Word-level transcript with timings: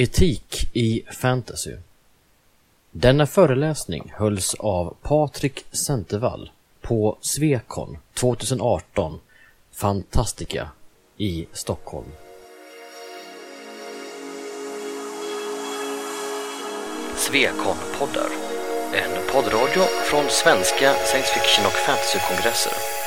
Etik 0.00 0.70
i 0.72 1.02
fantasy 1.10 1.76
Denna 2.90 3.26
föreläsning 3.26 4.12
hölls 4.16 4.54
av 4.54 4.96
Patrik 5.02 5.64
Centervall 5.72 6.50
på 6.80 7.18
Svekon 7.20 7.98
2018 8.14 9.20
Fantastica 9.72 10.68
i 11.16 11.46
Stockholm. 11.52 12.06
Svekon-poddar 17.16 18.30
En 18.94 19.32
poddradio 19.32 19.82
från 19.82 20.24
svenska 20.28 20.94
science 20.94 21.34
fiction 21.34 21.66
och 21.66 21.72
fantasykongresser. 21.72 22.97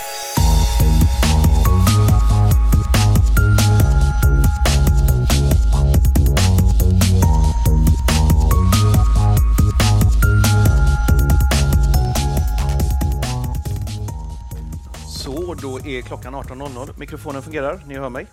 Är 15.85 16.01
klockan 16.01 16.35
18.00. 16.35 16.99
Mikrofonen 16.99 17.41
fungerar, 17.41 17.81
ni 17.87 17.97
hör 17.97 18.09
mig? 18.09 18.27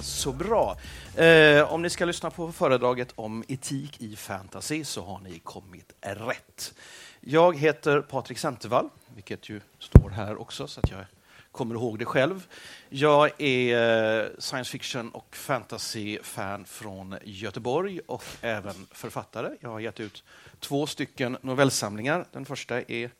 Så 0.00 0.32
bra. 0.32 0.76
Eh, 1.16 1.72
om 1.72 1.82
ni 1.82 1.90
ska 1.90 2.04
lyssna 2.04 2.30
på 2.30 2.52
föredraget 2.52 3.12
om 3.14 3.44
etik 3.48 4.00
i 4.00 4.16
fantasy 4.16 4.84
så 4.84 5.04
har 5.04 5.20
ni 5.20 5.38
kommit 5.38 5.92
rätt. 6.00 6.74
Jag 7.20 7.58
heter 7.58 8.00
Patrik 8.00 8.38
Centervall, 8.38 8.88
vilket 9.14 9.48
ju 9.48 9.60
står 9.78 10.10
här 10.10 10.40
också 10.40 10.66
så 10.66 10.80
att 10.80 10.90
jag 10.90 11.04
kommer 11.52 11.74
ihåg 11.74 11.98
det 11.98 12.04
själv. 12.04 12.46
Jag 12.88 13.40
är 13.40 14.22
eh, 14.22 14.26
science 14.38 14.70
fiction 14.70 15.10
och 15.10 15.36
fantasy-fan 15.36 16.64
från 16.64 17.16
Göteborg 17.24 18.00
och 18.06 18.24
även 18.40 18.86
författare. 18.90 19.48
Jag 19.60 19.70
har 19.70 19.80
gett 19.80 20.00
ut 20.00 20.24
två 20.60 20.86
stycken 20.86 21.36
novellsamlingar. 21.42 22.26
Den 22.32 22.44
första 22.44 22.82
är 22.82 23.10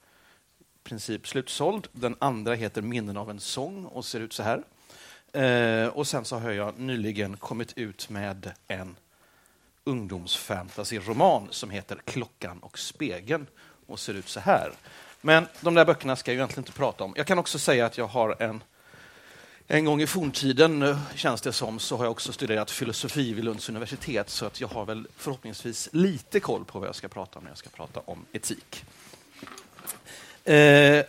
princip 0.89 1.29
slutsåld. 1.29 1.89
Den 1.93 2.17
andra 2.19 2.55
heter 2.55 2.83
Minnen 2.83 3.17
av 3.17 3.31
en 3.31 3.41
sång 3.41 3.85
och 3.85 4.05
ser 4.05 4.21
ut 4.21 4.33
så 4.33 4.43
här. 4.43 4.63
Eh, 5.33 5.89
och 5.89 6.07
sen 6.07 6.25
så 6.25 6.39
har 6.39 6.51
jag 6.51 6.79
nyligen 6.79 7.37
kommit 7.37 7.79
ut 7.79 8.11
med 8.11 8.53
en 8.69 8.97
ungdomsfantasyroman 9.85 11.49
som 11.51 11.71
heter 11.71 12.01
Klockan 12.05 12.59
och 12.59 12.79
spegeln 12.79 13.47
och 13.87 14.01
ser 14.01 14.15
ut 14.15 14.29
så 14.29 14.41
här. 14.41 14.73
Men 15.21 15.47
de 15.61 15.75
där 15.75 15.85
böckerna 15.85 16.17
ska 16.17 16.31
jag 16.31 16.37
egentligen 16.37 16.61
inte 16.61 16.79
prata 16.79 17.05
om. 17.05 17.15
Jag 17.17 17.27
kan 17.27 17.39
också 17.39 17.59
säga 17.59 17.87
att 17.87 17.99
jag 17.99 18.07
har 18.07 18.43
en 18.43 18.63
en 19.71 19.85
gång 19.85 20.03
i 20.03 20.07
forntiden, 20.07 20.83
eh, 20.83 20.99
känns 21.15 21.41
det 21.41 21.53
som, 21.53 21.79
så 21.79 21.97
har 21.97 22.05
jag 22.05 22.11
också 22.11 22.33
studerat 22.33 22.71
filosofi 22.71 23.33
vid 23.33 23.45
Lunds 23.45 23.69
universitet 23.69 24.31
så 24.31 24.47
att 24.47 24.61
jag 24.61 24.69
har 24.69 24.85
väl 24.85 25.07
förhoppningsvis 25.17 25.89
lite 25.93 26.41
koll 26.41 26.65
på 26.65 26.79
vad 26.79 26.89
jag 26.89 26.95
ska 26.95 27.09
prata 27.09 27.39
om 27.39 27.45
när 27.45 27.51
jag 27.51 27.59
ska 27.59 27.71
prata 27.71 28.01
om 28.05 28.25
etik. 28.33 28.85
Eh, 30.49 31.05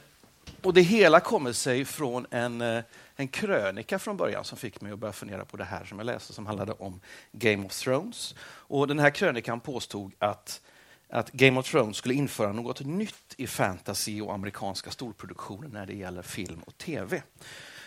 och 0.61 0.73
det 0.73 0.81
hela 0.81 1.19
kommer 1.19 1.53
sig 1.53 1.85
från 1.85 2.25
en, 2.31 2.61
eh, 2.61 2.83
en 3.15 3.27
krönika 3.27 3.99
från 3.99 4.17
början 4.17 4.43
som 4.43 4.57
fick 4.57 4.81
mig 4.81 4.91
att 4.91 4.99
börja 4.99 5.13
fundera 5.13 5.45
på 5.45 5.57
det 5.57 5.63
här 5.63 5.85
som 5.85 5.99
jag 5.99 6.05
läste 6.05 6.33
som 6.33 6.45
handlade 6.45 6.71
om 6.71 6.99
Game 7.31 7.65
of 7.65 7.83
Thrones. 7.83 8.35
Och 8.41 8.87
den 8.87 8.99
här 8.99 9.09
krönikan 9.09 9.59
påstod 9.59 10.11
att, 10.19 10.61
att 11.09 11.31
Game 11.31 11.59
of 11.59 11.71
Thrones 11.71 11.97
skulle 11.97 12.13
införa 12.13 12.53
något 12.53 12.81
nytt 12.81 13.33
i 13.37 13.47
fantasy 13.47 14.21
och 14.21 14.33
amerikanska 14.33 14.91
storproduktioner 14.91 15.67
när 15.67 15.85
det 15.85 15.93
gäller 15.93 16.21
film 16.21 16.59
och 16.65 16.77
tv. 16.77 17.21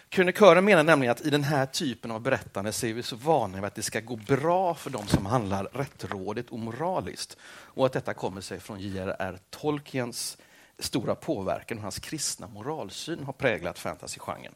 Krönikören 0.09 0.65
menar 0.65 0.83
nämligen 0.83 1.13
att 1.13 1.27
i 1.27 1.31
den 1.31 1.45
här 1.45 1.67
typen 1.67 2.11
av 2.11 2.21
berättande 2.21 2.73
så 2.73 2.87
är 2.87 2.93
vi 2.93 3.03
så 3.03 3.17
vana 3.17 3.57
vid 3.57 3.65
att 3.65 3.75
det 3.75 3.83
ska 3.83 4.01
gå 4.01 4.17
bra 4.17 4.75
för 4.75 4.91
de 4.91 5.07
som 5.07 5.27
handlar 5.27 5.65
rättrådigt 5.65 6.51
och 6.51 6.59
moraliskt 6.59 7.37
och 7.45 7.87
att 7.87 7.93
detta 7.93 8.15
kommer 8.15 8.41
sig 8.41 8.61
från 8.61 8.81
J.R.R. 8.81 9.39
Tolkiens 9.51 10.39
stora 10.79 11.15
påverkan 11.15 11.79
och 11.79 11.83
hans 11.83 11.99
kristna 11.99 12.47
moralsyn 12.47 13.25
har 13.25 13.33
präglat 13.33 13.79
fantasygenren. 13.79 14.55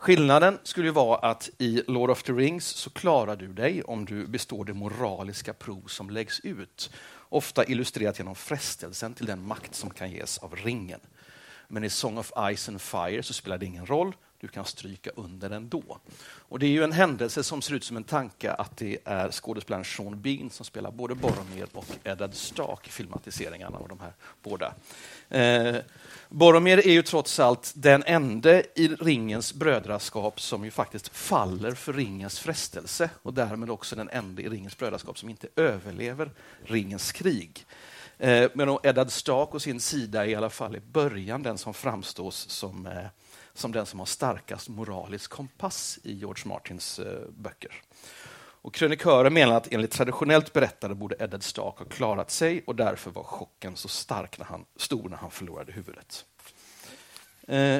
Skillnaden 0.00 0.58
skulle 0.62 0.90
vara 0.90 1.18
att 1.18 1.50
i 1.58 1.82
Lord 1.86 2.10
of 2.10 2.22
the 2.22 2.32
Rings 2.32 2.66
så 2.66 2.90
klarar 2.90 3.36
du 3.36 3.52
dig 3.52 3.82
om 3.82 4.04
du 4.04 4.26
består 4.26 4.64
det 4.64 4.74
moraliska 4.74 5.52
prov 5.52 5.82
som 5.86 6.10
läggs 6.10 6.40
ut. 6.40 6.90
Ofta 7.28 7.64
illustrerat 7.64 8.18
genom 8.18 8.34
frestelsen 8.34 9.14
till 9.14 9.26
den 9.26 9.46
makt 9.46 9.74
som 9.74 9.90
kan 9.90 10.10
ges 10.10 10.38
av 10.38 10.56
ringen. 10.56 11.00
Men 11.68 11.84
i 11.84 11.90
Song 11.90 12.18
of 12.18 12.32
Ice 12.54 12.68
and 12.68 12.80
Fire 12.80 13.22
så 13.22 13.32
spelar 13.32 13.58
det 13.58 13.66
ingen 13.66 13.86
roll, 13.86 14.16
du 14.40 14.48
kan 14.48 14.64
stryka 14.64 15.10
under 15.14 15.50
ändå. 15.50 15.98
Och 16.22 16.58
det 16.58 16.66
är 16.66 16.70
ju 16.70 16.84
en 16.84 16.92
händelse 16.92 17.42
som 17.42 17.62
ser 17.62 17.74
ut 17.74 17.84
som 17.84 17.96
en 17.96 18.04
tanke 18.04 18.52
att 18.52 18.76
det 18.76 18.98
är 19.04 19.30
skådespelaren 19.30 19.84
Sean 19.84 20.22
Bean 20.22 20.50
som 20.50 20.66
spelar 20.66 20.90
både 20.90 21.14
Boromir 21.14 21.66
och 21.72 21.86
Eddard 22.04 22.34
Stark 22.34 22.86
i 22.86 22.90
filmatiseringarna 22.90 23.78
av 23.78 23.88
de 23.88 24.00
här 24.00 24.12
båda. 24.42 24.74
Eh, 25.28 25.76
Boromir 26.28 26.86
är 26.86 26.92
ju 26.92 27.02
trots 27.02 27.40
allt 27.40 27.72
den 27.74 28.02
enda 28.06 28.60
i 28.60 28.96
ringens 29.00 29.54
brödraskap 29.54 30.40
som 30.40 30.64
ju 30.64 30.70
faktiskt 30.70 31.08
faller 31.08 31.72
för 31.72 31.92
ringens 31.92 32.38
frestelse 32.38 33.10
och 33.22 33.34
därmed 33.34 33.70
också 33.70 33.96
den 33.96 34.08
enda 34.08 34.42
i 34.42 34.48
ringens 34.48 34.78
brödraskap 34.78 35.18
som 35.18 35.28
inte 35.28 35.48
överlever 35.56 36.30
ringens 36.64 37.12
krig. 37.12 37.66
Eh, 38.18 38.50
men 38.54 38.78
Eddard 38.82 39.10
Stark 39.10 39.54
å 39.54 39.60
sin 39.60 39.80
sida 39.80 40.24
är 40.24 40.28
i 40.28 40.34
alla 40.34 40.50
fall 40.50 40.76
i 40.76 40.80
början 40.80 41.42
den 41.42 41.58
som 41.58 41.74
framstås 41.74 42.48
som 42.48 42.86
eh, 42.86 43.06
som 43.54 43.72
den 43.72 43.86
som 43.86 43.98
har 43.98 44.06
starkast 44.06 44.68
moralisk 44.68 45.30
kompass 45.30 45.98
i 46.02 46.12
George 46.12 46.42
Martins 46.46 46.98
eh, 46.98 47.28
böcker. 47.28 47.82
Och 48.62 48.74
krönikören 48.74 49.34
menar 49.34 49.56
att 49.56 49.72
enligt 49.72 49.90
traditionellt 49.90 50.52
berättande 50.52 50.96
borde 50.96 51.16
Eddard 51.18 51.42
Stark 51.42 51.78
ha 51.78 51.84
klarat 51.84 52.30
sig 52.30 52.62
och 52.66 52.76
därför 52.76 53.10
var 53.10 53.22
chocken 53.22 53.76
så 53.76 53.88
stark 53.88 54.38
när 54.38 54.46
han, 54.46 54.64
stor 54.76 55.08
när 55.08 55.16
han 55.16 55.30
förlorade 55.30 55.72
huvudet. 55.72 56.24
Eh, 57.46 57.78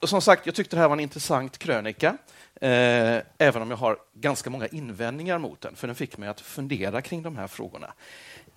och 0.00 0.08
som 0.08 0.22
sagt, 0.22 0.46
jag 0.46 0.54
tyckte 0.54 0.76
det 0.76 0.80
här 0.80 0.88
var 0.88 0.96
en 0.96 1.00
intressant 1.00 1.58
krönika, 1.58 2.16
eh, 2.54 3.22
även 3.38 3.62
om 3.62 3.70
jag 3.70 3.76
har 3.76 3.98
ganska 4.14 4.50
många 4.50 4.66
invändningar 4.66 5.38
mot 5.38 5.60
den, 5.60 5.76
för 5.76 5.86
den 5.86 5.96
fick 5.96 6.18
mig 6.18 6.28
att 6.28 6.40
fundera 6.40 7.02
kring 7.02 7.22
de 7.22 7.36
här 7.36 7.46
frågorna. 7.46 7.92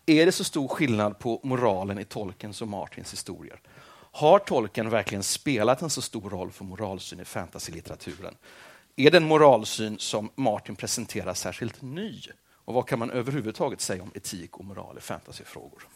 Är 0.05 0.25
det 0.25 0.31
så 0.31 0.43
stor 0.43 0.67
skillnad 0.67 1.19
på 1.19 1.39
moralen 1.43 1.99
i 1.99 2.05
Tolkiens 2.05 2.61
och 2.61 2.67
Martins 2.67 3.13
historier? 3.13 3.59
Har 4.11 4.39
tolken 4.39 4.89
verkligen 4.89 5.23
spelat 5.23 5.81
en 5.81 5.89
så 5.89 6.01
stor 6.01 6.29
roll 6.29 6.51
för 6.51 6.65
moralsyn 6.65 7.19
i 7.19 7.25
fantasylitteraturen? 7.25 8.35
Är 8.95 9.11
den 9.11 9.27
moralsyn 9.27 9.99
som 9.99 10.29
Martin 10.35 10.75
presenterar 10.75 11.33
särskilt 11.33 11.81
ny? 11.81 12.21
Och 12.65 12.73
vad 12.73 12.87
kan 12.87 12.99
man 12.99 13.11
överhuvudtaget 13.11 13.81
säga 13.81 14.03
om 14.03 14.11
etik 14.15 14.57
och 14.57 14.65
moral 14.65 14.97
i 14.97 15.01
fantasyfrågor? 15.01 15.87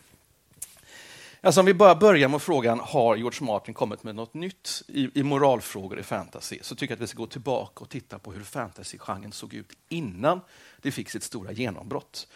Alltså 1.41 1.59
om 1.59 1.65
vi 1.65 1.73
bara 1.73 1.95
börjar 1.95 2.29
med 2.29 2.41
frågan, 2.41 2.79
har 2.79 3.15
George 3.15 3.45
Martin 3.45 3.73
kommit 3.73 4.03
med 4.03 4.15
något 4.15 4.33
nytt 4.33 4.83
i, 4.87 5.19
i 5.19 5.23
moralfrågor 5.23 5.99
i 5.99 6.03
fantasy? 6.03 6.59
Så 6.61 6.75
tycker 6.75 6.91
jag 6.91 6.97
att 6.97 7.01
vi 7.01 7.07
ska 7.07 7.17
gå 7.17 7.27
tillbaka 7.27 7.83
och 7.83 7.89
titta 7.89 8.19
på 8.19 8.31
hur 8.31 8.43
fantasygenren 8.43 9.31
såg 9.31 9.53
ut 9.53 9.73
innan 9.89 10.41
det 10.81 10.91
fick 10.91 11.09
sitt 11.09 11.23
stora 11.23 11.51
genombrott. 11.51 12.27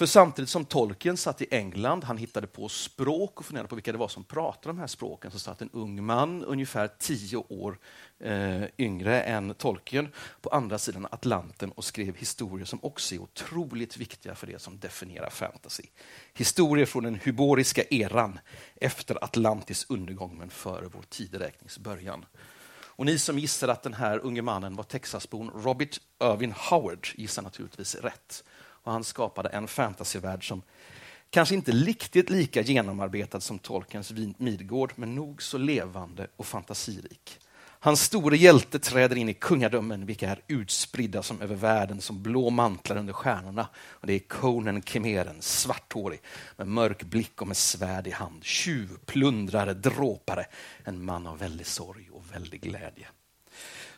För 0.00 0.06
samtidigt 0.06 0.50
som 0.50 0.64
Tolkien 0.64 1.16
satt 1.16 1.42
i 1.42 1.46
England, 1.50 2.04
han 2.04 2.16
hittade 2.16 2.46
på 2.46 2.68
språk 2.68 3.40
och 3.40 3.44
funderade 3.46 3.68
på 3.68 3.74
vilka 3.74 3.92
det 3.92 3.98
var 3.98 4.08
som 4.08 4.24
pratade 4.24 4.68
de 4.68 4.78
här 4.78 4.86
språken, 4.86 5.30
så 5.30 5.38
satt 5.38 5.62
en 5.62 5.70
ung 5.72 6.04
man, 6.04 6.44
ungefär 6.44 6.90
tio 6.98 7.36
år 7.36 7.78
eh, 8.18 8.62
yngre 8.78 9.22
än 9.22 9.54
Tolkien, 9.54 10.08
på 10.40 10.48
andra 10.48 10.78
sidan 10.78 11.06
Atlanten 11.10 11.72
och 11.72 11.84
skrev 11.84 12.16
historier 12.16 12.64
som 12.64 12.78
också 12.82 13.14
är 13.14 13.18
otroligt 13.18 13.96
viktiga 13.96 14.34
för 14.34 14.46
det 14.46 14.62
som 14.62 14.78
definierar 14.78 15.30
fantasy. 15.30 15.84
Historier 16.34 16.86
från 16.86 17.04
den 17.04 17.14
hyboriska 17.14 17.82
eran, 17.90 18.38
efter 18.76 19.24
Atlantis 19.24 19.86
undergång 19.88 20.38
men 20.38 20.50
före 20.50 20.88
vår 20.92 21.04
tideräknings 21.08 21.78
början. 21.78 22.24
Och 22.72 23.06
ni 23.06 23.18
som 23.18 23.38
gissar 23.38 23.68
att 23.68 23.82
den 23.82 23.94
här 23.94 24.18
unge 24.18 24.42
mannen 24.42 24.76
var 24.76 24.84
Texasbon 24.84 25.50
Robert 25.50 26.00
Irvin 26.22 26.54
Howard 26.56 27.08
gissar 27.14 27.42
naturligtvis 27.42 27.94
rätt 27.94 28.44
och 28.82 28.92
han 28.92 29.04
skapade 29.04 29.48
en 29.48 29.68
fantasyvärld 29.68 30.48
som 30.48 30.62
kanske 31.30 31.54
inte 31.54 31.72
riktigt 31.72 32.30
lika 32.30 32.60
genomarbetad 32.60 33.40
som 33.40 33.58
Tolkiens 33.58 34.12
Midgård, 34.36 34.92
men 34.96 35.14
nog 35.14 35.42
så 35.42 35.58
levande 35.58 36.26
och 36.36 36.46
fantasirik. 36.46 37.40
Hans 37.82 38.02
store 38.02 38.36
hjälte 38.36 38.78
träder 38.78 39.16
in 39.16 39.28
i 39.28 39.34
kungadömen, 39.34 40.06
vilka 40.06 40.30
är 40.30 40.40
utspridda 40.48 41.22
som 41.22 41.42
över 41.42 41.54
världen 41.54 42.00
som 42.00 42.22
blå 42.22 42.50
mantlar 42.50 42.96
under 42.96 43.12
stjärnorna. 43.12 43.68
Och 43.76 44.06
det 44.06 44.12
är 44.12 44.18
Conan 44.18 44.82
Kimeren, 44.82 45.42
svarthårig, 45.42 46.20
med 46.56 46.68
mörk 46.68 47.02
blick 47.02 47.42
och 47.42 47.48
med 47.48 47.56
svärd 47.56 48.06
i 48.06 48.10
hand. 48.10 48.44
Tjuv, 48.44 48.88
plundrare, 49.06 49.74
dråpare, 49.74 50.46
en 50.84 51.04
man 51.04 51.26
av 51.26 51.38
väldig 51.38 51.66
sorg 51.66 52.10
och 52.12 52.24
väldig 52.32 52.60
glädje. 52.60 53.06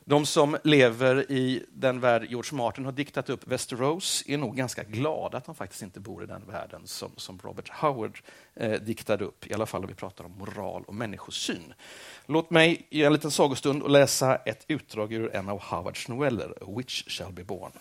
De 0.04 0.26
som 0.26 0.56
lever 0.64 1.32
i 1.32 1.64
den 1.72 2.00
värld 2.00 2.26
George 2.30 2.56
Martin 2.56 2.84
har 2.84 2.92
diktat 2.92 3.30
upp, 3.30 3.46
Västerås, 3.46 4.22
är 4.26 4.38
nog 4.38 4.56
ganska 4.56 4.82
glada 4.82 5.38
att 5.38 5.44
de 5.44 5.54
faktiskt 5.54 5.82
inte 5.82 6.00
bor 6.00 6.24
i 6.24 6.26
den 6.26 6.46
världen 6.46 6.86
som, 6.86 7.10
som 7.16 7.38
Robert 7.42 7.68
Howard 7.68 8.20
eh, 8.54 8.72
diktade 8.72 9.24
upp, 9.24 9.46
i 9.46 9.54
alla 9.54 9.66
fall 9.66 9.82
om 9.82 9.88
vi 9.88 9.94
pratar 9.94 10.24
om 10.24 10.38
moral 10.38 10.84
och 10.86 10.94
människosyn. 10.94 11.74
Låt 12.26 12.50
mig 12.50 12.86
i 12.90 13.04
en 13.04 13.12
liten 13.12 13.30
sagostund 13.30 13.82
och 13.82 13.90
läsa 13.90 14.36
ett 14.36 14.64
utdrag 14.68 15.12
ur 15.12 15.36
en 15.36 15.48
av 15.48 15.62
Howards 15.62 16.08
noveller, 16.08 16.76
Which 16.76 17.10
shall 17.10 17.32
be 17.32 17.44
born. 17.44 17.72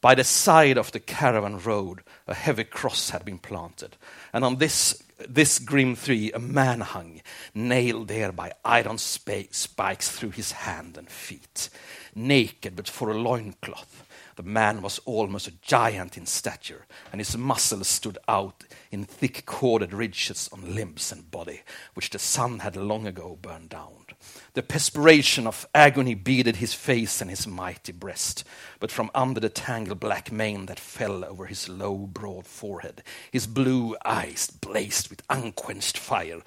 By 0.00 0.14
the 0.14 0.24
side 0.24 0.78
of 0.78 0.90
the 0.90 0.98
caravan 0.98 1.60
road, 1.60 2.00
a 2.26 2.34
heavy 2.34 2.64
cross 2.64 3.10
had 3.10 3.24
been 3.24 3.38
planted, 3.38 3.96
and 4.30 4.44
on 4.44 4.58
this, 4.58 5.02
this 5.18 5.58
grim 5.58 5.96
three, 5.96 6.32
a 6.32 6.38
man 6.38 6.80
hung, 6.80 7.20
nailed 7.54 8.08
there 8.08 8.32
by 8.32 8.52
iron 8.64 8.98
spikes 8.98 10.10
through 10.10 10.30
his 10.30 10.52
hand 10.52 10.96
and 10.96 11.08
feet, 11.08 11.68
naked 12.14 12.76
but 12.76 12.88
for 12.88 13.10
a 13.10 13.18
loincloth. 13.18 14.05
The 14.36 14.42
man 14.42 14.82
was 14.82 15.00
almost 15.06 15.48
a 15.48 15.54
giant 15.62 16.18
in 16.18 16.26
stature, 16.26 16.86
and 17.10 17.20
his 17.20 17.36
muscles 17.38 17.88
stood 17.88 18.18
out 18.28 18.64
in 18.90 19.04
thick 19.04 19.46
corded 19.46 19.94
ridges 19.94 20.48
on 20.52 20.74
limbs 20.74 21.10
and 21.10 21.30
body, 21.30 21.62
which 21.94 22.10
the 22.10 22.18
sun 22.18 22.58
had 22.58 22.76
long 22.76 23.06
ago 23.06 23.38
burned 23.40 23.70
down. 23.70 24.04
The 24.52 24.62
perspiration 24.62 25.46
of 25.46 25.66
agony 25.74 26.14
beaded 26.14 26.56
his 26.56 26.74
face 26.74 27.22
and 27.22 27.30
his 27.30 27.46
mighty 27.46 27.92
breast, 27.92 28.44
but 28.78 28.92
from 28.92 29.10
under 29.14 29.40
the 29.40 29.48
tangled 29.48 30.00
black 30.00 30.30
mane 30.30 30.66
that 30.66 30.80
fell 30.80 31.24
over 31.24 31.46
his 31.46 31.68
low, 31.68 31.96
broad 31.96 32.46
forehead, 32.46 33.02
his 33.30 33.46
blue 33.46 33.96
eyes 34.04 34.50
blazed 34.50 35.08
with 35.08 35.22
unquenched 35.30 35.96
fire. 35.96 36.40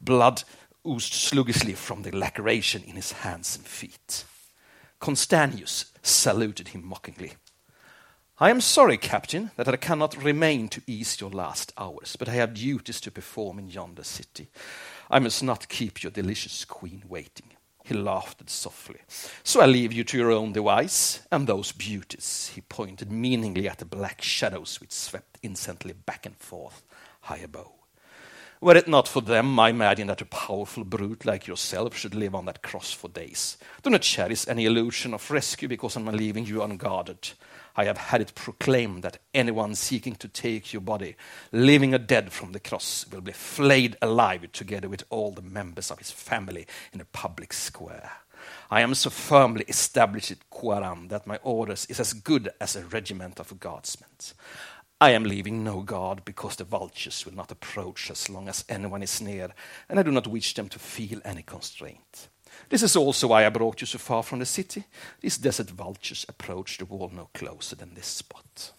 Blood 0.00 0.44
oozed 0.86 1.12
sluggishly 1.12 1.74
from 1.74 2.02
the 2.02 2.10
laceration 2.10 2.82
in 2.84 2.96
his 2.96 3.12
hands 3.12 3.56
and 3.56 3.66
feet. 3.66 4.24
Constantius 5.04 5.92
saluted 6.02 6.68
him 6.68 6.82
mockingly. 6.82 7.34
I 8.38 8.48
am 8.48 8.62
sorry, 8.62 8.96
Captain, 8.96 9.50
that 9.56 9.68
I 9.68 9.76
cannot 9.76 10.24
remain 10.24 10.70
to 10.70 10.80
ease 10.86 11.20
your 11.20 11.28
last 11.28 11.74
hours, 11.76 12.16
but 12.16 12.26
I 12.26 12.32
have 12.32 12.54
duties 12.54 13.02
to 13.02 13.10
perform 13.10 13.58
in 13.58 13.68
yonder 13.68 14.02
city. 14.02 14.48
I 15.10 15.18
must 15.18 15.42
not 15.42 15.68
keep 15.68 16.02
your 16.02 16.10
delicious 16.10 16.64
queen 16.64 17.02
waiting. 17.06 17.48
He 17.84 17.92
laughed 17.92 18.48
softly. 18.48 19.00
So 19.42 19.60
I 19.60 19.66
leave 19.66 19.92
you 19.92 20.04
to 20.04 20.16
your 20.16 20.32
own 20.32 20.54
device 20.54 21.20
and 21.30 21.46
those 21.46 21.70
beauties. 21.72 22.52
He 22.54 22.62
pointed 22.62 23.12
meaningly 23.12 23.68
at 23.68 23.80
the 23.80 23.84
black 23.84 24.22
shadows 24.22 24.80
which 24.80 24.92
swept 24.92 25.38
incessantly 25.42 25.92
back 25.92 26.24
and 26.24 26.38
forth 26.38 26.82
high 27.20 27.44
above. 27.44 27.83
Were 28.60 28.76
it 28.76 28.88
not 28.88 29.08
for 29.08 29.20
them, 29.20 29.58
I 29.58 29.68
imagine 29.70 30.06
that 30.06 30.22
a 30.22 30.26
powerful 30.26 30.84
brute 30.84 31.26
like 31.26 31.46
yourself 31.46 31.96
should 31.96 32.14
live 32.14 32.34
on 32.34 32.46
that 32.46 32.62
cross 32.62 32.92
for 32.92 33.08
days. 33.08 33.58
Do 33.82 33.90
not 33.90 34.02
cherish 34.02 34.48
any 34.48 34.64
illusion 34.64 35.12
of 35.12 35.30
rescue 35.30 35.68
because 35.68 35.96
I'm 35.96 36.06
leaving 36.06 36.46
you 36.46 36.62
unguarded. 36.62 37.32
I 37.76 37.84
have 37.84 37.98
had 37.98 38.20
it 38.20 38.34
proclaimed 38.34 39.02
that 39.02 39.18
anyone 39.34 39.74
seeking 39.74 40.14
to 40.16 40.28
take 40.28 40.72
your 40.72 40.80
body, 40.80 41.16
living 41.50 41.92
or 41.94 41.98
dead 41.98 42.32
from 42.32 42.52
the 42.52 42.60
cross, 42.60 43.04
will 43.10 43.20
be 43.20 43.32
flayed 43.32 43.96
alive 44.00 44.50
together 44.52 44.88
with 44.88 45.04
all 45.10 45.32
the 45.32 45.42
members 45.42 45.90
of 45.90 45.98
his 45.98 46.12
family 46.12 46.66
in 46.92 47.00
a 47.00 47.06
public 47.06 47.52
square. 47.52 48.12
I 48.70 48.80
am 48.80 48.94
so 48.94 49.10
firmly 49.10 49.64
established 49.68 50.30
at 50.30 50.50
Quaram 50.50 51.08
that 51.08 51.26
my 51.26 51.38
orders 51.42 51.86
is 51.86 51.98
as 51.98 52.12
good 52.12 52.50
as 52.60 52.76
a 52.76 52.84
regiment 52.84 53.40
of 53.40 53.58
guardsmen. 53.58 54.08
I 55.00 55.10
am 55.10 55.24
leaving 55.24 55.64
no 55.64 55.82
guard 55.82 56.24
because 56.24 56.56
the 56.56 56.64
vultures 56.64 57.26
will 57.26 57.34
not 57.34 57.52
approach 57.52 58.10
as 58.10 58.28
long 58.28 58.48
as 58.48 58.64
anyone 58.68 59.02
is 59.02 59.20
near, 59.20 59.54
and 59.88 59.98
I 59.98 60.02
do 60.02 60.10
not 60.10 60.26
wish 60.26 60.54
them 60.54 60.68
to 60.68 60.78
feel 60.78 61.20
any 61.24 61.42
constraint. 61.42 62.28
This 62.68 62.82
is 62.82 62.96
also 62.96 63.28
why 63.28 63.46
I 63.46 63.50
brought 63.50 63.82
you 63.82 63.86
so 63.86 63.98
far 63.98 64.22
from 64.22 64.38
the 64.38 64.46
city. 64.46 64.82
These 65.20 65.38
desert 65.38 65.70
vultures 65.70 66.26
approach 66.28 66.78
the 66.78 66.84
wall 66.84 67.10
no 67.12 67.28
closer 67.32 67.76
than 67.76 67.94
this 67.94 68.06
spot. 68.06 68.72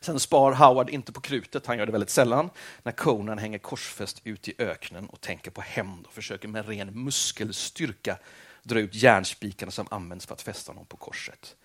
Sen 0.00 0.20
spar 0.20 0.52
Howard 0.52 0.90
inte 0.90 1.12
på 1.12 1.20
krutet, 1.20 1.66
han 1.66 1.78
gör 1.78 1.86
det 1.86 1.92
väldigt 1.92 2.10
sällan, 2.10 2.50
när 2.82 2.92
Conan 2.92 3.38
hänger 3.38 3.58
korsfäst 3.58 4.20
ute 4.24 4.50
i 4.50 4.54
öknen 4.58 5.08
och 5.08 5.20
tänker 5.20 5.50
på 5.50 5.60
hämnd 5.60 6.06
och 6.06 6.12
försöker 6.12 6.48
med 6.48 6.68
ren 6.68 7.04
muskelstyrka 7.04 8.18
dra 8.62 8.78
ut 8.78 8.94
järnspikarna 8.94 9.72
som 9.72 9.86
används 9.90 10.26
för 10.26 10.34
att 10.34 10.42
fästa 10.42 10.72
honom 10.72 10.86
på 10.86 10.96
korset. 10.96 11.56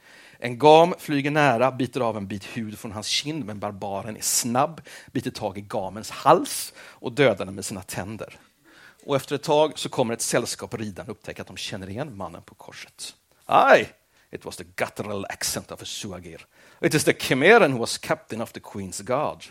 En 0.45 0.57
gam 0.57 0.93
flyger 0.99 1.31
nära, 1.31 1.71
biter 1.71 2.01
av 2.01 2.17
en 2.17 2.27
bit 2.27 2.45
hud 2.45 2.79
från 2.79 2.91
hans 2.91 3.07
kind, 3.07 3.45
men 3.45 3.59
barbaren 3.59 4.17
är 4.17 4.21
snabb, 4.21 4.81
biter 5.11 5.31
tag 5.31 5.57
i 5.57 5.61
gamens 5.61 6.09
hals 6.09 6.73
och 6.77 7.11
dödar 7.11 7.45
den 7.45 7.55
med 7.55 7.65
sina 7.65 7.81
tänder. 7.81 8.39
Och 9.05 9.15
efter 9.15 9.35
ett 9.35 9.43
tag 9.43 9.79
så 9.79 9.89
kommer 9.89 10.13
ett 10.13 10.21
sällskap 10.21 10.73
ridande 10.73 11.11
och 11.11 11.17
upptäcker 11.17 11.41
att 11.41 11.47
de 11.47 11.57
känner 11.57 11.89
igen 11.89 12.17
mannen 12.17 12.41
på 12.41 12.55
korset. 12.55 13.15
Aj! 13.45 13.93
it 14.31 14.45
was 14.45 14.57
the 14.57 14.63
guttural 14.75 15.25
accent 15.29 15.71
of 15.71 15.81
a 15.81 15.85
Suagir. 15.85 16.45
It 16.81 16.93
is 16.93 17.03
the 17.03 17.13
Chimeran 17.13 17.71
who 17.71 17.79
was 17.79 17.97
captain 17.97 18.41
of 18.41 18.51
the 18.51 18.59
Queen's 18.59 19.01
Guard. 19.01 19.45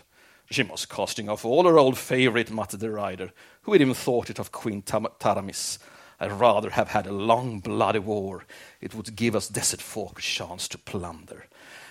She 0.49 0.63
was 0.63 0.85
casting 0.85 1.29
off 1.29 1.45
all 1.45 1.63
her 1.63 1.77
old 1.77 1.97
favorite, 1.97 2.53
muttered 2.53 2.79
the 2.79 2.89
rider, 2.89 3.31
who 3.61 3.73
had 3.73 3.81
even 3.81 3.95
thought 3.95 4.29
it 4.29 4.39
of 4.39 4.51
Queen 4.51 4.81
Tam 4.81 5.07
Taramis. 5.19 5.79
I'd 6.19 6.31
rather 6.31 6.69
have 6.71 6.89
had 6.89 7.07
a 7.07 7.11
long, 7.11 7.59
bloody 7.59 7.99
war. 7.99 8.45
It 8.81 8.95
would 8.95 9.15
give 9.15 9.35
us 9.35 9.49
desert 9.49 9.81
folk 9.81 10.19
a 10.19 10.21
chance 10.21 10.67
to 10.69 10.77
plunder. 10.77 11.45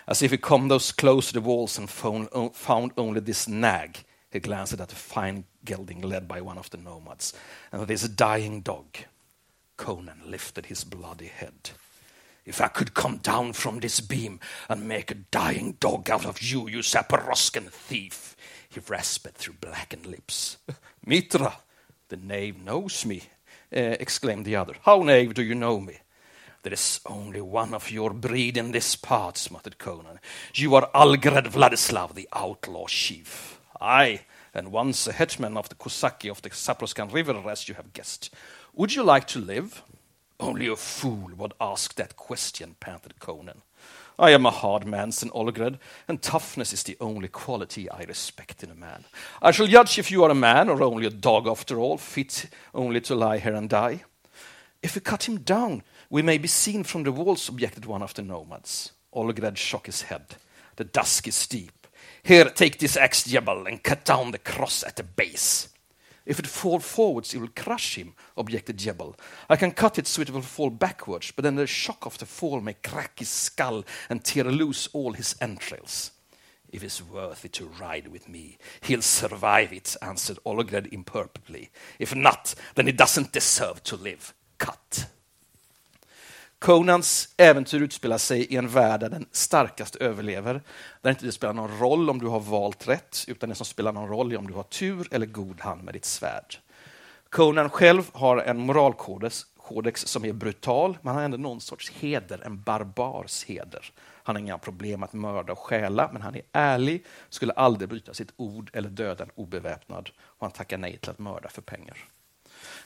As 0.07 0.23
if 0.23 0.31
he 0.31 0.37
come 0.37 0.69
those 0.69 0.93
close 0.93 1.29
to 1.29 1.35
the 1.35 1.41
walls 1.41 1.79
and 1.79 1.89
found, 1.89 2.93
only 2.97 3.21
this 3.21 3.49
nag, 3.49 4.05
he 4.31 4.41
glanced 4.41 4.81
at 4.81 4.89
the 4.89 4.95
fine 4.95 5.45
gelding 5.65 6.03
led 6.03 6.29
by 6.29 6.41
one 6.41 6.59
of 6.59 6.71
the 6.71 6.77
nomads, 6.77 7.33
and 7.73 7.87
this 7.87 8.07
dying 8.09 8.61
dog. 8.61 8.99
Conan 9.77 10.23
lifted 10.27 10.67
his 10.67 10.85
bloody 10.85 11.27
head. 11.27 11.71
If 12.45 12.61
I 12.61 12.69
could 12.69 12.93
come 12.93 13.19
down 13.19 13.55
from 13.55 13.81
this 13.81 14.01
beam 14.01 14.39
and 14.69 14.87
make 14.87 15.11
a 15.11 15.15
dying 15.15 15.79
dog 15.81 16.11
out 16.11 16.27
of 16.27 16.43
you, 16.43 16.69
you 16.69 16.81
Zaporoskan 16.81 17.71
thief, 17.71 18.37
he 18.69 18.81
rasped 18.87 19.35
through 19.35 19.55
blackened 19.55 20.07
lips. 20.07 20.59
Mitra, 21.07 21.57
the 22.09 22.17
knave 22.17 22.63
knows 22.63 23.07
me, 23.07 23.23
uh, 23.75 23.97
exclaimed 24.01 24.45
the 24.45 24.57
other. 24.57 24.75
How, 24.83 25.03
knave, 25.03 25.35
do 25.35 25.43
you 25.43 25.55
know 25.55 25.81
me? 25.81 25.99
There 26.63 26.73
is 26.73 27.01
only 27.05 27.41
one 27.41 27.75
of 27.75 27.91
your 27.91 28.15
breed 28.15 28.57
in 28.57 28.73
this 28.73 28.97
part, 28.97 29.51
muttered 29.51 29.79
Conan. 29.79 30.19
You 30.55 30.75
are 30.77 30.89
Algred 30.95 31.45
Vladislav, 31.47 32.15
the 32.15 32.29
outlaw 32.33 32.87
chief. 32.87 33.61
Aye, 33.81 34.23
and 34.55 34.73
once 34.73 35.07
a 35.07 35.13
hetman 35.13 35.59
of 35.59 35.69
the 35.69 35.75
Kosaki 35.75 36.31
of 36.31 36.41
the 36.41 36.51
Saproskan 36.51 37.13
River, 37.13 37.43
as 37.51 37.69
you 37.69 37.75
have 37.75 37.93
guessed. 37.93 38.33
Would 38.75 38.95
you 38.95 39.03
like 39.03 39.27
to 39.29 39.41
live? 39.41 39.83
Only 40.41 40.67
a 40.69 40.77
fool 40.77 41.31
would 41.37 41.55
ask 41.61 41.95
that 41.97 42.17
question, 42.17 42.77
panted 42.81 43.19
Conan. 43.19 43.63
I 44.19 44.31
am 44.31 44.47
a 44.47 44.51
hard 44.51 44.87
man, 44.87 45.11
said 45.11 45.31
Olgred, 45.31 45.79
and 46.07 46.23
toughness 46.23 46.73
is 46.73 46.85
the 46.85 46.97
only 47.01 47.29
quality 47.29 47.91
I 47.91 48.05
respect 48.05 48.63
in 48.63 48.71
a 48.71 48.75
man. 48.75 49.05
I 49.43 49.51
shall 49.51 49.67
judge 49.67 49.99
if 49.99 50.11
you 50.11 50.23
are 50.23 50.31
a 50.31 50.35
man 50.35 50.69
or 50.69 50.83
only 50.83 51.07
a 51.07 51.11
dog 51.11 51.49
after 51.49 51.79
all, 51.79 51.99
fit 51.99 52.47
only 52.75 53.01
to 53.03 53.15
lie 53.15 53.39
here 53.39 53.55
and 53.55 53.69
die. 53.69 54.05
If 54.83 54.95
we 54.95 55.01
cut 55.01 55.29
him 55.29 55.39
down, 55.39 55.83
we 56.11 56.23
may 56.23 56.39
be 56.39 56.49
seen 56.49 56.85
from 56.85 57.03
the 57.03 57.13
walls, 57.13 57.49
objected 57.49 57.87
one 57.87 58.03
of 58.03 58.15
the 58.15 58.23
nomads. 58.23 58.93
Olgred 59.13 59.57
shook 59.57 59.87
his 59.87 60.03
head. 60.03 60.37
The 60.77 60.85
dusk 60.85 61.27
is 61.27 61.47
deep. 61.47 61.87
Here, 62.23 62.45
take 62.45 62.79
this 62.79 62.97
axe, 62.97 63.25
Jebel, 63.25 63.67
and 63.67 63.83
cut 63.83 64.05
down 64.05 64.31
the 64.31 64.39
cross 64.39 64.85
at 64.85 64.97
the 64.97 65.03
base. 65.03 65.69
If 66.27 66.39
it 66.39 66.47
fall 66.47 66.81
forwards, 66.81 67.35
it 67.35 67.39
will 67.39 67.49
crush 67.49 67.97
him, 67.97 68.15
objected 68.37 68.79
Jebel. 68.79 69.17
I 69.51 69.57
can 69.57 69.73
cut 69.73 69.99
it 69.99 70.07
so 70.07 70.23
it 70.23 70.31
will 70.31 70.41
fall 70.41 70.71
backwards, 70.71 71.31
but 71.31 71.43
then 71.43 71.57
the 71.57 71.67
shock 71.67 72.07
of 72.07 72.17
the 72.19 72.27
fall 72.27 72.61
may 72.61 72.75
crack 72.75 73.19
his 73.19 73.29
skull 73.29 73.85
and 74.09 74.25
tear 74.25 74.45
loose 74.45 74.89
all 74.93 75.13
his 75.13 75.37
entrails. 75.41 76.13
If 76.73 76.83
it's 76.83 77.03
worthy 77.03 77.49
to 77.51 77.67
ride 77.67 78.09
with 78.09 78.29
me, 78.29 78.59
he'll 78.81 79.03
survive 79.03 79.73
it, 79.73 79.97
answered 80.03 80.39
Olgred 80.45 80.93
imperturbably. 80.93 81.71
If 81.99 82.17
not, 82.17 82.55
then 82.75 82.87
he 82.87 82.93
doesn't 82.93 83.33
deserve 83.33 83.83
to 83.85 83.97
live. 83.97 84.35
Cut. 84.59 85.07
Conans 86.65 87.29
äventyr 87.37 87.83
utspelar 87.83 88.19
sig 88.19 88.45
i 88.45 88.57
en 88.57 88.69
värld 88.69 89.01
där 89.01 89.09
den 89.09 89.27
starkaste 89.33 89.99
överlever, 89.99 90.63
där 91.03 91.11
inte 91.11 91.27
det 91.27 91.33
spelar 91.33 91.53
någon 91.53 91.79
roll 91.79 92.11
om 92.11 92.19
du 92.19 92.27
har 92.27 92.41
valt 92.41 92.89
rätt, 92.89 93.25
utan 93.29 93.49
det 93.49 93.55
som 93.55 93.67
spelar 93.67 93.93
någon 93.93 94.09
roll 94.09 94.33
är 94.33 94.37
om 94.37 94.47
du 94.47 94.55
har 94.55 94.63
tur 94.63 95.09
eller 95.11 95.27
god 95.27 95.61
hand 95.61 95.85
med 95.85 95.95
ditt 95.95 96.05
svärd. 96.05 96.57
Conan 97.29 97.71
själv 97.71 98.03
har 98.13 98.37
en 98.37 98.59
moralkodex 98.59 99.47
kodex 99.57 100.07
som 100.07 100.25
är 100.25 100.33
brutal, 100.33 100.99
men 101.03 101.09
han 101.09 101.17
har 101.17 101.25
ändå 101.25 101.37
någon 101.37 101.61
sorts 101.61 101.91
heder, 101.91 102.41
en 102.45 102.63
barbars 102.63 103.45
heder. 103.45 103.93
Han 104.23 104.37
har 104.37 104.41
inga 104.41 104.59
problem 104.59 105.03
att 105.03 105.13
mörda 105.13 105.53
och 105.53 105.59
stjäla, 105.59 106.11
men 106.13 106.23
han 106.23 106.35
är 106.35 106.43
ärlig, 106.53 107.05
skulle 107.29 107.53
aldrig 107.53 107.89
bryta 107.89 108.15
sitt 108.15 108.33
ord 108.37 108.71
eller 108.73 108.89
döda 108.89 109.25
en 109.25 109.31
obeväpnad, 109.35 110.11
och 110.19 110.47
han 110.47 110.51
tackar 110.51 110.79
nej 110.79 110.99
till 110.99 111.11
att 111.11 111.19
mörda 111.19 111.49
för 111.49 111.63
pengar. 111.63 111.97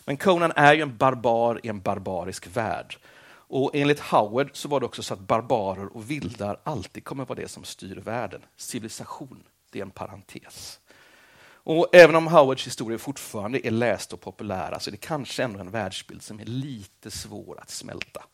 Men 0.05 0.17
Conan 0.17 0.53
är 0.57 0.75
ju 0.75 0.83
en 0.83 0.97
barbar 0.97 1.61
i 1.63 1.69
en 1.69 1.81
barbarisk 1.81 2.47
värld. 2.57 2.97
Och 3.49 3.71
enligt 3.75 4.01
Howard 4.01 4.51
så 4.53 4.69
var 4.69 4.81
det 4.81 4.87
också 4.87 5.03
så 5.03 5.15
att 5.15 5.21
barbarer 5.21 5.97
och 5.97 6.11
vildar 6.11 6.61
alltid 6.65 7.05
kommer 7.05 7.25
vara 7.25 7.41
det 7.41 7.49
som 7.49 7.65
styr 7.65 7.97
världen. 7.97 8.43
Civilisation, 8.57 9.43
det 9.71 9.79
är 9.79 9.83
en 9.83 9.91
parentes. 9.91 10.81
Och 11.69 11.89
även 11.93 12.17
om 12.17 12.27
Howards 12.27 12.67
historia 12.67 12.99
fortfarande 12.99 13.67
är 13.67 13.71
läst 13.71 14.13
och 14.13 14.21
populära 14.21 14.81
så 14.81 14.91
är 14.91 14.93
det 14.93 14.99
kanske 14.99 15.43
ändå 15.43 15.61
en 15.61 15.71
världsbild 15.71 16.23
som 16.23 16.41
är 16.41 16.45
lite 16.45 17.11
svår 17.11 17.61
att 17.61 17.71
smälta. 17.71 18.25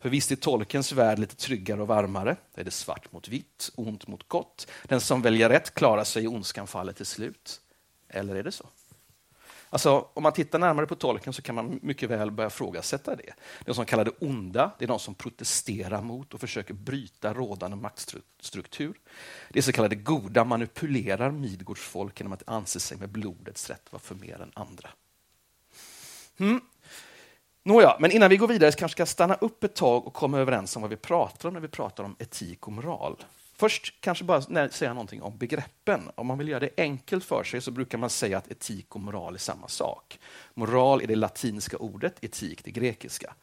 För 0.00 0.08
visst 0.08 0.30
är 0.30 0.36
Tolkiens 0.36 0.92
värld 0.92 1.18
lite 1.18 1.36
tryggare 1.36 1.82
och 1.82 1.88
varmare. 1.88 2.36
Det 2.54 2.60
är 2.60 2.64
det 2.64 2.70
svart 2.70 3.12
mot 3.12 3.28
vitt, 3.28 3.70
ont 3.74 4.06
mot 4.06 4.28
gott. 4.28 4.66
Den 4.84 5.00
som 5.00 5.22
väljer 5.22 5.48
rätt 5.48 5.74
klarar 5.74 6.04
sig 6.04 6.24
i 6.24 6.28
ondskan 6.28 6.66
faller 6.66 6.92
till 6.92 7.06
slut. 7.06 7.60
Eller 8.08 8.34
är 8.34 8.42
det 8.42 8.52
så? 8.52 8.68
Alltså, 9.70 10.08
om 10.14 10.22
man 10.22 10.32
tittar 10.32 10.58
närmare 10.58 10.86
på 10.86 10.94
tolken 10.94 11.32
så 11.32 11.42
kan 11.42 11.54
man 11.54 11.80
mycket 11.82 12.10
väl 12.10 12.30
börja 12.30 12.50
frågasätta 12.50 13.16
det. 13.16 13.32
De 13.64 13.74
som 13.74 13.84
kallar 13.84 14.04
det 14.04 14.10
onda, 14.20 14.70
det 14.78 14.84
är 14.84 14.88
de 14.88 14.98
som 14.98 15.14
protesterar 15.14 16.02
mot 16.02 16.34
och 16.34 16.40
försöker 16.40 16.74
bryta 16.74 17.34
rådande 17.34 17.76
maktstruktur. 17.76 19.00
Det 19.48 19.62
så 19.62 19.72
kallade 19.72 19.96
goda 19.96 20.44
manipulerar 20.44 21.30
Midgårds 21.30 21.80
folk 21.80 22.20
genom 22.20 22.32
att 22.32 22.42
anse 22.46 22.80
sig 22.80 22.98
med 22.98 23.08
blodets 23.08 23.70
rätt 23.70 23.92
vara 23.92 24.00
för 24.00 24.14
mer 24.14 24.40
än 24.40 24.52
andra. 24.54 24.88
Mm. 26.38 26.60
Nåja, 27.62 27.96
men 28.00 28.10
innan 28.10 28.30
vi 28.30 28.36
går 28.36 28.48
vidare 28.48 28.72
så 28.72 28.78
kanske 28.78 28.96
ska 28.96 29.06
stanna 29.06 29.34
upp 29.34 29.64
ett 29.64 29.74
tag 29.74 30.06
och 30.06 30.14
komma 30.14 30.38
överens 30.38 30.76
om 30.76 30.82
vad 30.82 30.90
vi 30.90 30.96
pratar 30.96 31.48
om 31.48 31.54
när 31.54 31.60
vi 31.60 31.68
pratar 31.68 32.04
om 32.04 32.16
etik 32.18 32.66
och 32.66 32.72
moral. 32.72 33.16
Först 33.60 34.00
kanske 34.00 34.24
bara 34.24 34.68
säga 34.68 34.94
någonting 34.94 35.22
om 35.22 35.38
begreppen. 35.38 36.10
Om 36.14 36.26
man 36.26 36.38
vill 36.38 36.48
göra 36.48 36.60
det 36.60 36.70
enkelt 36.76 37.24
för 37.24 37.44
sig 37.44 37.60
så 37.60 37.70
brukar 37.70 37.98
man 37.98 38.10
säga 38.10 38.38
att 38.38 38.50
etik 38.50 38.94
och 38.94 39.00
moral 39.00 39.34
är 39.34 39.38
samma 39.38 39.68
sak. 39.68 40.18
Moral 40.54 41.02
är 41.02 41.06
det 41.06 41.16
latinska 41.16 41.76
ordet, 41.76 42.24
etik 42.24 42.64
det 42.64 42.70
grekiska. 42.70 43.34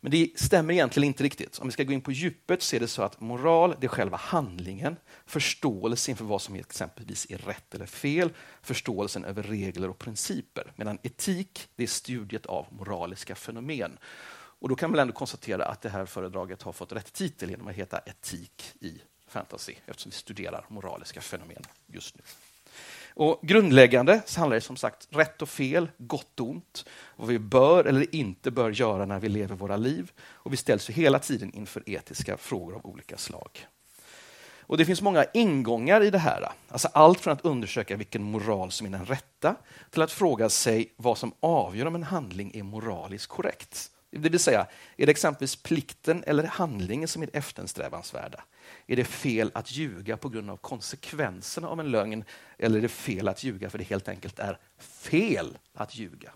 Men 0.00 0.10
det 0.10 0.30
stämmer 0.36 0.74
egentligen 0.74 1.06
inte 1.06 1.24
riktigt. 1.24 1.58
Om 1.58 1.68
vi 1.68 1.72
ska 1.72 1.82
gå 1.82 1.92
in 1.92 2.00
på 2.00 2.12
djupet 2.12 2.62
så 2.62 2.76
är 2.76 2.80
det 2.80 2.88
så 2.88 3.02
att 3.02 3.20
moral, 3.20 3.74
det 3.80 3.86
är 3.86 3.88
själva 3.88 4.16
handlingen, 4.16 4.96
förståelse 5.26 6.10
inför 6.10 6.24
vad 6.24 6.42
som 6.42 6.54
exempelvis 6.54 7.26
är 7.30 7.38
rätt 7.38 7.74
eller 7.74 7.86
fel, 7.86 8.30
förståelsen 8.62 9.24
över 9.24 9.42
regler 9.42 9.90
och 9.90 9.98
principer. 9.98 10.72
Medan 10.76 10.98
etik, 11.02 11.68
det 11.76 11.82
är 11.82 11.86
studiet 11.86 12.46
av 12.46 12.66
moraliska 12.70 13.34
fenomen. 13.34 13.98
Och 14.60 14.68
då 14.68 14.74
kan 14.74 14.90
man 14.90 15.00
ändå 15.00 15.12
konstatera 15.12 15.64
att 15.64 15.80
det 15.80 15.88
här 15.88 16.06
föredraget 16.06 16.62
har 16.62 16.72
fått 16.72 16.92
rätt 16.92 17.12
titel 17.12 17.50
genom 17.50 17.68
att 17.68 17.74
heta 17.74 17.98
Etik 17.98 18.72
i 18.80 19.00
fantasy, 19.28 19.74
eftersom 19.86 20.10
vi 20.10 20.16
studerar 20.16 20.64
moraliska 20.68 21.20
fenomen 21.20 21.62
just 21.86 22.16
nu. 22.16 22.22
Och 23.14 23.40
grundläggande 23.42 24.20
så 24.26 24.40
handlar 24.40 24.54
det 24.54 24.60
som 24.60 24.76
sagt 24.76 25.08
rätt 25.10 25.42
och 25.42 25.48
fel, 25.48 25.90
gott 25.98 26.40
och 26.40 26.50
ont, 26.50 26.84
vad 27.16 27.28
vi 27.28 27.38
bör 27.38 27.84
eller 27.84 28.14
inte 28.14 28.50
bör 28.50 28.70
göra 28.70 29.06
när 29.06 29.18
vi 29.18 29.28
lever 29.28 29.54
våra 29.54 29.76
liv. 29.76 30.12
Och 30.20 30.52
vi 30.52 30.56
ställs 30.56 30.90
hela 30.90 31.18
tiden 31.18 31.54
inför 31.54 31.90
etiska 31.90 32.36
frågor 32.36 32.74
av 32.74 32.86
olika 32.86 33.16
slag. 33.16 33.66
Och 34.68 34.76
Det 34.76 34.84
finns 34.84 35.02
många 35.02 35.24
ingångar 35.34 36.02
i 36.02 36.10
det 36.10 36.18
här. 36.18 36.48
Alltså 36.68 36.88
allt 36.92 37.20
från 37.20 37.32
att 37.32 37.44
undersöka 37.44 37.96
vilken 37.96 38.22
moral 38.22 38.70
som 38.70 38.86
är 38.86 38.90
den 38.90 39.06
rätta 39.06 39.54
till 39.90 40.02
att 40.02 40.12
fråga 40.12 40.48
sig 40.48 40.92
vad 40.96 41.18
som 41.18 41.32
avgör 41.40 41.86
om 41.86 41.94
en 41.94 42.02
handling 42.02 42.50
är 42.54 42.62
moraliskt 42.62 43.26
korrekt. 43.26 43.90
Det 44.10 44.28
vill 44.28 44.38
säga, 44.38 44.66
är 44.96 45.06
det 45.06 45.10
exempelvis 45.10 45.56
plikten 45.56 46.24
eller 46.26 46.44
handlingen 46.44 47.08
som 47.08 47.22
är 47.22 47.30
eftersträvansvärda? 47.32 48.44
Är 48.86 48.96
det 48.96 49.04
fel 49.04 49.50
att 49.54 49.72
ljuga 49.72 50.16
på 50.16 50.28
grund 50.28 50.50
av 50.50 50.56
konsekvenserna 50.56 51.68
av 51.68 51.80
en 51.80 51.90
lögn 51.90 52.24
eller 52.58 52.78
är 52.78 52.82
det 52.82 52.88
fel 52.88 53.28
att 53.28 53.44
ljuga 53.44 53.70
för 53.70 53.78
det 53.78 53.84
helt 53.84 54.08
enkelt 54.08 54.38
är 54.38 54.58
fel 54.78 55.58
att 55.74 55.96
ljuga? 55.96 56.32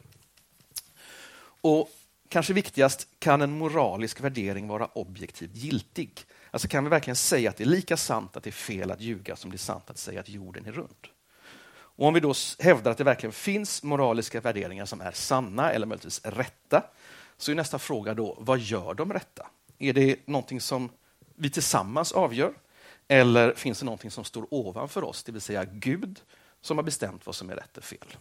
Och 1.60 1.90
kanske 2.28 2.52
viktigast, 2.52 3.08
kan 3.18 3.42
en 3.42 3.58
moralisk 3.58 4.20
värdering 4.20 4.68
vara 4.68 4.86
objektivt 4.86 5.56
giltig? 5.56 6.20
Alltså 6.50 6.68
kan 6.68 6.84
vi 6.84 6.90
verkligen 6.90 7.16
säga 7.16 7.50
att 7.50 7.56
det 7.56 7.64
är 7.64 7.68
lika 7.68 7.96
sant 7.96 8.36
att 8.36 8.42
det 8.42 8.50
är 8.50 8.52
fel 8.52 8.90
att 8.90 9.00
ljuga 9.00 9.36
som 9.36 9.50
det 9.50 9.56
är 9.56 9.58
sant 9.58 9.90
att 9.90 9.98
säga 9.98 10.20
att 10.20 10.28
jorden 10.28 10.66
är 10.66 10.72
rund? 10.72 11.06
Och 11.94 12.06
om 12.06 12.14
vi 12.14 12.20
då 12.20 12.34
hävdar 12.58 12.90
att 12.90 12.98
det 12.98 13.04
verkligen 13.04 13.32
finns 13.32 13.82
moraliska 13.82 14.40
värderingar 14.40 14.84
som 14.84 15.00
är 15.00 15.12
sanna 15.12 15.72
eller 15.72 15.86
möjligtvis 15.86 16.20
rätta, 16.24 16.82
så 17.36 17.50
är 17.50 17.54
nästa 17.54 17.78
fråga 17.78 18.14
då, 18.14 18.36
vad 18.40 18.58
gör 18.58 18.94
de 18.94 19.12
rätta? 19.12 19.46
Är 19.78 19.92
det 19.92 20.26
någonting 20.26 20.60
som 20.60 20.90
vi 21.42 21.50
tillsammans 21.50 22.12
avgör? 22.12 22.54
Eller 23.08 23.54
finns 23.54 23.78
det 23.78 23.84
någonting 23.84 24.10
som 24.10 24.24
står 24.24 24.46
ovanför 24.54 25.04
oss, 25.04 25.22
det 25.22 25.32
vill 25.32 25.40
säga 25.40 25.64
Gud, 25.64 26.20
som 26.60 26.78
har 26.78 26.84
bestämt 26.84 27.26
vad 27.26 27.34
som 27.34 27.50
är 27.50 27.56
rätt 27.56 27.76
och 27.76 27.84
fel? 27.84 28.16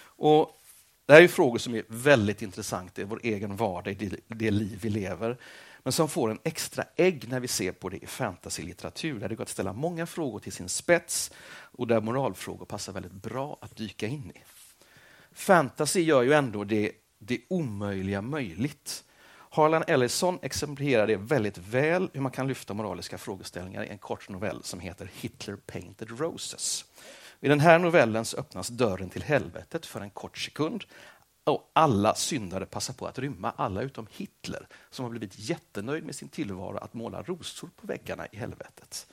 Och 0.00 0.60
det 1.06 1.12
här 1.12 1.22
är 1.22 1.28
frågor 1.28 1.58
som 1.58 1.74
är 1.74 1.82
väldigt 1.88 2.42
intressanta 2.42 3.00
i 3.00 3.04
vår 3.04 3.20
egen 3.22 3.56
vardag, 3.56 4.02
i 4.02 4.20
det, 4.26 4.50
liv 4.50 4.78
vi 4.82 4.90
lever, 4.90 5.36
men 5.82 5.92
som 5.92 6.08
får 6.08 6.30
en 6.30 6.38
extra 6.44 6.84
ägg 6.96 7.28
när 7.28 7.40
vi 7.40 7.48
ser 7.48 7.72
på 7.72 7.88
det 7.88 7.96
i 7.96 8.06
fantasylitteratur, 8.06 9.20
där 9.20 9.28
det 9.28 9.34
går 9.34 9.42
att 9.42 9.48
ställa 9.48 9.72
många 9.72 10.06
frågor 10.06 10.38
till 10.40 10.52
sin 10.52 10.68
spets 10.68 11.30
och 11.50 11.86
där 11.86 12.00
moralfrågor 12.00 12.64
passar 12.64 12.92
väldigt 12.92 13.12
bra 13.12 13.58
att 13.60 13.76
dyka 13.76 14.06
in 14.06 14.32
i. 14.34 14.40
Fantasy 15.32 16.00
gör 16.00 16.22
ju 16.22 16.32
ändå 16.32 16.64
det, 16.64 16.92
det 17.18 17.40
omöjliga 17.48 18.22
möjligt. 18.22 19.04
Harlan 19.50 19.84
Ellison 19.86 20.38
exemplifierar 20.42 21.06
det 21.06 21.16
väldigt 21.16 21.58
väl 21.58 22.10
hur 22.12 22.20
man 22.20 22.32
kan 22.32 22.48
lyfta 22.48 22.74
moraliska 22.74 23.18
frågeställningar 23.18 23.84
i 23.84 23.88
en 23.88 23.98
kort 23.98 24.28
novell 24.28 24.62
som 24.62 24.80
heter 24.80 25.10
Hitler 25.14 25.56
Painted 25.56 26.20
Roses. 26.20 26.84
I 27.40 27.48
den 27.48 27.60
här 27.60 27.78
novellen 27.78 28.24
öppnas 28.36 28.68
dörren 28.68 29.10
till 29.10 29.22
helvetet 29.22 29.86
för 29.86 30.00
en 30.00 30.10
kort 30.10 30.38
sekund 30.38 30.84
och 31.44 31.70
alla 31.72 32.14
syndare 32.14 32.66
passar 32.66 32.94
på 32.94 33.06
att 33.06 33.18
rymma, 33.18 33.52
alla 33.56 33.82
utom 33.82 34.06
Hitler 34.10 34.68
som 34.90 35.04
har 35.04 35.10
blivit 35.10 35.38
jättenöjd 35.38 36.04
med 36.04 36.14
sin 36.14 36.28
tillvaro 36.28 36.76
att 36.76 36.94
måla 36.94 37.22
rosor 37.22 37.70
på 37.76 37.86
väggarna 37.86 38.26
i 38.26 38.36
helvetet. 38.36 39.06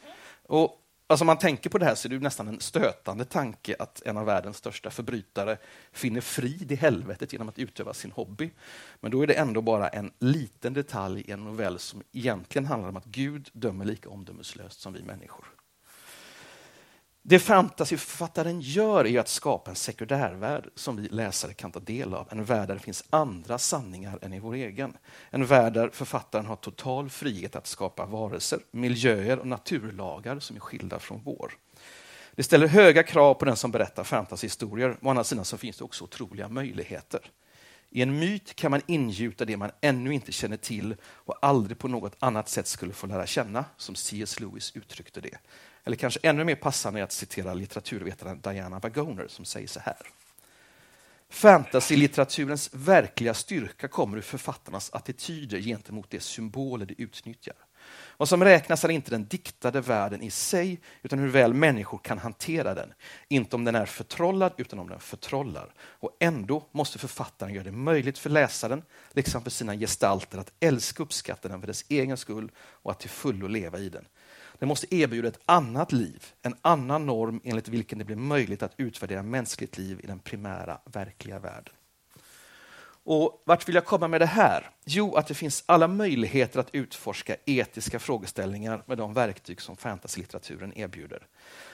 Och 0.48 0.85
Alltså 1.08 1.24
om 1.24 1.28
man 1.28 1.38
tänker 1.38 1.70
på 1.70 1.78
det 1.78 1.86
här 1.86 1.96
så 1.96 2.08
är 2.08 2.10
det 2.10 2.20
nästan 2.20 2.48
en 2.48 2.60
stötande 2.60 3.26
tanke 3.26 3.76
att 3.80 4.02
en 4.06 4.18
av 4.18 4.26
världens 4.26 4.58
största 4.58 4.90
förbrytare 4.90 5.58
finner 5.92 6.22
frid 6.22 6.72
i 6.72 6.76
helvetet 6.76 7.34
genom 7.34 7.50
att 7.50 7.60
utöva 7.60 7.94
sin 7.94 8.12
hobby. 8.12 8.52
Men 9.00 9.12
då 9.12 9.22
är 9.22 9.28
det 9.28 9.34
ändå 9.34 9.62
bara 9.62 9.88
en 9.88 10.12
liten 10.20 10.74
detalj 10.74 11.22
i 11.22 11.32
en 11.32 11.44
novell 11.44 11.80
som 11.80 12.04
egentligen 12.12 12.66
handlar 12.66 12.90
om 12.90 12.98
att 12.98 13.06
Gud 13.06 13.50
dömer 13.54 13.86
lika 13.86 14.10
omdömeslöst 14.10 14.82
som 14.82 14.94
vi 14.94 15.04
människor. 15.04 15.46
Det 17.28 17.40
fantasyförfattaren 17.40 18.62
gör 18.62 19.08
är 19.08 19.20
att 19.20 19.28
skapa 19.28 19.70
en 19.70 19.76
sekundärvärld 19.76 20.70
som 20.76 20.96
vi 20.96 21.08
läsare 21.08 21.54
kan 21.54 21.72
ta 21.72 21.80
del 21.80 22.14
av. 22.14 22.28
En 22.32 22.44
värld 22.44 22.68
där 22.68 22.76
det 22.76 22.82
finns 22.82 23.04
andra 23.10 23.58
sanningar 23.58 24.20
än 24.22 24.34
i 24.34 24.40
vår 24.40 24.54
egen. 24.54 24.98
En 25.30 25.46
värld 25.46 25.74
där 25.74 25.90
författaren 25.90 26.46
har 26.46 26.56
total 26.56 27.10
frihet 27.10 27.56
att 27.56 27.68
skapa 27.68 28.06
varelser, 28.06 28.60
miljöer 28.72 29.40
och 29.40 29.48
naturlagar 29.48 30.40
som 30.40 30.56
är 30.56 30.60
skilda 30.60 31.00
från 31.00 31.22
vår. 31.24 31.54
Det 32.36 32.44
ställer 32.44 32.68
höga 32.68 33.04
krav 33.04 33.34
på 33.34 33.46
den 33.46 33.56
som 33.56 33.72
berättar 33.72 34.04
fantasyhistorier. 34.04 34.98
Å 35.02 35.10
andra 35.10 35.24
sidan 35.24 35.46
så 35.46 35.58
finns 35.58 35.78
det 35.78 35.84
också 35.84 36.04
otroliga 36.04 36.50
möjligheter. 36.50 37.32
I 37.90 38.02
en 38.02 38.20
myt 38.20 38.56
kan 38.56 38.72
man 38.72 38.82
ingjuta 38.88 39.46
det 39.46 39.58
man 39.58 39.72
ännu 39.82 40.14
inte 40.14 40.32
känner 40.32 40.58
till 40.58 40.96
och 41.04 41.36
aldrig 41.42 41.78
på 41.78 41.88
något 41.88 42.16
annat 42.20 42.50
sätt 42.50 42.68
skulle 42.68 42.94
få 42.94 43.08
lära 43.08 43.26
känna, 43.26 43.66
som 43.78 43.96
C.S. 43.96 44.40
Lewis 44.40 44.72
uttryckte 44.76 45.22
det. 45.22 45.38
Eller 45.86 45.96
kanske 45.96 46.20
ännu 46.24 46.44
mer 46.44 46.56
passande 46.56 47.00
är 47.00 47.04
att 47.04 47.12
citera 47.12 47.54
litteraturvetaren 47.54 48.42
Diana 48.42 48.80
Wagoner 48.80 49.28
som 49.28 49.46
säger 49.46 49.68
så 49.68 49.80
här. 49.80 49.98
Fantasy-litteraturens 51.30 52.70
verkliga 52.74 53.34
styrka 53.34 53.88
kommer 53.88 54.18
ur 54.18 54.22
författarnas 54.22 54.94
attityder 54.94 55.60
gentemot 55.60 56.10
de 56.10 56.20
symboler 56.20 56.86
de 56.86 56.96
utnyttjar. 56.98 57.56
Vad 58.18 58.30
som 58.30 58.44
räknas 58.44 58.84
är 58.84 58.90
inte 58.90 59.12
den 59.12 59.26
diktade 59.26 59.82
världen 59.82 60.22
i 60.22 60.32
sig, 60.32 60.80
utan 61.04 61.20
hur 61.20 61.28
väl 61.28 61.54
människor 61.54 61.98
kan 61.98 62.18
hantera 62.18 62.74
den. 62.74 62.94
Inte 63.28 63.56
om 63.56 63.64
den 63.64 63.76
är 63.76 63.86
förtrollad, 63.86 64.54
utan 64.58 64.80
om 64.80 64.90
den 64.90 65.00
förtrollar. 65.00 65.74
Och 65.80 66.18
ändå 66.20 66.68
måste 66.72 67.00
författaren 67.00 67.54
göra 67.54 67.64
det 67.64 67.72
möjligt 67.72 68.18
för 68.18 68.30
läsaren, 68.30 68.84
liksom 69.12 69.44
för 69.44 69.50
sina 69.50 69.76
gestalter, 69.76 70.38
att 70.38 70.52
älska 70.60 71.04
och 71.04 71.08
uppskatta 71.08 71.48
den 71.48 71.60
för 71.60 71.68
dess 71.68 71.86
egen 71.90 72.18
skull 72.18 72.52
och 72.58 72.92
att 72.92 73.00
till 73.00 73.10
fullo 73.10 73.48
leva 73.48 73.80
i 73.80 73.90
den. 73.90 74.06
Den 74.60 74.68
måste 74.68 74.96
erbjuda 74.96 75.28
ett 75.28 75.40
annat 75.46 75.92
liv, 75.92 76.26
en 76.42 76.56
annan 76.62 77.06
norm 77.06 77.42
enligt 77.44 77.68
vilken 77.68 78.00
det 78.00 78.06
blir 78.06 78.16
möjligt 78.16 78.64
att 78.64 78.74
utvärdera 78.78 79.24
mänskligt 79.24 79.78
liv 79.78 80.00
i 80.04 80.08
den 80.08 80.20
primära, 80.20 80.78
verkliga 80.86 81.40
världen. 81.40 81.74
Och 83.08 83.42
Vart 83.46 83.68
vill 83.68 83.76
jag 83.76 83.86
komma 83.86 84.08
med 84.08 84.22
det 84.22 84.26
här? 84.26 84.70
Jo, 84.86 85.16
att 85.16 85.28
det 85.28 85.34
finns 85.34 85.64
alla 85.66 85.88
möjligheter 85.88 86.60
att 86.60 86.76
utforska 86.76 87.36
etiska 87.46 88.00
frågeställningar 88.00 88.84
med 88.86 88.98
de 88.98 89.14
verktyg 89.14 89.62
som 89.62 89.78
fantasylitteraturen 89.78 90.78
erbjuder. 90.78 91.28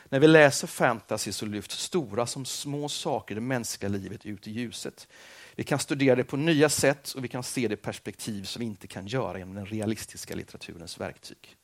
När 0.10 0.20
vi 0.20 0.28
läser 0.28 0.68
fantasy 0.68 1.32
så 1.32 1.46
lyfts 1.46 1.78
stora 1.78 2.26
som 2.26 2.46
små 2.46 2.90
saker 2.90 3.36
i 3.36 3.36
det 3.36 3.42
mänskliga 3.42 3.90
livet 3.90 4.26
ut 4.26 4.48
i 4.48 4.52
ljuset. 4.52 5.08
Vi 5.56 5.64
kan 5.64 5.80
studera 5.80 6.16
det 6.16 6.24
på 6.24 6.38
nya 6.38 6.70
sätt 6.70 7.12
och 7.12 7.24
vi 7.24 7.28
kan 7.28 7.44
se 7.44 7.68
det 7.68 7.76
perspektiv 7.76 8.44
som 8.44 8.60
vi 8.60 8.66
inte 8.66 8.88
kan 8.88 9.08
göra 9.08 9.38
genom 9.38 9.56
den 9.56 9.66
realistiska 9.66 10.36
litteraturens 10.36 11.00
verktyg. 11.00 11.58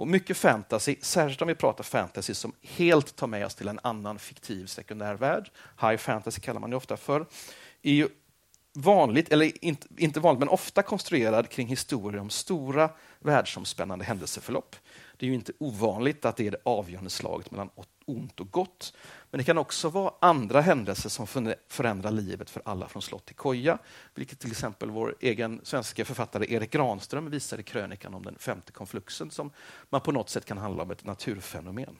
Och 0.00 0.08
mycket 0.08 0.36
fantasy, 0.36 0.96
särskilt 1.00 1.42
om 1.42 1.48
vi 1.48 1.54
pratar 1.54 1.84
fantasy 1.84 2.34
som 2.34 2.52
helt 2.62 3.16
tar 3.16 3.26
med 3.26 3.46
oss 3.46 3.54
till 3.54 3.68
en 3.68 3.80
annan 3.82 4.18
fiktiv 4.18 4.66
sekundärvärld, 4.66 5.50
high 5.80 5.96
fantasy 5.96 6.40
kallar 6.40 6.60
man 6.60 6.70
det 6.70 6.76
ofta 6.76 6.96
för, 6.96 7.26
är 7.82 7.92
ju 7.92 8.08
vanligt, 8.72 9.32
eller 9.32 9.64
inte, 9.64 9.88
inte 9.96 10.20
vanligt, 10.20 10.38
men 10.38 10.48
ofta 10.48 10.82
konstruerad 10.82 11.48
kring 11.48 11.66
historier 11.66 12.20
om 12.20 12.30
stora 12.30 12.90
världsomspännande 13.18 14.04
händelseförlopp. 14.04 14.76
Det 15.16 15.26
är 15.26 15.28
ju 15.28 15.34
inte 15.34 15.52
ovanligt 15.58 16.24
att 16.24 16.36
det 16.36 16.46
är 16.46 16.50
det 16.50 16.62
avgörande 16.64 17.10
slaget 17.10 17.50
mellan 17.50 17.70
ont 18.06 18.40
och 18.40 18.50
gott. 18.50 18.92
Men 19.30 19.38
det 19.38 19.44
kan 19.44 19.58
också 19.58 19.88
vara 19.88 20.14
andra 20.20 20.60
händelser 20.60 21.08
som 21.08 21.26
förändrar 21.68 22.10
livet 22.10 22.50
för 22.50 22.62
alla 22.64 22.88
från 22.88 23.02
slott 23.02 23.26
till 23.26 23.36
koja, 23.36 23.78
vilket 24.14 24.38
till 24.38 24.50
exempel 24.50 24.90
vår 24.90 25.16
egen 25.20 25.60
svenska 25.62 26.04
författare 26.04 26.54
Erik 26.54 26.70
Granström 26.70 27.30
visar 27.30 27.60
i 27.60 27.62
krönikan 27.62 28.14
om 28.14 28.22
den 28.22 28.38
femte 28.38 28.72
konfluxen, 28.72 29.30
som 29.30 29.50
man 29.90 30.00
på 30.00 30.12
något 30.12 30.30
sätt 30.30 30.44
kan 30.44 30.58
handla 30.58 30.82
om 30.82 30.90
ett 30.90 31.04
naturfenomen. 31.04 31.96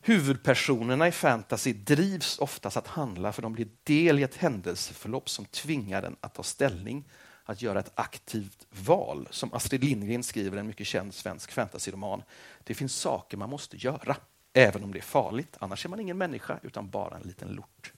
Huvudpersonerna 0.00 1.08
i 1.08 1.12
fantasy 1.12 1.72
drivs 1.72 2.38
oftast 2.38 2.76
att 2.76 2.86
handla 2.86 3.32
för 3.32 3.42
de 3.42 3.52
blir 3.52 3.68
del 3.84 4.18
i 4.18 4.22
ett 4.22 4.36
händelseförlopp 4.36 5.28
som 5.28 5.44
tvingar 5.44 6.02
den 6.02 6.16
att 6.20 6.34
ta 6.34 6.42
ställning, 6.42 7.08
att 7.44 7.62
göra 7.62 7.80
ett 7.80 7.92
aktivt 7.94 8.66
val. 8.70 9.28
Som 9.30 9.54
Astrid 9.54 9.84
Lindgren 9.84 10.22
skriver 10.22 10.56
i 10.56 10.60
en 10.60 10.66
mycket 10.66 10.86
känd 10.86 11.14
svensk 11.14 11.52
fantasyroman. 11.52 12.22
Det 12.64 12.74
finns 12.74 12.96
saker 12.96 13.36
man 13.36 13.50
måste 13.50 13.76
göra, 13.76 14.16
även 14.56 14.84
om 14.84 14.92
det 14.92 14.98
är 14.98 15.02
farligt. 15.02 15.56
Annars 15.60 15.84
är 15.84 15.88
man 15.88 16.00
ingen 16.00 16.18
människa, 16.18 16.58
utan 16.62 16.90
bara 16.90 17.16
en 17.16 17.22
liten 17.22 17.48
lort. 17.48 17.92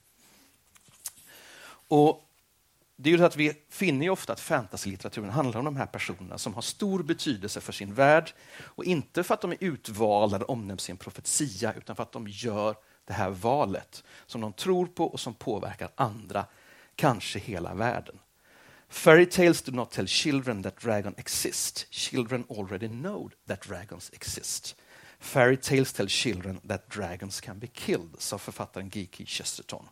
Och 1.87 2.25
det 2.95 3.09
är 3.09 3.17
ju 3.17 3.25
att 3.25 3.35
vi 3.35 3.53
finner 3.69 4.05
ju 4.05 4.09
ofta 4.09 4.33
att 4.33 4.39
fantasylitteraturen 4.39 5.29
handlar 5.29 5.59
om 5.59 5.65
de 5.65 5.75
här 5.75 5.85
personerna 5.85 6.37
som 6.37 6.53
har 6.53 6.61
stor 6.61 7.03
betydelse 7.03 7.61
för 7.61 7.73
sin 7.73 7.93
värld 7.93 8.33
och 8.61 8.85
inte 8.85 9.23
för 9.23 9.33
att 9.33 9.41
de 9.41 9.51
är 9.51 9.57
utvalda 9.59 10.35
eller 10.35 10.51
omnämns 10.51 10.89
i 10.89 10.91
en 10.91 10.97
profetia 10.97 11.73
utan 11.73 11.95
för 11.95 12.03
att 12.03 12.11
de 12.11 12.27
gör 12.27 12.75
det 13.05 13.13
här 13.13 13.29
valet 13.29 14.03
som 14.25 14.41
de 14.41 14.53
tror 14.53 14.85
på 14.85 15.05
och 15.05 15.19
som 15.19 15.33
påverkar 15.33 15.89
andra, 15.95 16.45
kanske 16.95 17.39
hela 17.39 17.73
världen. 17.73 18.19
Fairy 18.89 19.25
tales 19.25 19.61
do 19.61 19.71
not 19.71 19.91
tell 19.91 20.07
children 20.07 20.63
that 20.63 20.79
dragons 20.79 21.17
exist. 21.17 21.87
Children 21.89 22.43
already 22.49 22.87
know 22.87 23.31
that 23.47 23.61
dragons 23.61 24.09
exist. 24.13 24.75
Fairy 25.19 25.57
tales 25.57 25.93
tell 25.93 26.07
children 26.07 26.59
that 26.67 26.89
dragons 26.89 27.41
can 27.41 27.59
be 27.59 27.67
killed, 27.67 28.15
sa 28.17 28.37
författaren 28.37 28.89
Geeky 28.89 29.25
Chesterton. 29.25 29.85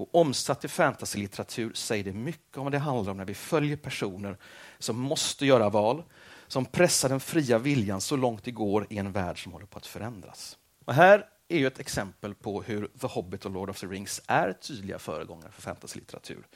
Och 0.00 0.14
omsatt 0.14 0.60
till 0.60 0.70
fantasylitteratur 0.70 1.72
säger 1.74 2.04
det 2.04 2.12
mycket 2.12 2.56
om 2.56 2.64
vad 2.64 2.72
det 2.72 2.78
handlar 2.78 3.10
om 3.10 3.16
när 3.16 3.24
vi 3.24 3.34
följer 3.34 3.76
personer 3.76 4.36
som 4.78 5.00
måste 5.00 5.46
göra 5.46 5.68
val, 5.68 6.04
som 6.46 6.66
pressar 6.66 7.08
den 7.08 7.20
fria 7.20 7.58
viljan 7.58 8.00
så 8.00 8.16
långt 8.16 8.44
det 8.44 8.50
går 8.50 8.86
i 8.90 8.98
en 8.98 9.12
värld 9.12 9.42
som 9.42 9.52
håller 9.52 9.66
på 9.66 9.78
att 9.78 9.86
förändras. 9.86 10.58
Och 10.84 10.94
här 10.94 11.26
är 11.48 11.58
ju 11.58 11.66
ett 11.66 11.80
exempel 11.80 12.34
på 12.34 12.62
hur 12.62 12.88
The 13.00 13.06
Hobbit 13.06 13.44
och 13.44 13.50
Lord 13.50 13.70
of 13.70 13.80
the 13.80 13.86
Rings 13.86 14.20
är 14.26 14.52
tydliga 14.52 14.98
föregångare 14.98 15.52
för 15.52 15.62
fantasylitteratur. 15.62 16.46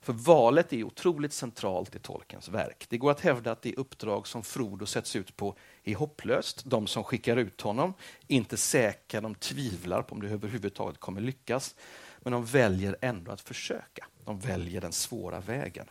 För 0.00 0.12
valet 0.12 0.72
är 0.72 0.84
otroligt 0.84 1.32
centralt 1.32 1.94
i 1.94 1.98
Tolkiens 1.98 2.48
verk. 2.48 2.86
Det 2.88 2.98
går 2.98 3.10
att 3.10 3.20
hävda 3.20 3.52
att 3.52 3.62
det 3.62 3.74
uppdrag 3.74 4.26
som 4.26 4.42
Frodo 4.42 4.86
sätts 4.86 5.16
ut 5.16 5.36
på 5.36 5.54
är 5.84 5.94
hopplöst. 5.94 6.62
De 6.64 6.86
som 6.86 7.04
skickar 7.04 7.36
ut 7.36 7.60
honom 7.60 7.94
är 8.28 8.36
inte 8.36 8.56
säkra, 8.56 9.20
de 9.20 9.34
tvivlar 9.34 10.02
på 10.02 10.14
om 10.14 10.22
det 10.22 10.28
överhuvudtaget 10.28 11.00
kommer 11.00 11.20
lyckas. 11.20 11.74
Men 12.20 12.32
de 12.32 12.44
väljer 12.44 12.96
ändå 13.00 13.32
att 13.32 13.40
försöka. 13.40 14.06
De 14.24 14.38
väljer 14.38 14.80
den 14.80 14.92
svåra 14.92 15.40
vägen. 15.40 15.86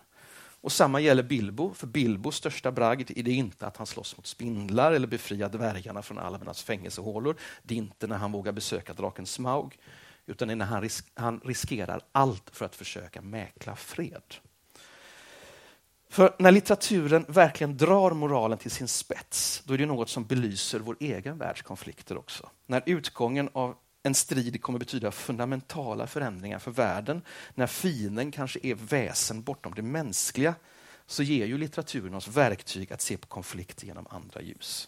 Och 0.61 0.71
Samma 0.71 0.99
gäller 0.99 1.23
Bilbo. 1.23 1.73
För 1.73 1.87
Bilbos 1.87 2.35
största 2.35 2.71
bragd 2.71 3.11
är 3.15 3.23
det 3.23 3.31
inte 3.31 3.67
att 3.67 3.77
han 3.77 3.87
slåss 3.87 4.17
mot 4.17 4.27
spindlar 4.27 4.91
eller 4.91 5.07
befriar 5.07 5.49
dvärgarna 5.49 6.01
från 6.01 6.19
alvernas 6.19 6.63
fängelsehålor. 6.63 7.35
Det 7.63 7.73
är 7.73 7.77
inte 7.77 8.07
när 8.07 8.17
han 8.17 8.31
vågar 8.31 8.51
besöka 8.51 8.93
draken 8.93 9.25
Smaug. 9.25 9.77
Utan 10.25 10.47
det 10.47 10.53
är 10.53 10.55
när 10.55 10.65
han, 10.65 10.81
risk 10.81 11.07
han 11.13 11.39
riskerar 11.45 12.01
allt 12.11 12.49
för 12.53 12.65
att 12.65 12.75
försöka 12.75 13.21
mäkla 13.21 13.75
fred. 13.75 14.35
För 16.11 16.35
när 16.39 16.51
litteraturen 16.51 17.25
verkligen 17.27 17.77
drar 17.77 18.11
moralen 18.11 18.57
till 18.57 18.71
sin 18.71 18.87
spets, 18.87 19.61
då 19.65 19.73
är 19.73 19.77
det 19.77 19.85
något 19.85 20.09
som 20.09 20.25
belyser 20.25 20.79
vår 20.79 20.97
egen 20.99 21.37
världs 21.37 21.61
konflikter 21.61 22.17
också. 22.17 22.49
När 22.65 22.83
utgången 22.85 23.49
av 23.53 23.75
en 24.03 24.15
strid 24.15 24.61
kommer 24.61 24.79
betyda 24.79 25.11
fundamentala 25.11 26.07
förändringar 26.07 26.59
för 26.59 26.71
världen. 26.71 27.21
När 27.55 27.67
fienden 27.67 28.31
kanske 28.31 28.59
är 28.63 28.75
väsen 28.75 29.43
bortom 29.43 29.73
det 29.75 29.81
mänskliga 29.81 30.55
så 31.05 31.23
ger 31.23 31.45
ju 31.45 31.57
litteraturen 31.57 32.13
oss 32.13 32.27
verktyg 32.27 32.93
att 32.93 33.01
se 33.01 33.17
på 33.17 33.27
konflikt 33.27 33.83
genom 33.83 34.07
andra 34.09 34.41
ljus. 34.41 34.87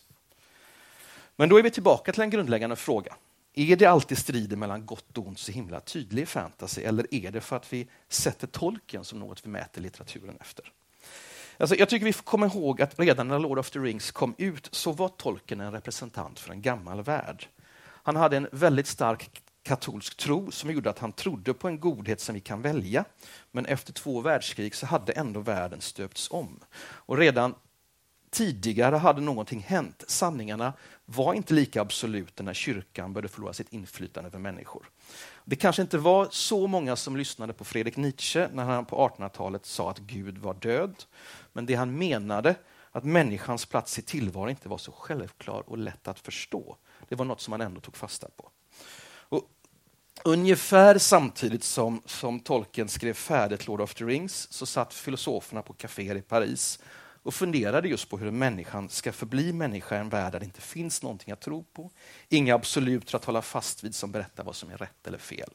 Men 1.35 1.49
då 1.49 1.59
är 1.59 1.63
vi 1.63 1.71
tillbaka 1.71 2.13
till 2.13 2.21
en 2.21 2.29
grundläggande 2.29 2.75
fråga. 2.75 3.15
Är 3.53 3.75
det 3.75 3.85
alltid 3.85 4.17
striden 4.17 4.59
mellan 4.59 4.85
gott 4.85 5.17
och 5.17 5.27
ont 5.27 5.39
så 5.39 5.51
himla 5.51 5.79
tydlig 5.79 6.23
i 6.23 6.25
fantasy 6.25 6.81
eller 6.81 7.13
är 7.13 7.31
det 7.31 7.41
för 7.41 7.55
att 7.55 7.73
vi 7.73 7.87
sätter 8.09 8.47
tolken 8.47 9.03
som 9.03 9.19
något 9.19 9.45
vi 9.45 9.49
mäter 9.49 9.81
litteraturen 9.81 10.37
efter? 10.41 10.71
Alltså, 11.57 11.75
jag 11.75 11.89
tycker 11.89 12.05
vi 12.05 12.13
får 12.13 12.23
komma 12.23 12.45
ihåg 12.45 12.81
att 12.81 12.99
redan 12.99 13.27
när 13.27 13.39
Lord 13.39 13.59
of 13.59 13.69
the 13.69 13.79
Rings 13.79 14.11
kom 14.11 14.35
ut 14.37 14.69
så 14.71 14.91
var 14.91 15.09
tolken 15.09 15.61
en 15.61 15.71
representant 15.71 16.39
för 16.39 16.51
en 16.51 16.61
gammal 16.61 17.03
värld. 17.03 17.47
Han 18.03 18.15
hade 18.15 18.37
en 18.37 18.47
väldigt 18.51 18.87
stark 18.87 19.41
katolsk 19.63 20.17
tro 20.17 20.51
som 20.51 20.71
gjorde 20.71 20.89
att 20.89 20.99
han 20.99 21.11
trodde 21.11 21.53
på 21.53 21.67
en 21.67 21.79
godhet 21.79 22.19
som 22.19 22.35
vi 22.35 22.41
kan 22.41 22.61
välja. 22.61 23.05
Men 23.51 23.65
efter 23.65 23.93
två 23.93 24.21
världskrig 24.21 24.75
så 24.75 24.85
hade 24.85 25.13
ändå 25.13 25.39
världen 25.39 25.81
stöpts 25.81 26.31
om. 26.31 26.59
Och 26.81 27.17
redan 27.17 27.55
tidigare 28.33 28.95
hade 28.95 29.21
någonting 29.21 29.59
hänt. 29.59 30.03
Sanningarna 30.07 30.73
var 31.05 31.33
inte 31.33 31.53
lika 31.53 31.81
absoluta 31.81 32.43
när 32.43 32.53
kyrkan 32.53 33.13
började 33.13 33.27
förlora 33.27 33.53
sitt 33.53 33.73
inflytande 33.73 34.27
över 34.27 34.39
människor. 34.39 34.89
Det 35.45 35.55
kanske 35.55 35.81
inte 35.81 35.97
var 35.97 36.27
så 36.31 36.67
många 36.67 36.95
som 36.95 37.17
lyssnade 37.17 37.53
på 37.53 37.63
Fredrik 37.63 37.97
Nietzsche 37.97 38.49
när 38.53 38.63
han 38.63 38.85
på 38.85 39.09
1800-talet 39.09 39.65
sa 39.65 39.91
att 39.91 39.99
Gud 39.99 40.37
var 40.37 40.53
död. 40.53 41.03
Men 41.53 41.65
det 41.65 41.75
han 41.75 41.97
menade, 41.97 42.55
att 42.91 43.03
människans 43.03 43.65
plats 43.65 43.99
i 43.99 44.01
tillvaron 44.01 44.49
inte 44.49 44.69
var 44.69 44.77
så 44.77 44.91
självklar 44.91 45.63
och 45.67 45.77
lätt 45.77 46.07
att 46.07 46.19
förstå. 46.19 46.77
Det 47.09 47.15
var 47.15 47.25
något 47.25 47.41
som 47.41 47.51
man 47.51 47.61
ändå 47.61 47.81
tog 47.81 47.95
fasta 47.95 48.27
på. 48.37 48.49
Och 49.05 49.49
ungefär 50.23 50.97
samtidigt 50.97 51.63
som, 51.63 52.01
som 52.05 52.39
Tolkien 52.39 52.89
skrev 52.89 53.13
färdigt 53.13 53.67
Lord 53.67 53.81
of 53.81 53.93
the 53.93 54.05
Rings 54.05 54.51
så 54.51 54.65
satt 54.65 54.93
filosoferna 54.93 55.61
på 55.61 55.73
kaféer 55.73 56.15
i 56.15 56.21
Paris 56.21 56.79
och 57.23 57.33
funderade 57.33 57.87
just 57.87 58.09
på 58.09 58.17
hur 58.17 58.31
människan 58.31 58.89
ska 58.89 59.11
förbli 59.11 59.53
människa 59.53 59.95
i 59.95 59.99
en 59.99 60.09
värld 60.09 60.31
där 60.31 60.39
det 60.39 60.45
inte 60.45 60.61
finns 60.61 61.03
någonting 61.03 61.33
att 61.33 61.41
tro 61.41 61.63
på. 61.63 61.91
Inga 62.29 62.55
absoluter 62.55 63.15
att 63.15 63.25
hålla 63.25 63.41
fast 63.41 63.83
vid 63.83 63.95
som 63.95 64.11
berättar 64.11 64.43
vad 64.43 64.55
som 64.55 64.69
är 64.69 64.77
rätt 64.77 65.07
eller 65.07 65.17
fel. 65.17 65.49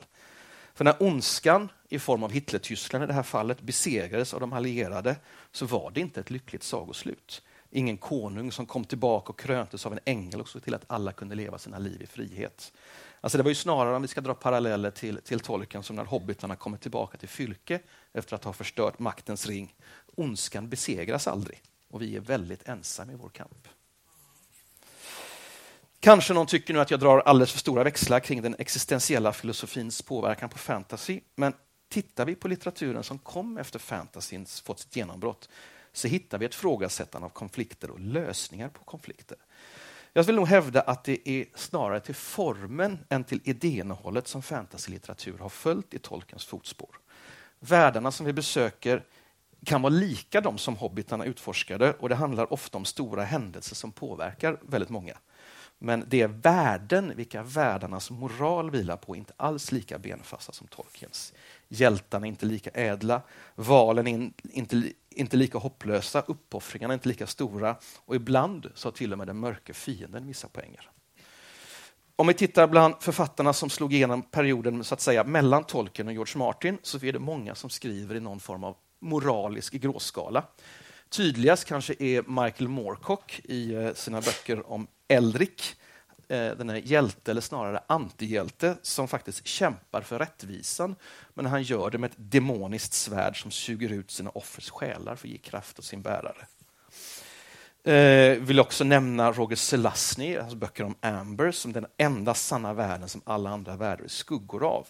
För 0.75 0.85
när 0.85 1.03
ondskan, 1.03 1.69
i 1.89 1.99
form 1.99 2.23
av 2.23 2.33
Hitler-Tyskland 2.33 3.05
i 3.05 3.07
det 3.07 3.13
här 3.13 3.23
fallet, 3.23 3.61
besegrades 3.61 4.35
av 4.35 4.41
de 4.41 4.53
allierade 4.53 5.17
så 5.53 5.67
var 5.67 5.91
det 5.91 6.01
inte 6.01 6.21
ett 6.21 6.31
lyckligt 6.31 6.63
sagoslut 6.63 7.43
ingen 7.71 7.97
konung 7.97 8.53
som 8.53 8.67
kom 8.67 8.85
tillbaka 8.85 9.31
och 9.31 9.39
kröntes 9.39 9.87
av 9.87 9.93
en 9.93 9.99
ängel 10.05 10.41
och 10.41 10.49
såg 10.49 10.63
till 10.63 10.75
att 10.75 10.85
alla 10.87 11.13
kunde 11.13 11.35
leva 11.35 11.59
sina 11.59 11.79
liv 11.79 12.03
i 12.03 12.07
frihet. 12.07 12.73
Alltså 13.21 13.39
det 13.39 13.45
var 13.45 13.49
ju 13.49 13.55
snarare, 13.55 13.97
om 13.97 14.03
vi 14.03 14.09
ska 14.09 14.21
dra 14.21 14.35
paralleller 14.35 14.91
till, 14.91 15.21
till 15.25 15.41
tolken, 15.41 15.83
som 15.83 15.97
när 15.97 16.05
hobbitarna 16.05 16.57
kommer 16.57 16.79
tillbaka 16.79 17.19
till 17.19 17.29
Fylke 17.29 17.81
efter 18.13 18.37
att 18.37 18.45
ha 18.45 18.53
förstört 18.53 18.99
maktens 18.99 19.47
ring. 19.47 19.75
Ondskan 20.19 20.69
besegras 20.69 21.27
aldrig 21.27 21.63
och 21.91 22.03
vi 22.03 22.17
är 22.17 22.21
väldigt 22.21 22.69
ensamma 22.69 23.13
i 23.13 23.17
vår 23.17 23.29
kamp. 23.29 23.69
Kanske 26.01 26.35
någon 26.35 26.47
tycker 26.47 26.75
nu 26.75 26.81
att 26.81 26.91
jag 26.91 27.01
drar 27.01 27.19
alldeles 27.21 27.53
för 27.53 27.59
stora 27.59 27.85
växlar 27.85 28.21
kring 28.21 28.43
den 28.43 28.57
existentiella 28.59 29.33
filosofins 29.33 30.03
påverkan 30.03 30.49
på 30.49 30.59
fantasy, 30.59 31.21
men 31.35 31.53
tittar 31.89 32.27
vi 32.27 32.35
på 32.35 32.49
litteraturen 32.49 33.03
som 33.03 33.19
kom 33.19 33.59
efter 33.59 33.79
fantasins 33.79 34.61
fått 34.61 34.81
sitt 34.81 34.97
genombrott 34.97 35.49
så 35.93 36.09
hittar 36.09 36.39
vi 36.39 36.47
ett 36.47 36.55
frågasättande 36.55 37.27
av 37.27 37.31
konflikter 37.31 37.91
och 37.91 38.01
lösningar 38.01 38.69
på 38.69 38.85
konflikter. 38.85 39.39
Jag 40.13 40.23
vill 40.25 40.35
nog 40.35 40.47
hävda 40.47 40.81
att 40.81 41.05
det 41.05 41.29
är 41.29 41.45
snarare 41.55 42.01
till 42.01 42.15
formen 42.15 42.99
än 43.09 43.25
till 43.25 43.41
idéinnehållet 43.45 44.29
som 44.29 44.43
fantasylitteratur 44.43 45.39
har 45.39 45.49
följt 45.49 45.95
i 45.95 45.99
tolkens 45.99 46.45
fotspår. 46.45 46.99
Världarna 47.61 48.11
som 48.11 48.27
vi 48.27 48.33
besöker 48.33 49.05
kan 49.65 49.83
vara 49.83 49.93
lika 49.93 50.41
de 50.41 50.59
som 50.59 50.77
hobbitarna 50.77 51.25
utforskade 51.25 51.93
och 51.93 52.09
det 52.09 52.15
handlar 52.15 52.53
ofta 52.53 52.79
om 52.79 52.85
stora 52.85 53.25
händelser 53.25 53.77
som 53.77 53.93
påverkar 53.93 54.59
väldigt 54.63 54.91
många. 54.91 55.15
Men 55.79 56.05
det 56.09 56.21
är 56.21 56.29
värden, 56.29 57.13
vilka 57.17 57.43
världarnas 57.43 58.11
moral 58.11 58.71
vilar 58.71 58.97
på, 58.97 59.17
inte 59.17 59.33
alls 59.37 59.73
lika 59.73 59.99
benfasta 59.99 60.53
som 60.53 60.67
Tolkiens. 60.67 61.33
Hjältarna 61.69 62.27
är 62.27 62.29
inte 62.29 62.47
lika 62.47 62.71
ädla, 62.71 63.23
valen 63.55 64.07
är 64.07 64.31
inte, 64.51 64.83
inte 65.11 65.37
lika 65.37 65.59
hopplösa, 65.59 66.21
uppoffringarna 66.21 66.93
är 66.93 66.97
inte 66.97 67.09
lika 67.09 67.27
stora 67.27 67.77
och 67.97 68.17
ibland 68.17 68.71
så 68.75 68.89
har 68.89 68.93
till 68.93 69.13
och 69.13 69.19
med 69.19 69.27
den 69.27 69.39
mörka 69.39 69.75
fienden 69.75 70.27
vissa 70.27 70.49
poänger. 70.49 70.91
Om 72.17 72.27
vi 72.27 72.35
tittar 72.35 72.67
bland 72.67 72.95
författarna 73.01 73.53
som 73.53 73.71
slog 73.71 73.95
igenom 73.95 74.23
perioden 74.23 74.85
så 74.85 74.95
att 74.95 75.01
säga, 75.01 75.25
mellan 75.25 75.65
Tolkien 75.65 76.09
och 76.09 76.15
George 76.15 76.39
Martin 76.39 76.79
så 76.83 77.05
är 77.05 77.13
det 77.13 77.19
många 77.19 77.55
som 77.55 77.71
skriver 77.71 78.15
i 78.15 78.21
någon 78.21 78.41
form 78.41 78.65
av 78.65 78.77
moralisk 79.01 79.73
gråskala. 79.73 80.45
Tydligast 81.09 81.65
kanske 81.65 81.95
är 81.99 82.43
Michael 82.43 82.69
Moorcock 82.69 83.41
i 83.45 83.75
eh, 83.75 83.95
sina 83.95 84.21
böcker 84.21 84.73
om 84.73 84.87
Elric, 85.09 85.77
eh, 86.29 86.51
den 86.51 86.69
här 86.69 86.77
hjälte, 86.77 87.31
eller 87.31 87.41
snarare 87.41 87.83
antihjälte, 87.87 88.77
som 88.83 89.09
faktiskt 89.09 89.47
kämpar 89.47 90.01
för 90.01 90.19
rättvisan. 90.19 90.97
Men 91.35 91.47
han 91.47 91.63
gör 91.63 91.91
det 91.91 91.99
med 91.99 92.11
ett 92.11 92.17
demoniskt 92.17 92.93
svärd 92.93 93.43
som 93.43 93.51
suger 93.51 93.93
ut 93.93 94.11
sina 94.11 94.31
offers 94.31 94.71
själar 94.71 95.17
för 95.17 95.29
att 95.29 95.33
ge 95.33 95.39
kraft 95.39 95.79
åt 95.79 95.85
sin 95.85 96.03
bärare. 96.03 96.47
Eh, 97.85 98.39
vill 98.39 98.61
också 98.61 98.85
nämna 98.85 99.33
Roger 99.33 99.57
Zelazny, 99.57 100.37
hans 100.37 100.55
böcker 100.55 100.85
om 100.85 100.95
Amber, 101.01 101.51
som 101.51 101.73
den 101.73 101.87
enda 101.97 102.35
sanna 102.35 102.75
världen 102.75 103.09
som 103.09 103.23
alla 103.25 103.51
andra 103.51 103.77
världar 103.77 104.05
är 104.05 104.09
skuggor 104.09 104.65
av. 104.65 104.87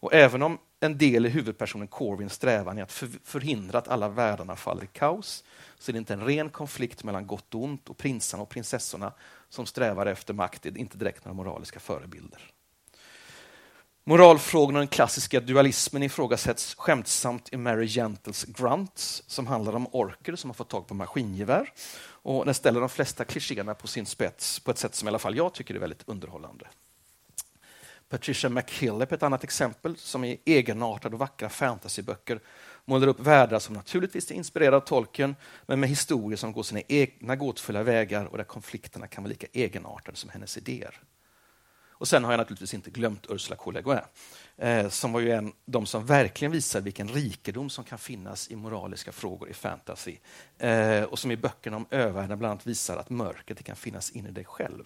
Och 0.00 0.14
även 0.14 0.42
om 0.42 0.58
en 0.82 0.98
del 0.98 1.26
i 1.26 1.28
huvudpersonen 1.28 1.88
Corvins 1.88 2.32
strävan 2.32 2.78
är 2.78 2.82
att 2.82 2.92
förhindra 3.24 3.78
att 3.78 3.88
alla 3.88 4.08
världarna 4.08 4.56
faller 4.56 4.84
i 4.84 4.86
kaos. 4.86 5.44
Så 5.78 5.92
det 5.92 5.96
är 5.96 5.98
inte 5.98 6.12
en 6.12 6.24
ren 6.24 6.50
konflikt 6.50 7.04
mellan 7.04 7.26
gott 7.26 7.54
och 7.54 7.62
ont 7.62 7.88
och 7.88 7.96
prinsarna 7.96 8.42
och 8.42 8.48
prinsessorna 8.48 9.12
som 9.48 9.66
strävar 9.66 10.06
efter 10.06 10.34
makt, 10.34 10.62
det 10.62 10.68
är 10.68 10.78
inte 10.78 10.98
direkt 10.98 11.24
några 11.24 11.34
moraliska 11.34 11.80
förebilder. 11.80 12.52
Moralfrågorna 14.04 14.78
och 14.78 14.80
den 14.80 14.88
klassiska 14.88 15.40
dualismen 15.40 16.02
ifrågasätts 16.02 16.74
skämtsamt 16.74 17.48
i 17.52 17.56
Mary 17.56 17.88
Gentles 17.88 18.44
Grunts 18.44 19.22
som 19.26 19.46
handlar 19.46 19.72
om 19.72 19.86
orker 19.92 20.36
som 20.36 20.50
har 20.50 20.54
fått 20.54 20.68
tag 20.68 20.86
på 20.86 20.94
maskingevär. 20.94 21.72
Och 22.04 22.44
den 22.44 22.54
ställer 22.54 22.80
de 22.80 22.88
flesta 22.88 23.24
klichéerna 23.24 23.74
på 23.74 23.86
sin 23.86 24.06
spets 24.06 24.60
på 24.60 24.70
ett 24.70 24.78
sätt 24.78 24.94
som 24.94 25.08
i 25.08 25.10
alla 25.10 25.18
fall 25.18 25.36
jag 25.36 25.54
tycker 25.54 25.74
är 25.74 25.78
väldigt 25.78 26.08
underhållande. 26.08 26.66
Patricia 28.12 28.50
McKillip 28.50 29.12
är 29.12 29.16
ett 29.16 29.22
annat 29.22 29.44
exempel 29.44 29.96
som 29.96 30.24
i 30.24 30.40
egenartade 30.44 31.14
och 31.14 31.20
vackra 31.20 31.48
fantasyböcker 31.48 32.40
målar 32.84 33.06
upp 33.06 33.20
världar 33.20 33.58
som 33.58 33.74
naturligtvis 33.74 34.30
är 34.30 34.34
inspirerade 34.34 34.76
av 34.76 34.80
Tolkien 34.80 35.36
men 35.66 35.80
med 35.80 35.88
historier 35.88 36.36
som 36.36 36.52
går 36.52 36.62
sina 36.62 36.80
egna 36.88 37.36
gåtfulla 37.36 37.82
vägar 37.82 38.24
och 38.24 38.36
där 38.36 38.44
konflikterna 38.44 39.06
kan 39.06 39.24
vara 39.24 39.28
lika 39.28 39.46
egenartade 39.52 40.16
som 40.16 40.30
hennes 40.30 40.56
idéer. 40.56 41.00
Och 41.88 42.08
sen 42.08 42.24
har 42.24 42.32
jag 42.32 42.38
naturligtvis 42.38 42.74
inte 42.74 42.90
glömt 42.90 43.26
Ursula 43.28 43.56
K. 43.56 43.70
Le 43.70 43.82
Guin, 43.82 44.00
eh, 44.56 44.88
som 44.88 45.12
var 45.12 45.20
ju 45.20 45.30
en 45.30 45.52
de 45.64 45.86
som 45.86 46.06
verkligen 46.06 46.52
visade 46.52 46.84
vilken 46.84 47.08
rikedom 47.08 47.70
som 47.70 47.84
kan 47.84 47.98
finnas 47.98 48.50
i 48.50 48.56
moraliska 48.56 49.12
frågor 49.12 49.48
i 49.50 49.54
fantasy. 49.54 50.16
Eh, 50.58 51.02
och 51.02 51.18
som 51.18 51.30
i 51.30 51.36
böckerna 51.36 51.76
om 51.76 51.86
övärlden 51.90 52.38
bland 52.38 52.50
annat 52.52 52.66
visar 52.66 52.96
att 52.96 53.10
mörkret 53.10 53.64
kan 53.64 53.76
finnas 53.76 54.10
inne 54.10 54.28
i 54.28 54.32
dig 54.32 54.44
själv. 54.44 54.84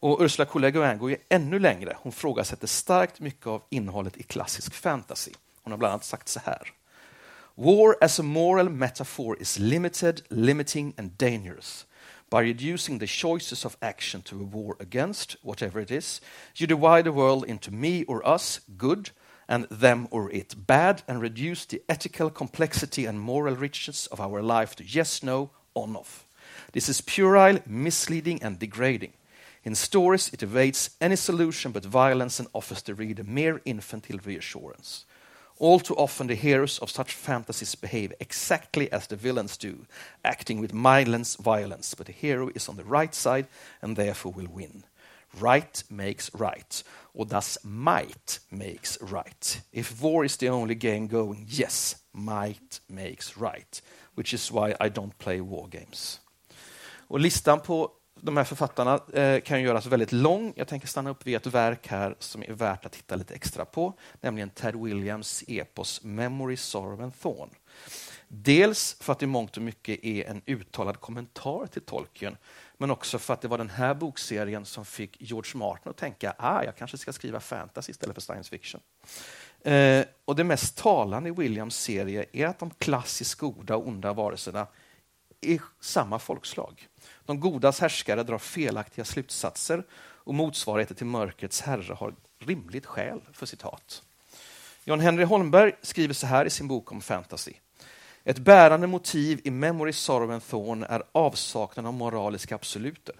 Och 0.00 0.20
Ursula 0.20 0.46
K. 0.46 0.58
Le 0.58 0.70
Guin 0.70 0.98
går 0.98 1.10
ju 1.10 1.16
ännu 1.28 1.58
längre. 1.58 1.96
Hon 2.00 2.12
frågasätter 2.12 2.66
starkt 2.66 3.20
mycket 3.20 3.46
av 3.46 3.62
innehållet 3.70 4.16
i 4.16 4.22
klassisk 4.22 4.74
fantasy. 4.74 5.32
Hon 5.62 5.72
har 5.72 5.78
bland 5.78 5.92
annat 5.92 6.04
sagt 6.04 6.28
så 6.28 6.40
här. 6.44 6.72
War 7.54 7.96
as 8.00 8.20
a 8.20 8.22
moral 8.22 8.68
metaphor 8.68 9.36
is 9.40 9.58
limited, 9.58 10.22
limiting 10.28 10.94
and 10.96 11.10
dangerous. 11.10 11.86
By 12.30 12.36
reducing 12.36 12.98
the 12.98 13.06
choices 13.06 13.64
of 13.64 13.76
action 13.80 14.22
to 14.22 14.36
a 14.36 14.48
war 14.52 14.76
against, 14.80 15.36
whatever 15.42 15.80
it 15.80 15.90
is, 15.90 16.22
you 16.54 16.66
divide 16.66 17.04
the 17.04 17.10
world 17.10 17.44
into 17.48 17.70
me 17.70 18.04
or 18.06 18.34
us, 18.34 18.60
good, 18.76 19.10
and 19.48 19.66
them 19.70 20.06
or 20.10 20.30
it, 20.30 20.66
bad, 20.66 21.02
and 21.08 21.22
reduce 21.22 21.66
the 21.66 21.82
ethical 21.88 22.30
complexity 22.30 23.06
and 23.06 23.18
moral 23.18 23.56
richness 23.56 24.06
of 24.06 24.20
our 24.20 24.42
life 24.42 24.76
to 24.76 24.84
yes, 24.84 25.22
no, 25.22 25.50
on, 25.74 25.96
off. 25.96 26.26
This 26.72 26.88
is 26.88 27.00
puerile, 27.00 27.58
misleading, 27.66 28.42
and 28.42 28.58
degrading. 28.58 29.12
In 29.68 29.74
stories, 29.74 30.30
it 30.32 30.42
evades 30.42 30.96
any 30.98 31.16
solution 31.16 31.72
but 31.72 31.84
violence 31.84 32.40
and 32.40 32.48
offers 32.54 32.80
the 32.82 32.94
reader 32.94 33.22
mere 33.24 33.60
infantile 33.66 34.18
reassurance. 34.24 35.04
All 35.58 35.78
too 35.78 35.94
often, 35.94 36.26
the 36.26 36.34
heroes 36.34 36.78
of 36.78 36.90
such 36.90 37.12
fantasies 37.12 37.74
behave 37.74 38.14
exactly 38.18 38.90
as 38.90 39.06
the 39.06 39.16
villains 39.16 39.58
do, 39.58 39.84
acting 40.24 40.58
with 40.62 40.72
mindless 40.72 41.36
violence, 41.36 41.94
but 41.94 42.06
the 42.06 42.12
hero 42.12 42.48
is 42.54 42.66
on 42.68 42.76
the 42.76 42.84
right 42.84 43.14
side 43.14 43.46
and 43.82 43.94
therefore 43.94 44.32
will 44.32 44.48
win. 44.50 44.84
Right 45.38 45.84
makes 45.90 46.30
right, 46.34 46.82
or 47.12 47.26
thus 47.26 47.58
might 47.62 48.40
makes 48.50 48.96
right. 49.02 49.60
If 49.70 50.00
war 50.00 50.24
is 50.24 50.38
the 50.38 50.48
only 50.48 50.76
game 50.76 51.08
going, 51.08 51.44
yes, 51.46 51.96
might 52.14 52.80
makes 52.88 53.36
right, 53.36 53.82
which 54.14 54.32
is 54.32 54.50
why 54.50 54.74
I 54.80 54.88
don't 54.88 55.18
play 55.18 55.42
war 55.42 55.68
games. 55.68 56.20
Och 57.10 57.20
listan 57.20 57.60
på 57.60 57.92
de 58.20 58.36
här 58.36 58.44
författarna 58.44 59.00
eh, 59.12 59.40
kan 59.40 59.62
göras 59.62 59.86
väldigt 59.86 60.12
lång. 60.12 60.52
Jag 60.56 60.68
tänker 60.68 60.88
stanna 60.88 61.10
upp 61.10 61.26
vid 61.26 61.36
ett 61.36 61.46
verk 61.46 61.86
här 61.86 62.14
som 62.18 62.42
är 62.42 62.52
värt 62.52 62.86
att 62.86 62.92
titta 62.92 63.16
lite 63.16 63.34
extra 63.34 63.64
på, 63.64 63.92
nämligen 64.20 64.50
Ted 64.50 64.76
Williams 64.76 65.44
epos 65.46 66.02
Memory, 66.02 66.56
Sorrow 66.56 67.02
and 67.02 67.20
Thorn. 67.20 67.50
Dels 68.28 68.96
för 69.00 69.12
att 69.12 69.18
det 69.18 69.24
i 69.24 69.26
mångt 69.26 69.56
och 69.56 69.62
mycket 69.62 70.04
är 70.04 70.24
en 70.24 70.42
uttalad 70.46 71.00
kommentar 71.00 71.66
till 71.66 71.82
Tolkien, 71.82 72.36
men 72.76 72.90
också 72.90 73.18
för 73.18 73.34
att 73.34 73.40
det 73.40 73.48
var 73.48 73.58
den 73.58 73.70
här 73.70 73.94
bokserien 73.94 74.64
som 74.64 74.84
fick 74.84 75.16
George 75.20 75.52
Martin 75.54 75.90
att 75.90 75.96
tänka 75.96 76.34
ah, 76.38 76.62
jag 76.64 76.76
kanske 76.76 76.98
ska 76.98 77.12
skriva 77.12 77.40
fantasy 77.40 77.90
istället 77.90 78.14
för 78.14 78.20
science 78.20 78.50
fiction. 78.50 78.80
Eh, 79.60 80.04
och 80.24 80.36
Det 80.36 80.44
mest 80.44 80.76
talande 80.76 81.28
i 81.28 81.32
Williams 81.32 81.76
serie 81.76 82.24
är 82.32 82.46
att 82.46 82.58
de 82.58 82.70
klassiskt 82.70 83.34
goda 83.34 83.76
och 83.76 83.88
onda 83.88 84.12
varelserna 84.12 84.66
är 85.40 85.60
samma 85.80 86.18
folkslag. 86.18 86.88
De 87.28 87.40
godas 87.40 87.80
härskare 87.80 88.22
drar 88.22 88.38
felaktiga 88.38 89.04
slutsatser 89.04 89.84
och 90.00 90.34
motsvarigheten 90.34 90.96
till 90.96 91.06
mörkrets 91.06 91.60
herre 91.60 91.94
har 91.94 92.14
rimligt 92.38 92.86
skäl 92.86 93.20
för 93.32 93.46
citat. 93.46 94.02
John 94.84 95.00
Henry 95.00 95.24
Holmberg 95.24 95.72
skriver 95.82 96.14
så 96.14 96.26
här 96.26 96.44
i 96.44 96.50
sin 96.50 96.68
bok 96.68 96.92
om 96.92 97.00
fantasy. 97.00 97.52
Ett 98.24 98.38
bärande 98.38 98.86
motiv 98.86 99.40
i 99.44 99.50
Memory, 99.50 99.92
Sorrow 99.92 100.30
and 100.30 100.46
Thorn 100.46 100.82
är 100.82 101.02
avsaknaden 101.12 101.86
av 101.86 101.94
moraliska 101.94 102.54
absoluter. 102.54 103.14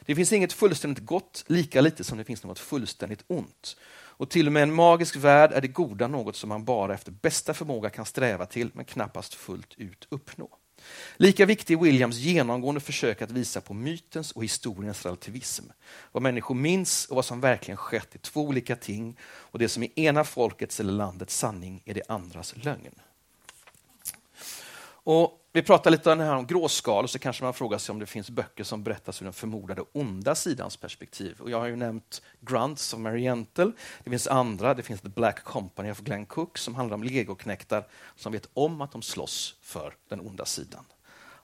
Det 0.00 0.14
finns 0.14 0.32
inget 0.32 0.52
fullständigt 0.52 1.04
gott, 1.04 1.44
lika 1.46 1.80
lite 1.80 2.04
som 2.04 2.18
det 2.18 2.24
finns 2.24 2.44
något 2.44 2.58
fullständigt 2.58 3.24
ont. 3.26 3.76
Och 3.92 4.30
till 4.30 4.46
och 4.46 4.52
med 4.52 4.62
en 4.62 4.74
magisk 4.74 5.16
värld 5.16 5.52
är 5.52 5.60
det 5.60 5.68
goda 5.68 6.08
något 6.08 6.36
som 6.36 6.48
man 6.48 6.64
bara 6.64 6.94
efter 6.94 7.12
bästa 7.12 7.54
förmåga 7.54 7.90
kan 7.90 8.06
sträva 8.06 8.46
till, 8.46 8.70
men 8.74 8.84
knappast 8.84 9.34
fullt 9.34 9.74
ut 9.76 10.06
uppnå. 10.10 10.58
Lika 11.16 11.46
viktig 11.46 11.74
är 11.74 11.78
Williams 11.78 12.16
genomgående 12.16 12.80
försök 12.80 13.22
att 13.22 13.30
visa 13.30 13.60
på 13.60 13.74
mytens 13.74 14.32
och 14.32 14.44
historiens 14.44 15.04
relativism. 15.04 15.64
Vad 16.12 16.22
människor 16.22 16.54
minns 16.54 17.06
och 17.06 17.16
vad 17.16 17.24
som 17.24 17.40
verkligen 17.40 17.76
skett 17.76 18.14
är 18.14 18.18
två 18.18 18.42
olika 18.42 18.76
ting 18.76 19.16
och 19.22 19.58
det 19.58 19.68
som 19.68 19.82
är 19.82 19.98
ena 19.98 20.24
folkets 20.24 20.80
eller 20.80 20.92
landets 20.92 21.36
sanning 21.36 21.82
är 21.84 21.94
det 21.94 22.02
andras 22.08 22.54
lögn. 22.56 22.94
Och 25.06 25.43
vi 25.56 25.62
pratar 25.62 25.90
lite 25.90 26.12
om, 26.12 26.20
här 26.20 26.36
om 26.36 26.46
gråskal, 26.46 27.04
och 27.04 27.10
så 27.10 27.18
kanske 27.18 27.44
man 27.44 27.54
frågar 27.54 27.78
sig 27.78 27.92
om 27.92 27.98
det 27.98 28.06
finns 28.06 28.30
böcker 28.30 28.64
som 28.64 28.82
berättas 28.82 29.22
ur 29.22 29.24
den 29.24 29.32
förmodade 29.32 29.84
onda 29.92 30.34
sidans 30.34 30.76
perspektiv. 30.76 31.40
Och 31.40 31.50
jag 31.50 31.58
har 31.58 31.66
ju 31.66 31.76
nämnt 31.76 32.22
Grunts 32.40 32.94
av 32.94 33.00
Mary 33.00 33.20
Gentle. 33.20 33.72
Det 34.04 34.10
finns 34.10 34.26
andra. 34.26 34.74
Det 34.74 34.82
finns 34.82 35.00
The 35.00 35.08
Black 35.08 35.44
Company 35.44 35.90
of 35.90 36.00
Glenn 36.00 36.26
Cook 36.26 36.58
som 36.58 36.74
handlar 36.74 36.94
om 36.94 37.02
legoknektar 37.02 37.86
som 38.16 38.32
vet 38.32 38.48
om 38.54 38.80
att 38.80 38.92
de 38.92 39.02
slåss 39.02 39.56
för 39.60 39.94
den 40.08 40.20
onda 40.20 40.44
sidan. 40.44 40.84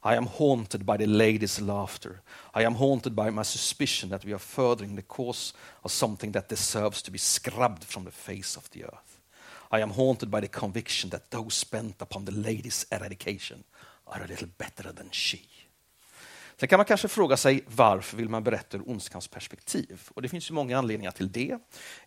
I 0.04 0.16
am 0.16 0.26
haunted 0.26 0.84
by 0.84 0.96
the 0.98 1.06
lady's 1.06 1.60
laughter. 1.60 2.20
I 2.54 2.64
am 2.64 2.74
haunted 2.74 3.12
by 3.12 3.30
my 3.30 3.44
suspicion 3.44 4.10
that 4.10 4.24
we 4.24 4.30
are 4.30 4.38
furthering 4.38 4.96
the 4.96 5.02
cause 5.02 5.54
of 5.82 5.92
something 5.92 6.32
that 6.32 6.48
deserves 6.48 7.02
to 7.02 7.12
be 7.12 7.18
scrubbed 7.18 7.84
from 7.84 8.04
the 8.04 8.10
face 8.10 8.58
of 8.58 8.68
the 8.70 8.84
earth. 8.84 9.20
I 9.70 9.82
am 9.82 9.90
haunted 9.90 10.30
by 10.30 10.40
the 10.40 10.48
conviction 10.48 11.10
that 11.10 11.30
those 11.30 11.54
spent 11.54 12.02
upon 12.02 12.24
the 12.24 12.32
lady's 12.32 12.86
eradication 12.90 13.64
are 14.10 14.24
a 14.24 14.26
little 14.28 14.48
better 14.58 14.92
than 14.92 15.08
she. 15.12 15.38
Sen 16.56 16.68
kan 16.68 16.78
man 16.78 16.86
kanske 16.86 17.08
fråga 17.08 17.36
sig 17.36 17.64
varför 17.66 18.16
vill 18.16 18.28
man 18.28 18.44
berätta 18.44 18.76
ur 18.76 18.90
ondskans 18.90 19.28
perspektiv? 19.28 20.00
Och 20.14 20.22
det 20.22 20.28
finns 20.28 20.50
ju 20.50 20.54
många 20.54 20.78
anledningar 20.78 21.10
till 21.10 21.32
det. 21.32 21.58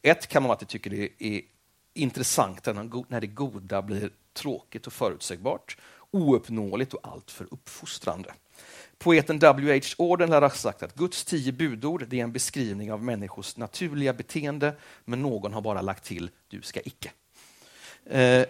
Ett 0.02 0.28
kan 0.28 0.44
vara 0.44 0.54
att 0.54 0.62
jag 0.62 0.70
tycker 0.70 0.90
det 0.90 1.10
är 1.20 1.42
intressant 1.94 2.66
när 3.08 3.22
det 3.22 3.28
goda 3.28 3.82
blir 3.82 4.12
tråkigt 4.34 4.88
och 4.88 4.94
förutsägbart, 4.94 5.78
ouppnåeligt 6.12 6.94
och 6.94 7.08
alltför 7.08 7.48
uppfostrande. 7.52 8.34
Poeten 8.98 9.40
W.H. 9.40 10.04
Auden 10.04 10.30
lär 10.30 10.42
ha 10.42 10.50
sagt 10.50 10.84
att 10.84 10.96
Guds 10.96 11.26
tio 11.26 11.52
budord 11.52 12.14
är 12.14 12.14
en 12.14 12.32
beskrivning 12.32 12.92
av 12.92 13.04
människors 13.04 13.58
naturliga 13.58 14.14
beteende, 14.14 14.76
men 15.06 15.22
någon 15.22 15.54
har 15.54 15.62
bara 15.62 15.82
lagt 15.82 16.04
till 16.04 16.30
du 16.48 16.62
ska 16.62 16.82
icke. 16.82 17.12
Eh, 18.06 18.46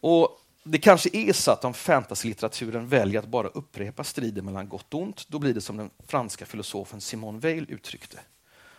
och 0.00 0.39
det 0.62 0.78
kanske 0.78 1.10
är 1.12 1.32
så 1.32 1.50
att 1.50 1.64
om 1.64 1.74
fantasylitteraturen 1.74 2.88
väljer 2.88 3.18
att 3.18 3.28
bara 3.28 3.48
upprepa 3.48 4.04
striden 4.04 4.44
mellan 4.44 4.68
gott 4.68 4.94
och 4.94 5.02
ont, 5.02 5.28
då 5.28 5.38
blir 5.38 5.54
det 5.54 5.60
som 5.60 5.76
den 5.76 5.90
franska 6.06 6.46
filosofen 6.46 7.00
Simone 7.00 7.38
Weil 7.38 7.66
uttryckte. 7.68 8.18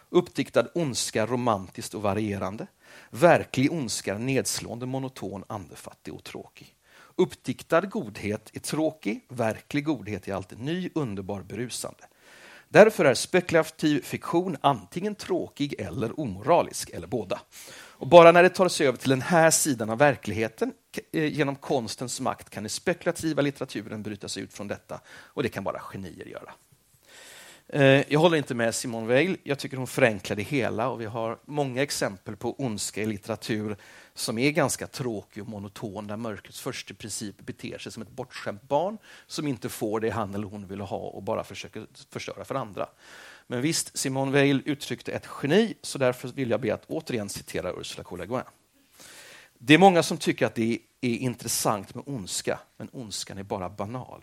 Uppdiktad 0.10 0.68
ondska 0.74 1.26
romantiskt 1.26 1.94
och 1.94 2.02
varierande. 2.02 2.68
Verklig 3.10 3.72
ondska 3.72 4.18
nedslående, 4.18 4.86
monoton, 4.86 5.44
andefattig 5.48 6.14
och 6.14 6.24
tråkig. 6.24 6.76
Uppdiktad 7.16 7.82
godhet 7.82 8.50
är 8.54 8.60
tråkig, 8.60 9.26
verklig 9.30 9.86
godhet 9.86 10.28
är 10.28 10.34
alltid 10.34 10.60
ny, 10.60 10.90
underbar, 10.96 11.42
berusande. 11.42 12.04
Därför 12.70 13.06
är 13.06 13.14
spekulativ 13.14 14.02
fiktion 14.02 14.58
antingen 14.62 15.16
tråkig 15.16 15.76
eller 15.80 16.20
omoralisk, 16.20 16.90
eller 16.90 17.08
båda. 17.08 17.40
Och 18.02 18.08
bara 18.08 18.32
när 18.32 18.44
det 18.44 18.50
tar 18.50 18.70
sig 18.70 18.88
över 18.88 18.98
till 18.98 19.10
den 19.10 19.22
här 19.22 19.52
sidan 19.52 19.90
av 19.90 19.98
verkligheten 19.98 20.74
eh, 21.12 21.26
genom 21.26 21.56
konstens 21.56 22.20
makt 22.20 22.50
kan 22.50 22.64
den 22.64 22.70
spekulativa 22.70 23.42
litteraturen 23.42 24.04
bryta 24.04 24.28
sig 24.28 24.44
ut 24.44 24.54
från 24.54 24.68
detta. 24.68 25.02
Och 25.08 25.44
det 25.44 25.50
kan 25.50 25.64
bara 25.64 25.80
genier 25.80 26.26
göra. 26.26 26.54
Eh, 27.68 28.12
jag 28.12 28.20
håller 28.20 28.38
inte 28.38 28.56
med 28.56 28.76
Simone 28.76 29.08
Weil. 29.08 29.38
Jag 29.44 29.60
tycker 29.60 29.78
hon 29.78 29.88
förenklar 29.88 30.36
det 30.36 30.44
hela 30.44 30.90
och 30.90 31.02
vi 31.02 31.06
har 31.06 31.38
många 31.46 31.82
exempel 31.82 32.36
på 32.36 32.56
ondska 32.58 33.02
i 33.02 33.06
litteratur 33.06 33.78
som 34.14 34.38
är 34.38 34.52
ganska 34.52 34.88
tråkig 34.88 35.44
och 35.44 35.50
monoton, 35.50 36.08
där 36.08 36.18
mörkrets 36.18 36.62
första 36.62 36.94
princip 36.94 37.42
beter 37.42 37.78
sig 37.78 37.92
som 37.92 38.02
ett 38.02 38.12
bortskämt 38.12 38.68
barn 38.68 38.98
som 39.28 39.48
inte 39.48 39.70
får 39.70 40.00
det 40.00 40.10
han 40.10 40.36
eller 40.36 40.48
hon 40.48 40.68
vill 40.68 40.82
ha 40.82 40.98
och 40.98 41.24
bara 41.24 41.44
försöker 41.44 41.88
förstöra 42.10 42.46
för 42.46 42.56
andra. 42.56 42.88
Men 43.52 43.62
visst, 43.62 43.98
Simone 43.98 44.32
Weil 44.32 44.62
uttryckte 44.66 45.12
ett 45.12 45.28
geni, 45.44 45.74
så 45.82 45.98
därför 45.98 46.28
vill 46.28 46.50
jag 46.50 46.62
be 46.62 46.74
att 46.74 46.86
återigen 46.88 47.30
citera 47.30 47.74
Ursula 47.74 48.04
K. 48.04 48.16
Le 48.16 48.26
Guin. 48.26 48.44
Det 49.58 49.74
är 49.74 49.78
många 49.78 50.04
som 50.04 50.18
tycker 50.18 50.46
att 50.46 50.56
det 50.56 50.80
är 51.02 51.18
intressant 51.18 51.96
med 51.96 52.04
ondska, 52.08 52.60
men 52.78 52.90
ondskan 52.92 53.38
är 53.38 53.44
bara 53.44 53.70
banal. 53.70 54.22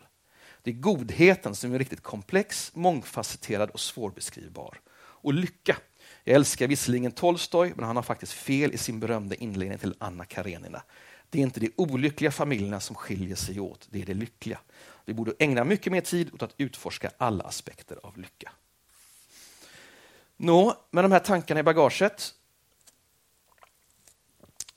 Det 0.62 0.70
är 0.70 0.74
godheten 0.74 1.54
som 1.54 1.74
är 1.74 1.78
riktigt 1.78 2.02
komplex, 2.02 2.70
mångfacetterad 2.74 3.70
och 3.70 3.80
svårbeskrivbar. 3.80 4.80
Och 4.98 5.34
lycka. 5.34 5.76
Jag 6.24 6.36
älskar 6.36 6.66
visserligen 6.66 7.12
Tolstoj, 7.12 7.72
men 7.76 7.84
han 7.84 7.96
har 7.96 8.02
faktiskt 8.02 8.32
fel 8.32 8.74
i 8.74 8.78
sin 8.78 9.00
berömda 9.00 9.34
inledning 9.34 9.78
till 9.78 9.94
Anna 9.98 10.24
Karenina. 10.24 10.82
Det 11.30 11.38
är 11.38 11.42
inte 11.42 11.60
de 11.60 11.70
olyckliga 11.76 12.30
familjerna 12.30 12.80
som 12.80 12.96
skiljer 12.96 13.36
sig 13.36 13.60
åt, 13.60 13.88
det 13.90 14.02
är 14.02 14.06
det 14.06 14.14
lyckliga. 14.14 14.58
Vi 15.04 15.14
borde 15.14 15.32
ägna 15.38 15.64
mycket 15.64 15.92
mer 15.92 16.00
tid 16.00 16.34
åt 16.34 16.42
att 16.42 16.54
utforska 16.56 17.10
alla 17.18 17.44
aspekter 17.44 17.98
av 18.02 18.18
lycka. 18.18 18.52
Nå, 20.40 20.76
med 20.90 21.04
de 21.04 21.12
här 21.12 21.18
tankarna 21.18 21.60
i 21.60 21.62
bagaget 21.62 22.34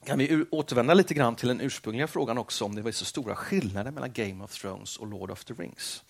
kan 0.06 0.20
vi 0.20 0.46
återvända 0.52 0.94
lite 0.94 1.14
grann 1.14 1.36
till 1.36 1.48
den 1.48 1.62
ursprungliga 1.62 2.08
frågan 2.08 2.38
också 2.38 2.66
om 2.66 2.76
det 2.76 2.82
var 2.82 2.92
så 2.92 3.06
stora 3.06 3.36
skillnader 3.36 3.92
mellan 3.92 4.12
Game 4.14 4.44
of 4.44 4.54
Thrones 4.54 4.98
och 4.98 5.08
Lord 5.08 5.32
of 5.32 5.46
the 5.46 5.54
Rings. 5.54 6.04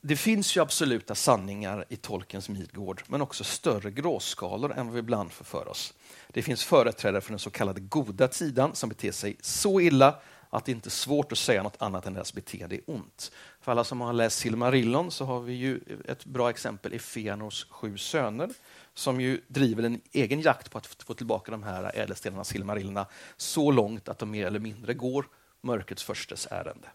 Det 0.00 0.16
finns 0.16 0.56
ju 0.56 0.60
absoluta 0.60 1.14
sanningar 1.14 1.84
i 1.88 1.96
Tolkiens 1.96 2.48
Midgård, 2.48 3.02
men 3.06 3.22
också 3.22 3.44
större 3.44 3.90
gråskalor 3.90 4.72
än 4.72 4.86
vad 4.86 4.94
vi 4.94 4.98
ibland 4.98 5.32
får 5.32 5.44
för 5.44 5.68
oss. 5.68 5.94
Det 6.28 6.42
finns 6.42 6.64
företrädare 6.64 7.20
för 7.20 7.30
den 7.30 7.38
så 7.38 7.50
kallade 7.50 7.80
goda 7.80 8.28
sidan 8.28 8.74
som 8.74 8.88
beter 8.88 9.12
sig 9.12 9.36
så 9.40 9.80
illa 9.80 10.20
att 10.50 10.64
det 10.64 10.72
inte 10.72 10.88
är 10.88 10.90
svårt 10.90 11.32
att 11.32 11.38
säga 11.38 11.62
något 11.62 11.82
annat 11.82 12.06
än 12.06 12.14
deras 12.14 12.34
beteende 12.34 12.76
är 12.76 12.80
ont. 12.86 13.32
För 13.60 13.72
alla 13.72 13.84
som 13.84 14.00
har 14.00 14.12
läst 14.12 14.38
Silmarillon 14.38 15.10
så 15.10 15.24
har 15.24 15.40
vi 15.40 15.52
ju 15.52 15.80
ett 16.04 16.24
bra 16.24 16.50
exempel 16.50 16.94
i 16.94 16.98
Fenors 16.98 17.66
sju 17.70 17.98
söner 17.98 18.50
som 18.94 19.20
ju 19.20 19.40
driver 19.48 19.82
en 19.82 20.00
egen 20.12 20.40
jakt 20.40 20.70
på 20.70 20.78
att 20.78 20.86
få 20.86 21.14
tillbaka 21.14 21.50
de 21.50 21.62
här 21.62 21.98
ädelstenarna, 21.98 22.44
silmarillerna, 22.44 23.06
så 23.36 23.70
långt 23.70 24.08
att 24.08 24.18
de 24.18 24.30
mer 24.30 24.46
eller 24.46 24.60
mindre 24.60 24.94
går 24.94 25.26
mörkrets 25.60 26.02
förstes 26.02 26.46
ärende. 26.50 26.88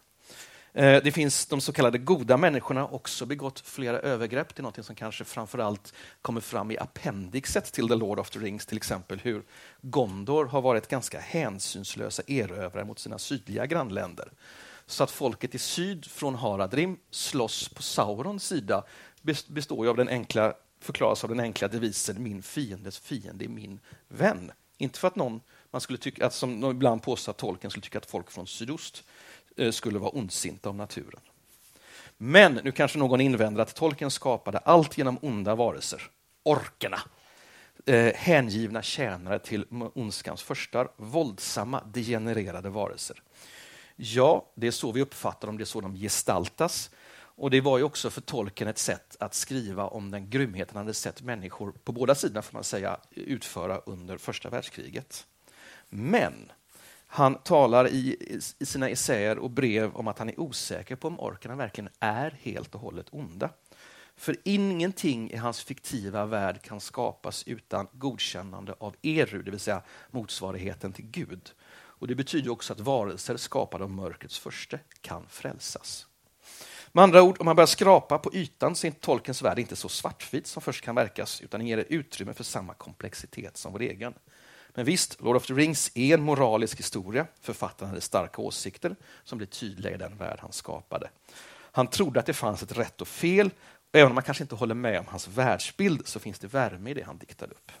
Eh, 0.76 1.02
det 1.02 1.12
finns 1.12 1.46
de 1.46 1.60
så 1.60 1.72
kallade 1.72 1.98
goda 1.98 2.36
människorna 2.36 2.86
också 2.86 3.26
begått 3.26 3.60
flera 3.60 3.98
övergrepp. 3.98 4.54
Det 4.54 4.60
är 4.60 4.62
något 4.62 4.86
som 4.86 4.94
kanske 4.94 5.24
framförallt 5.24 5.94
kommer 6.22 6.40
fram 6.40 6.70
i 6.70 6.78
appendixet 6.78 7.72
till 7.72 7.88
The 7.88 7.94
Lord 7.94 8.18
of 8.18 8.30
the 8.30 8.38
Rings, 8.38 8.66
till 8.66 8.76
exempel 8.76 9.18
hur 9.18 9.44
Gondor 9.80 10.44
har 10.44 10.62
varit 10.62 10.88
ganska 10.88 11.20
hänsynslösa 11.20 12.22
erövrare 12.26 12.84
mot 12.84 12.98
sina 12.98 13.18
sydliga 13.18 13.66
grannländer. 13.66 14.32
Så 14.86 15.04
att 15.04 15.10
folket 15.10 15.54
i 15.54 15.58
syd 15.58 16.04
från 16.04 16.34
Haradrim 16.34 16.96
slåss 17.10 17.68
på 17.68 17.82
Saurons 17.82 18.44
sida 18.44 18.84
består 19.46 19.86
av 19.86 19.96
den 19.96 20.08
enkla, 20.08 20.54
förklaras 20.80 21.24
av 21.24 21.30
den 21.30 21.40
enkla 21.40 21.68
devisen 21.68 22.22
min 22.22 22.42
fiendes 22.42 22.98
fiende 22.98 23.44
är 23.44 23.48
min 23.48 23.80
vän. 24.08 24.52
Inte 24.78 24.98
för 24.98 25.08
att 25.08 25.16
någon, 25.16 25.40
man 25.70 25.80
skulle 25.80 25.98
tycka, 25.98 26.26
att 26.26 26.34
som 26.34 26.70
ibland 26.70 27.02
påstår 27.02 27.32
att 27.32 27.38
tolken 27.38 27.70
skulle 27.70 27.84
tycka 27.84 27.98
att 27.98 28.10
folk 28.10 28.30
från 28.30 28.46
sydost 28.46 29.04
Eh, 29.56 29.70
skulle 29.70 29.98
vara 29.98 30.10
ondsinta 30.10 30.70
om 30.70 30.76
naturen. 30.76 31.20
Men 32.16 32.54
nu 32.54 32.72
kanske 32.72 32.98
någon 32.98 33.20
invänder 33.20 33.62
att 33.62 33.74
tolken 33.74 34.10
skapade 34.10 34.58
allt 34.58 34.98
genom 34.98 35.18
onda 35.22 35.54
varelser, 35.54 36.02
orkerna, 36.42 37.00
eh, 37.86 38.14
hängivna 38.14 38.82
tjänare 38.82 39.38
till 39.38 39.64
ondskans 39.94 40.42
förstar, 40.42 40.88
våldsamma, 40.96 41.82
degenererade 41.84 42.68
varelser. 42.68 43.22
Ja, 43.96 44.46
det 44.54 44.66
är 44.66 44.70
så 44.70 44.92
vi 44.92 45.02
uppfattar 45.02 45.48
dem, 45.48 45.56
det 45.56 45.62
är 45.62 45.66
så 45.66 45.80
de 45.80 45.94
gestaltas. 45.94 46.90
Och 47.38 47.50
Det 47.50 47.60
var 47.60 47.78
ju 47.78 47.84
också 47.84 48.10
för 48.10 48.20
tolken 48.20 48.68
ett 48.68 48.78
sätt 48.78 49.16
att 49.20 49.34
skriva 49.34 49.86
om 49.86 50.10
den 50.10 50.30
grymhet 50.30 50.70
han 50.70 50.78
hade 50.78 50.94
sett 50.94 51.22
människor 51.22 51.72
på 51.84 51.92
båda 51.92 52.14
sidorna 52.14 52.42
får 52.42 52.54
man 52.54 52.64
säga, 52.64 52.96
utföra 53.10 53.78
under 53.86 54.18
första 54.18 54.50
världskriget. 54.50 55.26
Men 55.88 56.52
han 57.16 57.34
talar 57.34 57.88
i, 57.88 58.16
i 58.58 58.66
sina 58.66 58.88
essäer 58.88 59.38
och 59.38 59.50
brev 59.50 59.94
om 59.94 60.08
att 60.08 60.18
han 60.18 60.28
är 60.28 60.40
osäker 60.40 60.96
på 60.96 61.08
om 61.08 61.20
orkarna 61.20 61.56
verkligen 61.56 61.90
är 62.00 62.38
helt 62.42 62.74
och 62.74 62.80
hållet 62.80 63.06
onda. 63.10 63.50
För 64.16 64.36
ingenting 64.44 65.30
i 65.30 65.36
hans 65.36 65.64
fiktiva 65.64 66.26
värld 66.26 66.62
kan 66.62 66.80
skapas 66.80 67.44
utan 67.46 67.88
godkännande 67.92 68.74
av 68.78 68.96
Eru, 69.02 69.42
det 69.42 69.50
vill 69.50 69.60
säga 69.60 69.82
motsvarigheten 70.10 70.92
till 70.92 71.04
Gud. 71.06 71.50
Och 71.68 72.06
Det 72.06 72.14
betyder 72.14 72.50
också 72.50 72.72
att 72.72 72.80
varelser 72.80 73.36
skapade 73.36 73.84
av 73.84 73.90
mörkrets 73.90 74.38
första 74.38 74.78
kan 75.00 75.26
frälsas. 75.28 76.06
Med 76.92 77.02
andra 77.02 77.22
ord, 77.22 77.36
om 77.40 77.44
man 77.44 77.56
börjar 77.56 77.66
skrapa 77.66 78.18
på 78.18 78.34
ytan 78.34 78.76
så 78.76 78.86
är 78.86 78.90
tolkens 78.90 79.42
värld 79.42 79.58
inte 79.58 79.76
så 79.76 79.88
svartvit 79.88 80.46
som 80.46 80.62
först 80.62 80.84
kan 80.84 80.94
verkas, 80.94 81.40
utan 81.40 81.66
ger 81.66 81.84
utrymme 81.88 82.34
för 82.34 82.44
samma 82.44 82.74
komplexitet 82.74 83.56
som 83.56 83.72
vår 83.72 83.82
egen. 83.82 84.14
Men 84.76 84.84
visst, 84.84 85.20
Lord 85.20 85.36
of 85.36 85.46
the 85.46 85.54
Rings 85.54 85.90
är 85.94 86.14
en 86.14 86.22
moralisk 86.22 86.78
historia. 86.78 87.26
Författaren 87.40 87.88
hade 87.88 88.00
starka 88.00 88.42
åsikter 88.42 88.96
som 89.24 89.38
blev 89.38 89.46
tydliga 89.46 89.94
i 89.94 89.96
den 89.96 90.16
värld 90.16 90.38
han 90.42 90.52
skapade. 90.52 91.10
Han 91.72 91.86
trodde 91.86 92.20
att 92.20 92.26
det 92.26 92.32
fanns 92.32 92.62
ett 92.62 92.78
rätt 92.78 93.00
och 93.00 93.08
fel. 93.08 93.50
Och 93.92 93.98
även 93.98 94.10
om 94.10 94.14
man 94.14 94.24
kanske 94.24 94.44
inte 94.44 94.54
håller 94.54 94.74
med 94.74 95.00
om 95.00 95.06
hans 95.06 95.28
världsbild 95.28 96.06
så 96.06 96.20
finns 96.20 96.38
det 96.38 96.46
värme 96.46 96.90
i 96.90 96.94
det 96.94 97.02
han 97.02 97.18
diktade 97.18 97.52
upp. 97.52 97.72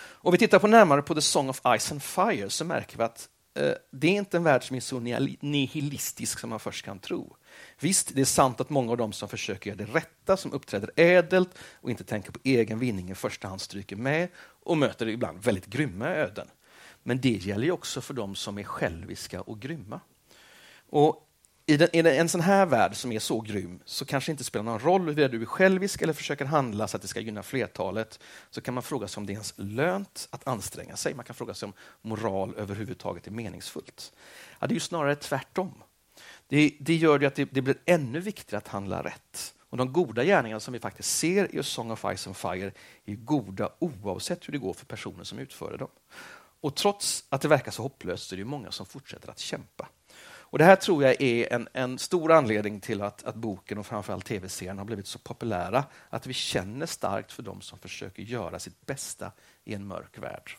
Om 0.00 0.32
vi 0.32 0.38
tittar 0.38 0.58
på 0.58 0.66
närmare 0.66 1.02
på 1.02 1.14
The 1.14 1.20
Song 1.20 1.48
of 1.48 1.60
Ice 1.78 1.92
and 1.92 2.02
Fire 2.02 2.50
så 2.50 2.64
märker 2.64 2.98
vi 2.98 3.04
att 3.04 3.28
eh, 3.54 3.72
det 3.90 4.08
är 4.08 4.12
inte 4.12 4.36
en 4.36 4.44
värld 4.44 4.64
som 4.64 4.76
är 4.76 4.80
så 4.80 5.00
nihilistisk 5.40 6.38
som 6.38 6.50
man 6.50 6.60
först 6.60 6.84
kan 6.84 6.98
tro. 6.98 7.36
Visst, 7.80 8.14
det 8.14 8.20
är 8.20 8.24
sant 8.24 8.60
att 8.60 8.70
många 8.70 8.90
av 8.90 8.96
dem 8.96 9.12
som 9.12 9.28
försöker 9.28 9.70
göra 9.70 9.84
det 9.86 9.98
rätta, 9.98 10.36
som 10.36 10.52
uppträder 10.52 10.90
ädelt 10.96 11.50
och 11.74 11.90
inte 11.90 12.04
tänker 12.04 12.32
på 12.32 12.38
egen 12.44 12.78
vinning 12.78 13.10
i 13.10 13.14
första 13.14 13.48
hand 13.48 13.60
stryker 13.60 13.96
med 13.96 14.28
och 14.38 14.78
möter 14.78 15.08
ibland 15.08 15.42
väldigt 15.42 15.66
grymma 15.66 16.06
öden. 16.06 16.48
Men 17.02 17.20
det 17.20 17.46
gäller 17.46 17.64
ju 17.64 17.72
också 17.72 18.00
för 18.00 18.14
dem 18.14 18.34
som 18.34 18.58
är 18.58 18.64
själviska 18.64 19.40
och 19.40 19.60
grymma. 19.60 20.00
Och 20.90 21.28
i, 21.68 21.76
den, 21.76 21.88
I 21.92 21.98
en 21.98 22.28
sån 22.28 22.40
här 22.40 22.66
värld 22.66 22.96
som 22.96 23.12
är 23.12 23.18
så 23.18 23.40
grym 23.40 23.80
så 23.84 24.04
kanske 24.04 24.30
det 24.30 24.32
inte 24.32 24.44
spelar 24.44 24.64
någon 24.64 24.78
roll 24.78 25.00
huruvida 25.00 25.28
du 25.28 25.42
är 25.42 25.46
självisk 25.46 26.02
eller 26.02 26.12
försöker 26.12 26.44
handla 26.44 26.88
så 26.88 26.96
att 26.96 27.02
det 27.02 27.08
ska 27.08 27.20
gynna 27.20 27.42
flertalet. 27.42 28.20
Så 28.50 28.60
kan 28.60 28.74
man 28.74 28.82
fråga 28.82 29.08
sig 29.08 29.20
om 29.20 29.26
det 29.26 29.32
är 29.32 29.34
ens 29.34 29.54
lönt 29.56 30.28
att 30.30 30.48
anstränga 30.48 30.96
sig. 30.96 31.14
Man 31.14 31.24
kan 31.24 31.36
fråga 31.36 31.54
sig 31.54 31.66
om 31.66 31.72
moral 32.02 32.54
överhuvudtaget 32.56 33.26
är 33.26 33.30
meningsfullt. 33.30 34.12
Ja, 34.60 34.66
det 34.66 34.72
är 34.72 34.74
ju 34.74 34.80
snarare 34.80 35.14
tvärtom. 35.14 35.74
Det, 36.48 36.76
det 36.80 36.94
gör 36.94 37.24
att 37.24 37.34
det, 37.34 37.44
det, 37.44 37.62
blir 37.62 37.76
ännu 37.86 38.20
viktigare 38.20 38.58
att 38.58 38.68
handla 38.68 39.02
rätt. 39.02 39.54
Och 39.70 39.76
De 39.76 39.92
goda 39.92 40.24
gärningarna 40.24 40.60
som 40.60 40.72
vi 40.72 40.80
faktiskt 40.80 41.18
ser 41.18 41.54
i 41.54 41.58
A 41.58 41.62
Song 41.62 41.90
of 41.90 42.04
Ice 42.16 42.26
and 42.26 42.36
Fire 42.36 42.72
är 43.04 43.14
goda 43.14 43.72
oavsett 43.78 44.48
hur 44.48 44.52
det 44.52 44.58
går 44.58 44.72
för 44.72 44.86
personen 44.86 45.24
som 45.24 45.38
utför 45.38 45.78
dem. 45.78 45.88
Och 46.60 46.74
trots 46.74 47.24
att 47.28 47.40
det 47.40 47.48
verkar 47.48 47.72
så 47.72 47.82
hopplöst 47.82 48.28
så 48.28 48.34
är 48.34 48.36
det 48.36 48.44
många 48.44 48.70
som 48.70 48.86
fortsätter 48.86 49.30
att 49.30 49.38
kämpa. 49.38 49.88
Och 50.50 50.58
Det 50.58 50.64
här 50.64 50.76
tror 50.76 51.04
jag 51.04 51.20
är 51.22 51.52
en, 51.52 51.68
en 51.72 51.98
stor 51.98 52.32
anledning 52.32 52.80
till 52.80 53.02
att, 53.02 53.24
att 53.24 53.34
boken 53.34 53.78
och 53.78 53.86
framförallt 53.86 54.24
tv-serien 54.24 54.78
har 54.78 54.84
blivit 54.84 55.06
så 55.06 55.18
populära. 55.18 55.84
Att 56.10 56.26
vi 56.26 56.32
känner 56.32 56.86
starkt 56.86 57.32
för 57.32 57.42
dem 57.42 57.60
som 57.60 57.78
försöker 57.78 58.22
göra 58.22 58.58
sitt 58.58 58.86
bästa 58.86 59.32
i 59.64 59.74
en 59.74 59.86
mörk 59.86 60.18
värld. 60.18 60.56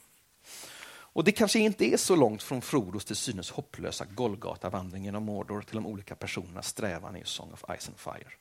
Och 1.13 1.23
det 1.23 1.31
kanske 1.31 1.59
inte 1.59 1.85
är 1.85 1.97
så 1.97 2.15
långt 2.15 2.43
från 2.43 2.61
Frodos 2.61 3.05
till 3.05 3.15
synes 3.15 3.51
hopplösa 3.51 4.05
Golgata-vandring 4.05 5.05
genom 5.05 5.23
Mordor 5.23 5.61
till 5.61 5.75
de 5.75 5.85
olika 5.85 6.15
personernas 6.15 6.67
strävan 6.67 7.15
i 7.15 7.21
Song 7.25 7.53
of 7.53 7.63
Ice 7.79 7.87
and 7.87 7.97
Fire. 7.97 8.31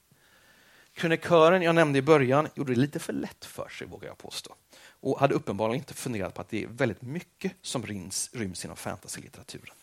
Krönikören 0.94 1.62
jag 1.62 1.74
nämnde 1.74 1.98
i 1.98 2.02
början 2.02 2.48
gjorde 2.54 2.74
det 2.74 2.80
lite 2.80 2.98
för 2.98 3.12
lätt 3.12 3.44
för 3.44 3.68
sig, 3.68 3.86
vågar 3.86 4.08
jag 4.08 4.18
påstå. 4.18 4.54
Och 5.00 5.20
hade 5.20 5.34
uppenbarligen 5.34 5.80
inte 5.80 5.94
funderat 5.94 6.34
på 6.34 6.40
att 6.40 6.48
det 6.48 6.62
är 6.62 6.66
väldigt 6.66 7.02
mycket 7.02 7.52
som 7.62 7.86
ryms, 7.86 8.30
ryms 8.32 8.64
inom 8.64 8.76
fantasy-litteraturen. 8.76 9.74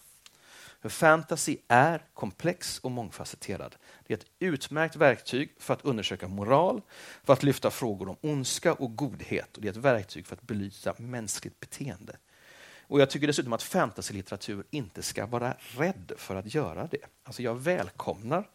För 0.82 0.90
fantasy 0.90 1.58
är 1.68 2.06
komplex 2.14 2.80
och 2.80 2.92
mångfacetterad. 2.92 3.76
Det 4.08 4.14
är 4.14 4.18
ett 4.18 4.26
utmärkt 4.40 4.96
verktyg 4.96 5.56
för 5.60 5.74
att 5.74 5.86
undersöka 5.86 6.28
moral, 6.28 6.82
för 7.24 7.34
att 7.34 7.44
lyfta 7.44 7.72
frågor 7.72 8.10
om 8.10 8.18
ondska 8.22 8.74
och 8.74 8.96
godhet. 8.96 9.56
Och 9.56 9.62
det 9.62 9.68
är 9.68 9.72
ett 9.72 9.78
verktyg 9.78 10.28
för 10.28 10.36
att 10.36 10.42
belysa 10.42 10.94
mänskligt 10.98 11.60
beteende. 11.60 12.18
Och 12.88 13.02
Jag 13.02 13.10
tycker 13.10 13.28
dessutom 13.28 13.54
att 13.54 13.64
fantasylitteratur 13.64 14.64
inte 14.72 15.04
ska 15.04 15.26
vara 15.26 15.56
rädd 15.78 16.12
för 16.18 16.36
att 16.36 16.54
göra 16.54 16.88
det. 16.88 17.06
Alltså 17.24 17.42
jag 17.42 17.56
välkomnar 17.56 18.50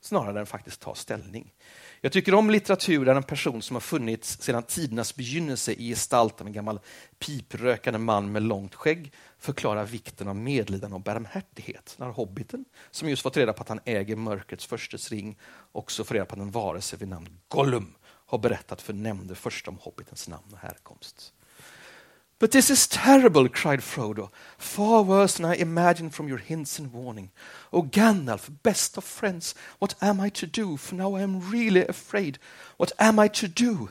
snarare 0.00 0.40
än 0.40 0.46
faktiskt 0.46 0.80
ta 0.80 0.94
ställning. 0.94 1.54
Jag 2.00 2.12
tycker 2.12 2.34
om 2.34 2.50
litteratur 2.50 3.04
där 3.04 3.14
en 3.14 3.22
person 3.22 3.62
som 3.62 3.76
har 3.76 3.80
funnits 3.80 4.42
sedan 4.42 4.62
tidernas 4.62 5.16
begynnelse 5.16 5.72
i 5.72 5.88
gestalt 5.88 6.40
av 6.40 6.46
en 6.46 6.52
gammal 6.52 6.80
piprökande 7.18 7.98
man 7.98 8.32
med 8.32 8.42
långt 8.42 8.74
skägg 8.74 9.12
förklarar 9.38 9.84
vikten 9.84 10.28
av 10.28 10.36
medlidande 10.36 10.94
och 10.94 11.00
barmhärtighet. 11.00 11.94
När 11.98 12.06
hobbiten, 12.06 12.64
som 12.90 13.08
just 13.08 13.22
fått 13.22 13.36
reda 13.36 13.52
på 13.52 13.62
att 13.62 13.68
han 13.68 13.80
äger 13.84 14.16
mörkrets 14.16 14.66
förstes 14.66 15.10
ring, 15.10 15.38
också 15.72 16.04
får 16.04 16.14
reda 16.14 16.26
på 16.26 16.34
att 16.34 16.40
en 16.40 16.50
varelse 16.50 16.96
vid 16.96 17.08
namn 17.08 17.38
Gollum 17.48 17.94
har 18.04 18.38
berättat 18.38 18.82
för 18.82 18.92
nämnde 18.92 19.34
först 19.34 19.68
om 19.68 19.78
hobbitens 19.80 20.28
namn 20.28 20.52
och 20.52 20.58
härkomst. 20.58 21.32
But 22.38 22.52
this 22.52 22.70
is 22.70 22.86
terrible, 22.86 23.48
cried 23.48 23.80
Frodo, 23.80 24.30
far 24.58 25.02
worse 25.02 25.34
than 25.34 25.46
I 25.46 25.56
imagined 25.56 26.14
from 26.14 26.28
your 26.28 26.38
hints 26.38 26.78
and 26.78 26.92
warning. 26.92 27.30
O 27.72 27.82
Gandalf, 27.82 28.48
best 28.62 28.96
of 28.96 29.02
friends, 29.02 29.56
what 29.80 29.96
am 30.00 30.20
I 30.20 30.28
to 30.30 30.46
do? 30.46 30.76
For 30.76 30.94
now 30.94 31.16
I 31.16 31.22
am 31.22 31.50
really 31.50 31.84
afraid. 31.84 32.38
What 32.76 32.92
am 33.00 33.18
I 33.18 33.26
to 33.28 33.48
do? 33.48 33.90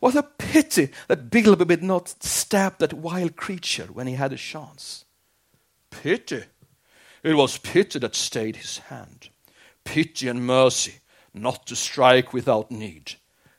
What 0.00 0.16
a 0.16 0.22
pity 0.22 0.88
that 1.08 1.30
Bilbo 1.30 1.64
did 1.64 1.82
not 1.82 2.08
stab 2.24 2.78
that 2.78 2.94
wild 2.94 3.36
creature 3.36 3.86
when 3.92 4.06
he 4.06 4.14
had 4.14 4.32
a 4.32 4.36
chance. 4.36 5.04
Pity. 5.90 6.44
It 7.22 7.34
was 7.34 7.58
pity 7.58 7.98
that 7.98 8.16
stayed 8.16 8.56
his 8.56 8.78
hand. 8.78 9.28
Pity 9.84 10.28
and 10.28 10.46
mercy, 10.46 10.94
not 11.34 11.66
to 11.66 11.76
strike 11.76 12.32
without 12.32 12.70
need. 12.70 13.12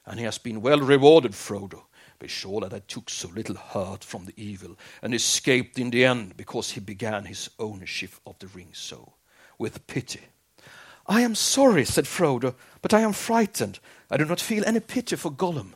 And 0.05 0.19
he 0.19 0.25
has 0.25 0.37
been 0.39 0.61
well 0.61 0.79
rewarded, 0.79 1.31
Frodo. 1.33 1.83
Be 2.23 2.29
sure 2.29 2.61
that 2.61 2.73
I 2.73 2.79
took 2.79 3.09
so 3.09 3.27
little 3.27 3.57
hurt 3.57 4.01
from 4.01 4.23
the 4.23 4.33
evil 4.37 4.77
and 5.01 5.13
escaped 5.13 5.77
in 5.77 5.89
the 5.89 6.05
end 6.05 6.37
because 6.37 6.71
he 6.71 6.79
began 6.79 7.25
his 7.25 7.49
ownership 7.59 8.11
of 8.25 8.39
the 8.39 8.47
ring 8.47 8.69
so, 8.71 9.11
with 9.57 9.85
pity. 9.87 10.21
I 11.05 11.19
am 11.19 11.35
sorry, 11.35 11.83
said 11.83 12.05
Frodo, 12.05 12.55
but 12.81 12.93
I 12.93 13.01
am 13.01 13.11
frightened. 13.11 13.79
I 14.09 14.15
do 14.15 14.23
not 14.23 14.39
feel 14.39 14.63
any 14.65 14.79
pity 14.79 15.17
for 15.17 15.33
Gollum. 15.33 15.73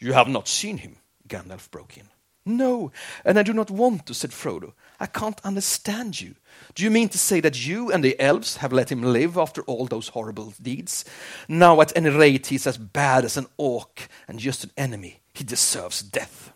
You 0.00 0.14
have 0.14 0.26
not 0.26 0.48
seen 0.48 0.78
him, 0.78 0.96
Gandalf 1.28 1.70
broke 1.70 1.98
in. 1.98 2.08
No, 2.44 2.90
and 3.24 3.38
I 3.38 3.44
do 3.44 3.52
not 3.52 3.70
want 3.70 4.06
to, 4.06 4.14
said 4.14 4.32
Frodo. 4.32 4.72
I 5.04 5.06
can't 5.06 5.40
understand 5.44 6.18
you. 6.18 6.34
Do 6.74 6.82
you 6.82 6.90
mean 6.90 7.10
to 7.10 7.18
say 7.18 7.40
that 7.40 7.66
you 7.66 7.92
and 7.92 8.02
the 8.02 8.18
elves 8.18 8.56
have 8.56 8.72
let 8.72 8.90
him 8.90 9.02
live 9.02 9.36
after 9.36 9.60
all 9.64 9.84
those 9.84 10.08
horrible 10.08 10.54
deeds? 10.62 11.04
Now, 11.46 11.78
at 11.82 11.94
any 11.94 12.08
rate, 12.08 12.46
he's 12.46 12.66
as 12.66 12.78
bad 12.78 13.26
as 13.26 13.36
an 13.36 13.48
orc 13.58 14.08
and 14.26 14.38
just 14.38 14.64
an 14.64 14.70
enemy. 14.78 15.20
He 15.34 15.44
deserves 15.44 16.00
death. 16.00 16.54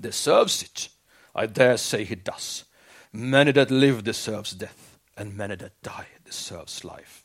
Deserves 0.00 0.62
it? 0.62 0.88
I 1.34 1.46
dare 1.46 1.78
say 1.78 2.04
he 2.04 2.14
does. 2.14 2.62
Many 3.12 3.50
that 3.50 3.72
live 3.72 4.04
deserves 4.04 4.52
death, 4.52 4.96
and 5.16 5.36
many 5.36 5.56
that 5.56 5.82
die 5.82 6.06
deserves 6.24 6.84
life. 6.84 7.24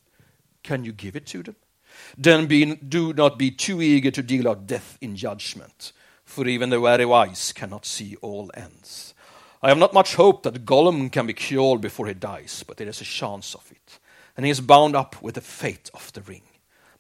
Can 0.64 0.84
you 0.84 0.94
give 0.94 1.16
it 1.16 1.28
to 1.28 1.44
them? 1.44 1.58
Then 2.18 2.48
be, 2.48 2.74
do 2.76 3.14
not 3.14 3.38
be 3.38 3.52
too 3.52 3.84
eager 3.84 4.10
to 4.10 4.24
deal 4.24 4.50
out 4.50 4.66
death 4.66 4.98
in 5.00 5.16
judgment, 5.16 5.92
for 6.26 6.48
even 6.48 6.72
the 6.72 6.80
very 6.80 7.06
wise 7.06 7.54
cannot 7.54 7.86
see 7.86 8.16
all 8.24 8.50
ends. 8.56 9.14
I 9.64 9.70
have 9.70 9.78
not 9.78 9.94
much 9.94 10.16
hope 10.16 10.42
that 10.44 10.66
Gollum 10.66 11.12
can 11.12 11.28
be 11.28 11.34
cured 11.34 11.82
before 11.82 12.08
he 12.08 12.16
dies, 12.16 12.64
but 12.68 12.78
there 12.78 12.90
is 12.90 13.00
a 13.00 13.06
chance 13.06 13.54
of 13.54 13.72
it, 13.72 14.00
and 14.36 14.44
he 14.44 14.52
is 14.52 14.60
bound 14.60 14.96
up 14.96 15.22
with 15.22 15.36
the 15.36 15.42
fate 15.42 15.92
of 15.94 16.12
the 16.14 16.22
ring. 16.22 16.42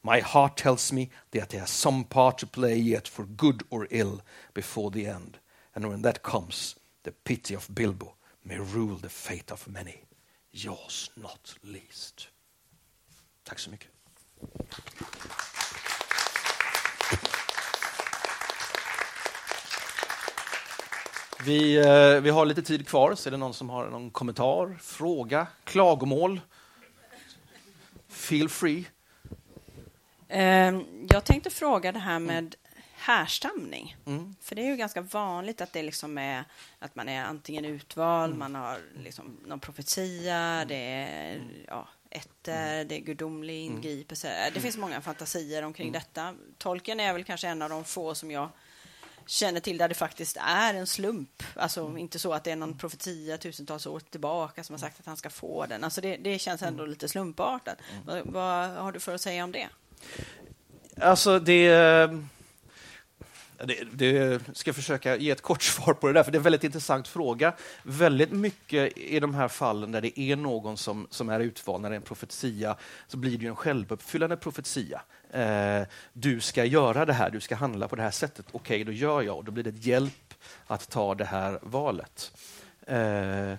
My 0.03 0.19
heart 0.19 0.57
tells 0.57 0.91
me 0.91 1.09
that 1.31 1.53
he 1.53 1.57
has 1.57 1.71
some 1.71 2.03
part 2.03 2.37
to 2.39 2.45
play 2.45 2.77
yet 2.77 3.07
for 3.07 3.25
good 3.25 3.63
or 3.71 3.87
ill 3.89 4.21
before 4.53 4.91
the 4.91 5.07
end, 5.07 5.39
and 5.73 5.89
when 5.89 6.03
that 6.03 6.21
comes, 6.21 6.75
the 7.01 7.11
pity 7.11 7.55
of 7.55 7.73
Bilbo 7.73 8.13
may 8.45 8.59
rule 8.59 8.95
the 8.95 9.09
fate 9.09 9.51
of 9.51 9.67
many, 9.67 10.03
yours 10.51 11.09
not 11.17 11.55
least. 11.63 12.27
Tack 13.43 13.59
så 13.59 13.71
mycket. 13.71 13.89
Vi, 21.45 21.77
eh, 21.77 22.21
vi 22.21 22.29
har 22.29 22.45
lite 22.45 22.61
tid 22.61 22.87
kvar, 22.87 23.15
så 23.15 23.29
är 23.29 23.31
det 23.31 23.37
någon 23.37 23.53
som 23.53 23.69
har 23.69 23.89
någon 23.89 24.11
kommentar, 24.11 24.77
fråga, 24.81 25.47
klagomål? 25.63 26.41
Feel 28.09 28.49
free. 28.49 28.85
Ehm, 30.27 30.83
Jag 31.09 31.23
tänkte 31.25 31.49
fråga 31.49 31.91
det 31.91 31.99
här 31.99 32.19
med 32.19 32.55
härstamning. 32.93 33.95
För 34.41 34.55
det 34.55 34.61
är 34.61 34.65
ju 34.65 34.75
ganska 34.75 35.01
vanligt 35.01 35.61
att 35.61 35.73
det 35.73 35.83
liksom 35.83 36.17
är 36.17 36.43
att 36.79 36.95
man 36.95 37.09
är 37.09 37.23
antingen 37.23 37.65
utvald, 37.65 38.37
man 38.37 38.55
har 38.55 38.77
liksom 38.97 39.37
någon 39.45 39.59
profetia, 39.59 40.65
det 40.67 40.75
är 40.75 41.41
ja, 41.67 41.87
ätter, 42.09 42.85
det 42.85 42.95
är 42.95 42.99
gudomlig 42.99 43.59
ingripelse. 43.65 44.51
Det 44.53 44.59
finns 44.59 44.77
många 44.77 45.01
fantasier 45.01 45.63
omkring 45.63 45.91
detta. 45.91 46.35
Tolken 46.57 46.99
är 46.99 47.13
väl 47.13 47.23
kanske 47.23 47.47
en 47.47 47.61
av 47.61 47.69
de 47.69 47.83
få 47.83 48.15
som 48.15 48.31
jag 48.31 48.49
känner 49.31 49.59
till 49.59 49.77
där 49.77 49.89
det 49.89 49.95
faktiskt 49.95 50.37
är 50.41 50.73
en 50.73 50.87
slump. 50.87 51.43
Alltså 51.55 51.97
inte 51.97 52.19
så 52.19 52.33
att 52.33 52.43
det 52.43 52.51
är 52.51 52.55
någon 52.55 52.77
profetia 52.77 53.37
tusentals 53.37 53.85
år 53.85 53.99
tillbaka 53.99 54.63
som 54.63 54.73
har 54.73 54.77
sagt 54.77 54.99
att 54.99 55.05
han 55.05 55.17
ska 55.17 55.29
få 55.29 55.65
den. 55.65 55.83
Alltså 55.83 56.01
det, 56.01 56.17
det 56.17 56.39
känns 56.39 56.61
ändå 56.61 56.85
lite 56.85 57.07
slumpartat. 57.07 57.77
Vad, 58.05 58.21
vad 58.25 58.69
har 58.69 58.91
du 58.91 58.99
för 58.99 59.15
att 59.15 59.21
säga 59.21 59.43
om 59.43 59.51
det? 59.51 59.67
Alltså 60.97 61.39
det, 61.39 61.67
eh, 61.67 62.19
det, 63.91 64.41
ska 64.53 64.73
försöka 64.73 65.15
ge 65.15 65.29
ett 65.29 65.41
kort 65.41 65.61
svar 65.63 65.93
på 65.93 66.07
det 66.07 66.13
där, 66.13 66.23
för 66.23 66.31
det 66.31 66.35
är 66.35 66.39
en 66.39 66.43
väldigt 66.43 66.63
intressant 66.63 67.07
fråga. 67.07 67.53
Väldigt 67.83 68.31
mycket 68.31 68.97
i 68.97 69.19
de 69.19 69.33
här 69.33 69.47
fallen 69.47 69.91
där 69.91 70.01
det 70.01 70.19
är 70.19 70.35
någon 70.35 70.77
som, 70.77 71.07
som 71.09 71.29
är 71.29 71.39
utvald, 71.39 71.81
när 71.81 71.89
det 71.89 71.95
är 71.95 71.97
en 71.97 72.01
profetia, 72.01 72.77
så 73.07 73.17
blir 73.17 73.37
det 73.37 73.43
ju 73.43 73.49
en 73.49 73.55
självuppfyllande 73.55 74.37
profetia. 74.37 75.01
Eh, 75.31 75.87
du 76.13 76.39
ska 76.39 76.65
göra 76.65 77.05
det 77.05 77.13
här, 77.13 77.29
du 77.29 77.39
ska 77.39 77.55
handla 77.55 77.87
på 77.87 77.95
det 77.95 78.01
här 78.01 78.11
sättet. 78.11 78.45
Okej, 78.51 78.83
då 78.83 78.91
gör 78.91 79.21
jag 79.21 79.37
och 79.37 79.43
då 79.43 79.51
blir 79.51 79.63
det 79.63 79.69
ett 79.69 79.85
hjälp 79.85 80.33
att 80.67 80.89
ta 80.89 81.15
det 81.15 81.25
här 81.25 81.59
valet. 81.61 82.31
Eh, 82.87 83.53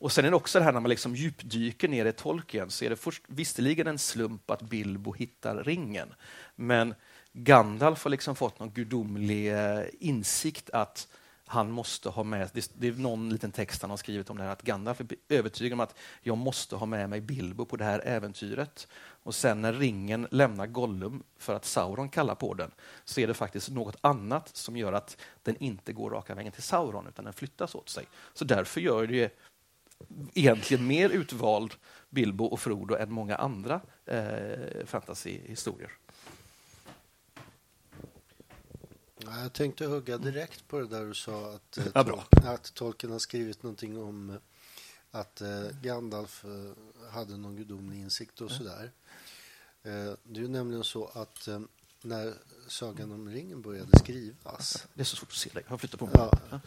och 0.00 0.12
sen 0.12 0.24
är 0.24 0.30
det 0.30 0.36
också 0.36 0.58
det 0.58 0.64
här 0.64 0.72
när 0.72 0.80
man 0.80 0.88
liksom 0.88 1.16
djupdyker 1.16 1.88
ner 1.88 2.06
i 2.06 2.12
Tolkien 2.12 2.70
så 2.70 2.84
är 2.84 2.90
det 2.90 2.96
först 2.96 3.22
visserligen 3.26 3.86
en 3.86 3.98
slump 3.98 4.50
att 4.50 4.62
Bilbo 4.62 5.12
hittar 5.12 5.64
ringen. 5.64 6.14
Men 6.56 6.94
Gandalf 7.40 8.04
har 8.04 8.10
liksom 8.10 8.36
fått 8.36 8.58
någon 8.58 8.70
gudomlig 8.70 9.52
eh, 9.52 9.84
insikt 10.00 10.70
att 10.70 11.08
han 11.46 11.70
måste 11.70 12.08
ha 12.08 12.22
med, 12.22 12.50
det, 12.52 12.70
det 12.74 12.88
är 12.88 12.92
någon 12.92 13.30
liten 13.30 13.52
text 13.52 13.82
han 13.82 13.90
har 13.90 13.96
skrivit 13.96 14.30
om 14.30 14.36
det 14.36 14.42
här, 14.42 14.50
att 14.50 14.62
Gandalf 14.62 15.00
är 15.00 15.06
övertygad 15.28 15.72
om 15.72 15.80
att 15.80 15.94
jag 16.22 16.38
måste 16.38 16.76
ha 16.76 16.86
med 16.86 17.10
mig 17.10 17.20
Bilbo 17.20 17.64
på 17.64 17.76
det 17.76 17.84
här 17.84 18.00
äventyret. 18.04 18.88
Och 19.22 19.34
sen 19.34 19.62
när 19.62 19.72
ringen 19.72 20.26
lämnar 20.30 20.66
Gollum 20.66 21.22
för 21.38 21.54
att 21.54 21.64
Sauron 21.64 22.08
kallar 22.08 22.34
på 22.34 22.54
den, 22.54 22.70
så 23.04 23.20
är 23.20 23.26
det 23.26 23.34
faktiskt 23.34 23.70
något 23.70 23.96
annat 24.00 24.56
som 24.56 24.76
gör 24.76 24.92
att 24.92 25.16
den 25.42 25.56
inte 25.56 25.92
går 25.92 26.10
raka 26.10 26.34
vägen 26.34 26.52
till 26.52 26.62
Sauron, 26.62 27.06
utan 27.06 27.24
den 27.24 27.34
flyttas 27.34 27.74
åt 27.74 27.88
sig. 27.88 28.06
Så 28.34 28.44
därför 28.44 28.80
gör 28.80 29.06
det 29.06 29.38
egentligen 30.34 30.86
mer 30.86 31.10
utvald 31.10 31.74
Bilbo 32.10 32.44
och 32.44 32.60
Frodo 32.60 32.94
än 32.94 33.12
många 33.12 33.36
andra 33.36 33.80
eh, 34.06 34.86
fantasyhistorier. 34.86 35.90
Ja, 35.90 36.12
jag 39.24 39.52
tänkte 39.52 39.86
hugga 39.86 40.18
direkt 40.18 40.68
på 40.68 40.78
det 40.80 40.86
där 40.86 41.04
du 41.04 41.14
sa 41.14 41.54
att, 41.54 41.78
eh, 41.78 41.84
Ja, 41.94 42.04
bra. 42.04 42.24
Att 42.30 42.74
Tolkien 42.74 43.12
har 43.12 43.18
skrivit 43.18 43.62
någonting 43.62 44.02
om 44.02 44.30
eh, 44.30 44.36
att 45.10 45.40
eh, 45.40 45.70
Gandalf 45.82 46.44
hade 47.10 47.36
någon 47.36 47.56
gudomlig 47.56 47.98
insikt 47.98 48.40
och 48.40 48.50
sådär. 48.50 48.92
Eh, 49.82 50.12
det 50.22 50.40
är 50.40 50.42
ju 50.42 50.48
nämligen 50.48 50.84
så 50.84 51.06
att 51.06 51.48
när 52.02 52.34
Sagan 52.68 53.12
om 53.12 53.28
ringen 53.28 53.62
började 53.62 53.98
skrivas 53.98 54.86
Det 54.94 55.00
är 55.00 55.04
så 55.04 55.16
svårt 55.16 55.28
att 55.28 55.34
se 55.34 55.50
dig. 55.50 55.64
Jag 55.68 55.80
flyttar 55.80 55.98
på 55.98 56.06
mig. 56.06 56.14
Ja. 56.50 56.60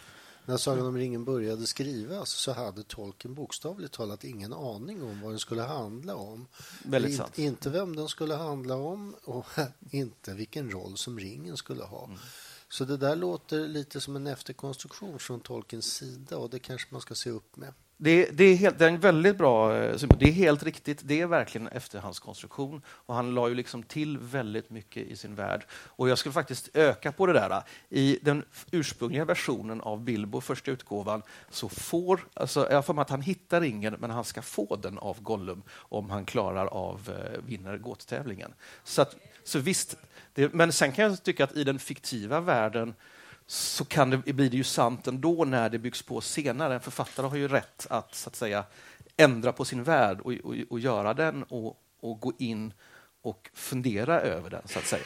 När 0.45 0.57
Sagan 0.57 0.85
om 0.85 0.97
ringen 0.97 1.25
började 1.25 1.67
skrivas 1.67 2.29
så 2.29 2.51
hade 2.51 2.83
Tolkien 2.83 3.33
bokstavligt 3.33 3.93
talat 3.93 4.23
ingen 4.23 4.53
aning 4.53 5.03
om 5.03 5.21
vad 5.21 5.31
den 5.31 5.39
skulle 5.39 5.61
handla 5.61 6.15
om. 6.15 6.47
Väldigt 6.83 7.11
In, 7.11 7.17
sant. 7.17 7.39
Inte 7.39 7.69
vem 7.69 7.95
den 7.95 8.07
skulle 8.07 8.35
handla 8.35 8.75
om 8.75 9.15
och 9.23 9.45
inte 9.91 10.33
vilken 10.33 10.71
roll 10.71 10.97
som 10.97 11.19
ringen 11.19 11.57
skulle 11.57 11.83
ha. 11.83 12.05
Mm. 12.05 12.17
Så 12.69 12.85
det 12.85 12.97
där 12.97 13.15
låter 13.15 13.67
lite 13.67 14.01
som 14.01 14.15
en 14.15 14.27
efterkonstruktion 14.27 15.19
från 15.19 15.39
Tolkiens 15.39 15.93
sida 15.93 16.37
och 16.37 16.49
det 16.49 16.59
kanske 16.59 16.87
man 16.91 17.01
ska 17.01 17.15
se 17.15 17.29
upp 17.29 17.55
med. 17.55 17.73
Det, 18.03 18.29
det, 18.31 18.43
är 18.43 18.55
helt, 18.55 18.79
det 18.79 18.85
är 18.85 18.89
en 18.89 18.99
väldigt 18.99 19.37
bra 19.37 19.77
eh, 19.77 19.97
symbol. 19.97 20.17
Det 20.19 20.25
är 20.25 20.31
helt 20.31 20.63
riktigt. 20.63 21.01
Det 21.03 21.21
är 21.21 21.27
verkligen 21.27 21.67
en 21.67 21.73
efterhandskonstruktion. 21.73 22.81
Och 22.87 23.15
han 23.15 23.33
la 23.33 23.49
ju 23.49 23.55
liksom 23.55 23.83
till 23.83 24.17
väldigt 24.17 24.69
mycket 24.69 25.07
i 25.07 25.15
sin 25.15 25.35
värld. 25.35 25.65
Och 25.71 26.09
jag 26.09 26.17
skulle 26.17 26.33
faktiskt 26.33 26.69
öka 26.73 27.11
på 27.11 27.25
det 27.25 27.33
där. 27.33 27.49
Eh, 27.49 27.63
I 27.89 28.19
den 28.21 28.45
ursprungliga 28.71 29.25
versionen 29.25 29.81
av 29.81 30.01
Bilbo, 30.03 30.41
första 30.41 30.71
utgåvan, 30.71 31.21
så 31.49 31.69
får, 31.69 32.27
alltså, 32.33 32.67
jag 32.69 32.77
har 32.77 32.81
för 32.81 32.93
mig 32.93 33.01
att 33.01 33.09
han 33.09 33.21
hittar 33.21 33.61
ringen, 33.61 33.95
men 33.99 34.11
han 34.11 34.23
ska 34.23 34.41
få 34.41 34.75
den 34.75 34.97
av 34.97 35.21
Gollum 35.21 35.63
om 35.73 36.09
han 36.09 36.25
klarar 36.25 36.65
av, 36.65 37.09
eh, 37.09 37.41
vinner 37.45 37.77
gåttävlingen. 37.77 38.53
Så, 38.83 39.01
att, 39.01 39.15
så 39.43 39.59
visst, 39.59 39.97
det, 40.33 40.53
men 40.53 40.71
sen 40.71 40.91
kan 40.91 41.05
jag 41.05 41.23
tycka 41.23 41.43
att 41.43 41.57
i 41.57 41.63
den 41.63 41.79
fiktiva 41.79 42.39
världen 42.39 42.93
så 43.51 43.85
kan 43.85 44.09
det, 44.09 44.17
blir 44.17 44.49
det 44.49 44.57
ju 44.57 44.63
sant 44.63 45.07
ändå 45.07 45.45
när 45.45 45.69
det 45.69 45.79
byggs 45.79 46.01
på 46.01 46.21
senare. 46.21 46.73
En 46.73 46.79
författare 46.79 47.27
har 47.27 47.35
ju 47.37 47.47
rätt 47.47 47.87
att, 47.89 48.15
så 48.15 48.29
att 48.29 48.35
säga, 48.35 48.63
ändra 49.17 49.51
på 49.51 49.65
sin 49.65 49.83
värld 49.83 50.19
och, 50.19 50.33
och, 50.43 50.55
och 50.69 50.79
göra 50.79 51.13
den 51.13 51.43
och, 51.43 51.77
och 51.99 52.19
gå 52.19 52.33
in 52.37 52.73
och 53.21 53.49
fundera 53.53 54.21
över 54.21 54.49
den, 54.49 54.61
så 54.65 54.79
att 54.79 54.85
säga. 54.85 55.05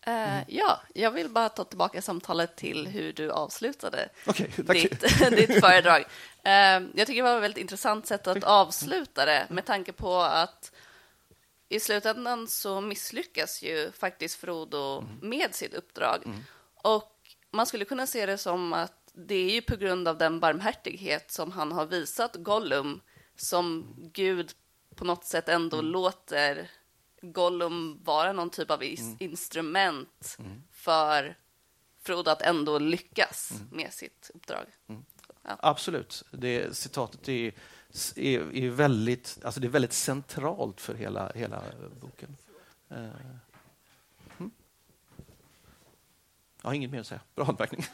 Eh, 0.00 0.42
ja, 0.48 0.80
jag 0.94 1.10
vill 1.10 1.28
bara 1.28 1.48
ta 1.48 1.64
tillbaka 1.64 2.02
samtalet 2.02 2.56
till 2.56 2.86
hur 2.86 3.12
du 3.12 3.30
avslutade 3.30 4.08
tack. 4.24 4.36
ditt, 4.56 5.00
ditt 5.30 5.60
föredrag. 5.60 6.04
Eh, 6.42 6.52
jag 6.94 7.06
tycker 7.06 7.14
det 7.14 7.22
var 7.22 7.36
ett 7.36 7.42
väldigt 7.42 7.60
intressant 7.60 8.06
sätt 8.06 8.26
att 8.26 8.44
avsluta 8.44 9.24
det 9.24 9.46
med 9.50 9.64
tanke 9.64 9.92
på 9.92 10.20
att 10.20 10.72
i 11.68 11.80
slutändan 11.80 12.48
så 12.48 12.80
misslyckas 12.80 13.62
ju 13.62 13.92
faktiskt 13.92 14.34
Frodo 14.40 15.04
med 15.22 15.54
sitt 15.54 15.74
uppdrag. 15.74 16.22
Och 16.74 17.12
man 17.50 17.66
skulle 17.66 17.84
kunna 17.84 18.06
se 18.06 18.26
det 18.26 18.38
som 18.38 18.72
att 18.72 19.10
det 19.12 19.34
är 19.34 19.50
ju 19.50 19.62
på 19.62 19.76
grund 19.76 20.08
av 20.08 20.18
den 20.18 20.40
barmhärtighet 20.40 21.30
som 21.30 21.52
han 21.52 21.72
har 21.72 21.86
visat 21.86 22.36
Gollum 22.36 23.00
som 23.36 23.94
Gud 24.12 24.52
på 24.94 25.04
något 25.04 25.24
sätt 25.24 25.48
ändå 25.48 25.80
låter 25.82 26.70
Gollum 27.20 28.00
vara 28.04 28.32
någon 28.32 28.50
typ 28.50 28.70
av 28.70 28.82
is- 28.82 29.16
instrument 29.18 30.36
för 30.72 31.38
Frodo 32.02 32.30
att 32.30 32.42
ändå 32.42 32.78
lyckas 32.78 33.52
med 33.72 33.92
sitt 33.92 34.30
uppdrag. 34.34 34.66
Ja. 35.46 35.56
Absolut. 35.60 36.24
Det, 36.30 36.76
citatet 36.76 37.28
är, 37.28 37.52
är, 38.16 38.56
är, 38.56 38.70
väldigt, 38.70 39.38
alltså 39.44 39.60
det 39.60 39.66
är 39.66 39.70
väldigt 39.70 39.92
centralt 39.92 40.80
för 40.80 40.94
hela, 40.94 41.32
hela 41.34 41.62
boken. 42.00 42.36
Hmm. 42.88 43.10
Jag 46.62 46.70
har 46.70 46.74
inget 46.74 46.90
mer 46.90 47.00
att 47.00 47.06
säga. 47.06 47.20
Bra 47.34 47.44
anmärkning. 47.46 47.84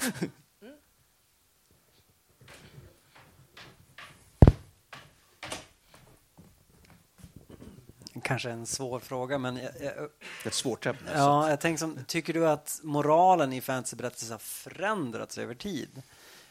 Kanske 8.23 8.51
en 8.51 8.67
svår 8.67 9.01
fråga, 9.01 9.39
men... 9.39 9.57
Jag, 9.57 9.73
jag, 9.81 10.09
ett 10.45 10.55
svårt 10.55 10.87
ämne. 10.87 11.13
Ja, 11.15 11.51
jag 11.51 11.61
tänker 11.61 11.79
som, 11.79 11.99
tycker 12.07 12.33
du 12.33 12.49
att 12.49 12.81
moralen 12.83 13.53
i 13.53 13.61
fantasyberättelser 13.61 14.35
har 14.35 14.39
förändrats 14.39 15.39
över 15.39 15.55
tid? 15.55 16.03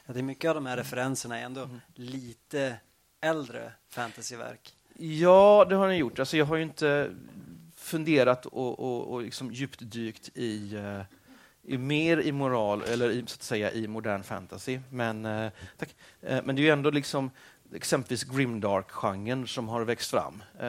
Att 0.06 0.14
det 0.14 0.20
är 0.20 0.24
mycket 0.24 0.49
av 0.49 0.56
de 0.56 0.66
här 0.66 0.78
referenserna 0.78 1.39
är 1.39 1.43
ändå 1.43 1.64
mm. 1.64 1.80
lite 1.95 2.78
äldre 3.22 3.72
fantasyverk. 3.89 4.76
Ja, 4.97 5.66
det 5.70 5.76
har 5.76 5.88
den 5.88 5.97
gjort. 5.97 6.20
Alltså, 6.20 6.38
jag 6.38 6.45
har 6.45 6.56
ju 6.56 6.64
inte 6.64 7.16
funderat 7.76 8.45
och, 8.45 8.80
och, 8.80 9.14
och 9.14 9.22
liksom 9.22 9.54
djupdykt 9.54 10.30
i, 10.34 10.76
eh, 10.76 11.02
i 11.64 11.78
mer 11.78 12.18
i 12.18 12.32
moral, 12.32 12.82
eller 12.82 13.10
i, 13.10 13.24
så 13.28 13.36
att 13.36 13.43
säga 13.43 13.72
i 13.72 13.88
modern 13.88 14.24
fantasy. 14.24 14.80
Men, 14.89 15.26
eh, 15.26 15.52
tack. 15.78 15.95
Eh, 16.22 16.41
men 16.43 16.56
det 16.56 16.62
är 16.62 16.64
ju 16.64 16.70
ändå 16.70 16.89
liksom 16.89 17.32
exempelvis 17.74 18.24
grimdark-genren 18.24 19.47
som 19.47 19.70
har 19.70 19.82
växt 19.82 20.12
fram 20.12 20.43
eh, 20.60 20.68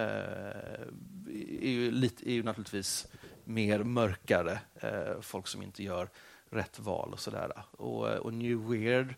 är, 1.61 1.71
ju 1.71 1.91
lite, 1.91 2.31
är 2.31 2.33
ju 2.33 2.43
naturligtvis 2.43 3.07
mer 3.45 3.79
mörkare. 3.79 4.59
Eh, 4.75 5.21
folk 5.21 5.47
som 5.47 5.63
inte 5.63 5.83
gör 5.83 6.09
rätt 6.53 6.79
val 6.79 7.13
och 7.13 7.21
sådär. 7.21 7.65
Och, 7.71 8.11
eh, 8.11 8.19
och 8.19 8.35
New 8.35 8.69
Weird 8.69 9.15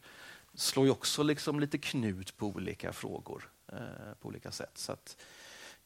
slår 0.54 0.86
ju 0.86 0.92
också 0.92 1.22
liksom 1.22 1.60
lite 1.60 1.78
knut 1.78 2.36
på 2.36 2.46
olika 2.46 2.92
frågor 2.92 3.50
eh, 3.72 3.78
på 4.20 4.28
olika 4.28 4.50
sätt. 4.50 4.78
Så 4.78 4.92
att, 4.92 5.16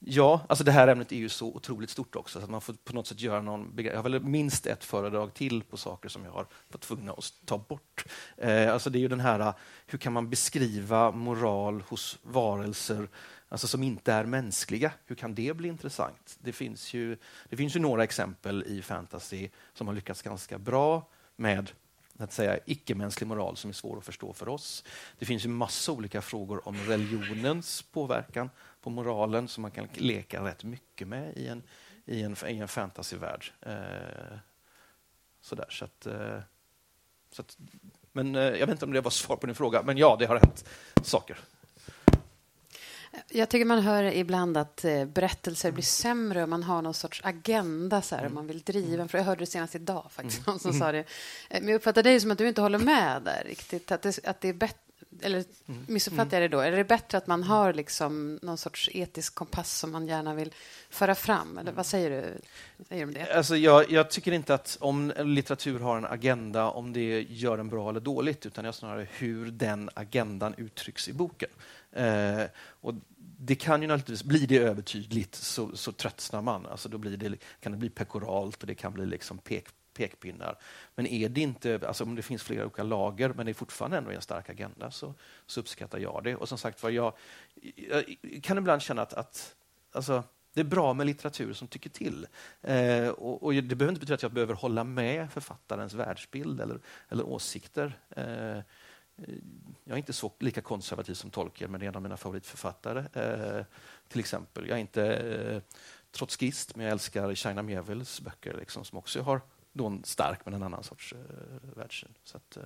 Ja, 0.01 0.40
alltså 0.49 0.64
det 0.64 0.72
här 0.72 0.88
ämnet 0.88 1.12
är 1.12 1.16
ju 1.16 1.28
så 1.28 1.46
otroligt 1.46 1.90
stort 1.90 2.16
också, 2.16 2.38
så 2.38 2.44
att 2.44 2.51
man 2.51 2.61
får 2.61 2.72
på 2.72 2.92
något 2.92 3.07
sätt 3.07 3.20
göra 3.20 3.42
någon... 3.42 3.74
Jag 3.76 3.96
har 3.96 4.03
väl 4.03 4.20
minst 4.20 4.66
ett 4.66 4.84
föredrag 4.84 5.34
till 5.34 5.62
på 5.62 5.76
saker 5.76 6.09
som 6.09 6.24
jag 6.24 6.30
har 6.30 6.46
varit 6.68 6.80
tvungna 6.80 7.12
att 7.12 7.32
ta 7.44 7.59
bort. 7.59 8.05
Eh, 8.36 8.72
alltså 8.72 8.90
det 8.90 8.99
är 8.99 9.01
ju 9.01 9.09
den 9.09 9.20
här, 9.20 9.53
hur 9.86 9.99
kan 9.99 10.12
man 10.12 10.30
beskriva 10.30 11.11
moral 11.11 11.82
hos 11.88 12.18
varelser 12.22 13.09
alltså 13.49 13.66
som 13.66 13.82
inte 13.82 14.12
är 14.12 14.24
mänskliga? 14.24 14.92
Hur 15.07 15.16
kan 15.16 15.34
det 15.34 15.57
bli 15.57 15.68
intressant? 15.68 16.38
Det 16.38 16.53
finns 16.53 16.94
ju, 16.94 17.16
det 17.49 17.57
finns 17.57 17.76
ju 17.76 17.80
några 17.80 18.05
exempel 18.05 18.64
i 18.66 18.82
fantasy 18.82 19.49
som 19.74 19.86
har 19.86 19.94
lyckats 19.94 20.22
ganska 20.22 20.59
bra 20.59 21.09
med 21.39 21.70
att 22.18 22.32
säga 22.32 22.59
icke-mänsklig 22.66 23.26
moral 23.26 23.57
som 23.57 23.70
är 23.70 23.74
svår 23.74 23.99
att 23.99 24.05
förstå 24.05 24.32
för 24.32 24.49
oss. 24.49 24.84
Det 25.18 25.26
finns 25.26 25.45
ju 25.45 25.49
massa 25.49 25.93
olika 25.93 26.22
frågor 26.22 26.68
om 26.68 26.76
religionens 26.76 27.82
påverkan 27.82 28.51
på 28.80 28.91
moralen 28.91 29.49
som 29.49 29.62
man 29.62 29.70
kan 29.70 29.89
leka 29.95 30.45
rätt 30.45 30.64
mycket 30.64 31.09
med 31.09 31.36
i 31.36 31.49
en, 31.49 31.62
i 32.05 32.22
en, 32.22 32.36
i 32.49 32.59
en 32.59 32.68
fantasyvärld. 32.68 33.53
Eh, 33.61 34.39
sådär, 35.41 35.66
så 35.70 35.84
att, 35.84 36.07
eh, 36.07 36.41
så 37.30 37.43
att, 37.43 37.59
men 38.12 38.34
eh, 38.34 38.43
jag 38.43 38.66
vet 38.66 38.70
inte 38.70 38.84
om 38.84 38.93
det 38.93 39.01
var 39.01 39.11
svar 39.11 39.36
på 39.36 39.47
din 39.47 39.55
fråga, 39.55 39.82
men 39.82 39.99
ja, 39.99 40.16
det 40.18 40.26
har 40.26 40.36
hänt 40.36 40.64
saker. 41.03 41.39
Jag 43.29 43.49
tycker 43.49 43.65
man 43.65 43.83
hör 43.83 44.03
ibland 44.03 44.57
att 44.57 44.85
eh, 44.85 45.05
berättelser 45.05 45.71
blir 45.71 45.85
sämre 45.85 46.43
och 46.43 46.49
man 46.49 46.63
har 46.63 46.83
någon 46.83 46.95
sorts 46.95 47.21
agenda 47.25 48.03
så 48.03 48.15
här, 48.15 48.23
mm. 48.23 48.35
man 48.35 48.47
vill 48.47 48.61
driva. 48.61 49.09
För 49.09 49.19
jag 49.19 49.25
hörde 49.25 49.41
det 49.41 49.47
senast 49.47 49.75
idag 49.75 50.07
faktiskt, 50.11 50.39
mm. 50.39 50.45
någon 50.47 50.59
som 50.59 50.73
sa 50.73 50.93
det. 50.93 50.99
Eh, 50.99 51.61
men 51.61 51.69
jag 51.69 51.77
uppfattar 51.77 52.03
dig 52.03 52.21
som 52.21 52.31
att 52.31 52.39
du 52.39 52.49
inte 52.49 52.61
håller 52.61 52.79
med 52.79 53.23
där 53.23 53.43
riktigt. 53.47 53.93
Att 53.93 54.03
det, 54.03 54.19
att 54.25 54.41
det 54.41 54.49
är 54.49 54.53
bättre 54.53 54.79
eller 55.23 55.45
mm. 55.67 55.85
missuppfattar 55.89 56.41
jag 56.41 56.51
det 56.51 56.57
då? 56.57 56.61
Är 56.61 56.71
det 56.71 56.85
bättre 56.85 57.19
att 57.19 57.27
man 57.27 57.43
har 57.43 57.73
liksom 57.73 58.39
någon 58.43 58.59
sorts 58.59 58.91
etisk 58.93 59.35
kompass 59.35 59.79
som 59.79 59.93
man 59.93 60.07
gärna 60.07 60.35
vill 60.35 60.55
föra 60.91 61.15
fram? 61.15 61.59
Eller 61.59 61.73
vad 61.73 61.87
säger 61.87 62.11
du, 62.11 62.41
säger 62.89 63.03
du 63.03 63.09
om 63.09 63.15
det? 63.15 63.37
Alltså 63.37 63.57
jag, 63.57 63.91
jag, 63.91 64.11
tycker 64.11 64.33
inte 64.33 64.55
att 64.55 64.77
om 64.81 65.13
litteratur 65.19 65.81
har 65.81 65.97
en 65.97 66.07
agenda, 66.07 66.71
om 66.71 66.93
det 66.93 67.21
gör 67.23 67.57
den 67.57 67.69
bra 67.69 67.91
eller 67.91 68.01
dåligt, 68.01 68.47
utan 68.47 68.65
jag 68.65 68.75
snarare 68.75 69.09
hur 69.11 69.51
den 69.51 69.91
agendan 69.95 70.55
uttrycks 70.57 71.09
i 71.09 71.13
boken. 71.13 71.51
Eh, 71.93 72.45
och 72.57 72.95
det 73.41 73.55
kan 73.55 73.82
ju 73.82 73.89
naturligtvis, 73.89 74.24
blir 74.24 74.47
det 74.47 74.59
övertydligt 74.59 75.34
så, 75.34 75.76
så 75.76 75.93
tröttnar 75.93 76.43
man. 76.43 76.66
Alltså 76.66 76.89
då 76.89 76.99
blir 76.99 77.16
det, 77.16 77.36
kan 77.61 77.72
det 77.72 77.78
bli 77.78 77.91
pekoralt 77.91 78.61
och 78.61 78.66
det 78.66 78.74
kan 78.74 78.93
bli 78.93 79.07
liksom 79.07 79.39
pek, 79.39 79.68
pekpinnar. 79.95 80.59
Men 80.95 81.07
är 81.07 81.28
det 81.28 81.41
inte, 81.41 81.80
alltså 81.86 82.05
om 82.05 82.14
det 82.14 82.22
finns 82.22 82.43
flera 82.43 82.64
olika 82.64 82.82
lager 82.82 83.32
men 83.36 83.47
det 83.47 83.53
är 83.53 83.55
fortfarande 83.55 83.97
ändå 83.97 84.11
en 84.11 84.22
stark 84.22 84.51
agenda 84.51 84.91
så, 84.91 85.14
så 85.47 85.61
uppskattar 85.61 85.99
jag 85.99 86.20
det. 86.24 86.36
Och 86.36 86.49
som 86.49 86.59
sagt 86.59 86.82
var, 86.82 86.91
jag, 86.91 87.12
jag 88.22 88.43
kan 88.43 88.59
ibland 88.59 88.82
känna 88.82 89.03
att, 89.03 89.14
att 89.14 89.55
alltså, 89.93 90.22
det 90.55 90.61
är 90.61 90.64
bra 90.64 90.95
med 90.95 91.07
litteratur 91.07 91.53
som 91.53 91.68
tycker 91.68 91.91
till. 91.91 92.26
Eh, 92.62 93.09
och, 93.09 93.43
och, 93.43 93.55
Det 93.55 93.62
behöver 93.62 93.89
inte 93.89 94.01
betyda 94.01 94.14
att 94.14 94.22
jag 94.22 94.32
behöver 94.32 94.55
hålla 94.55 94.84
med 94.84 95.32
författarens 95.32 95.95
världsbild 95.95 96.61
eller, 96.61 96.80
eller 97.09 97.26
åsikter. 97.26 97.99
Eh, 98.11 98.59
jag 99.85 99.95
är 99.95 99.97
inte 99.97 100.12
så 100.12 100.33
lika 100.39 100.61
konservativ 100.61 101.14
som 101.14 101.31
Tolkien, 101.31 101.71
men 101.71 101.81
det 101.81 101.87
är 101.87 101.89
en 101.89 101.97
av 101.97 102.03
mina 102.03 102.16
favoritförfattare. 102.16 103.05
Eh, 103.12 103.64
till 104.09 104.21
exempel. 104.21 104.69
Jag 104.69 104.77
är 104.77 104.81
inte 104.81 105.05
eh, 105.16 105.62
trotskist, 106.11 106.77
men 106.77 106.85
jag 106.85 106.93
älskar 106.93 107.35
China 107.35 107.62
Miévilles 107.62 108.21
böcker, 108.21 108.57
liksom, 108.59 108.85
som 108.85 108.99
också 108.99 109.23
har 109.23 109.41
då 109.73 109.87
en 109.87 110.05
stark 110.05 110.41
men 110.45 110.55
en 110.55 110.62
annan 110.62 110.83
sorts 110.83 111.12
eh, 111.12 111.19
världssyn. 111.77 112.14
Så 112.25 112.37
att, 112.37 112.57
eh, 112.57 112.62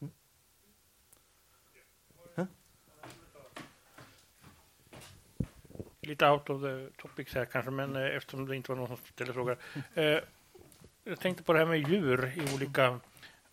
mm. 0.00 0.12
huh? 2.34 2.46
Lite 6.00 6.28
out 6.28 6.50
of 6.50 6.62
the 6.62 7.02
topics 7.02 7.34
här 7.34 7.44
kanske, 7.44 7.70
men 7.70 7.96
eh, 7.96 8.16
eftersom 8.16 8.46
det 8.46 8.56
inte 8.56 8.72
var 8.72 8.76
någon 8.76 8.88
som 8.88 8.96
ställde 8.96 9.32
frågor. 9.32 9.58
Eh, 9.94 10.18
jag 11.04 11.20
tänkte 11.20 11.42
på 11.42 11.52
det 11.52 11.58
här 11.58 11.66
med 11.66 11.88
djur 11.88 12.32
i 12.36 12.54
olika 12.54 13.00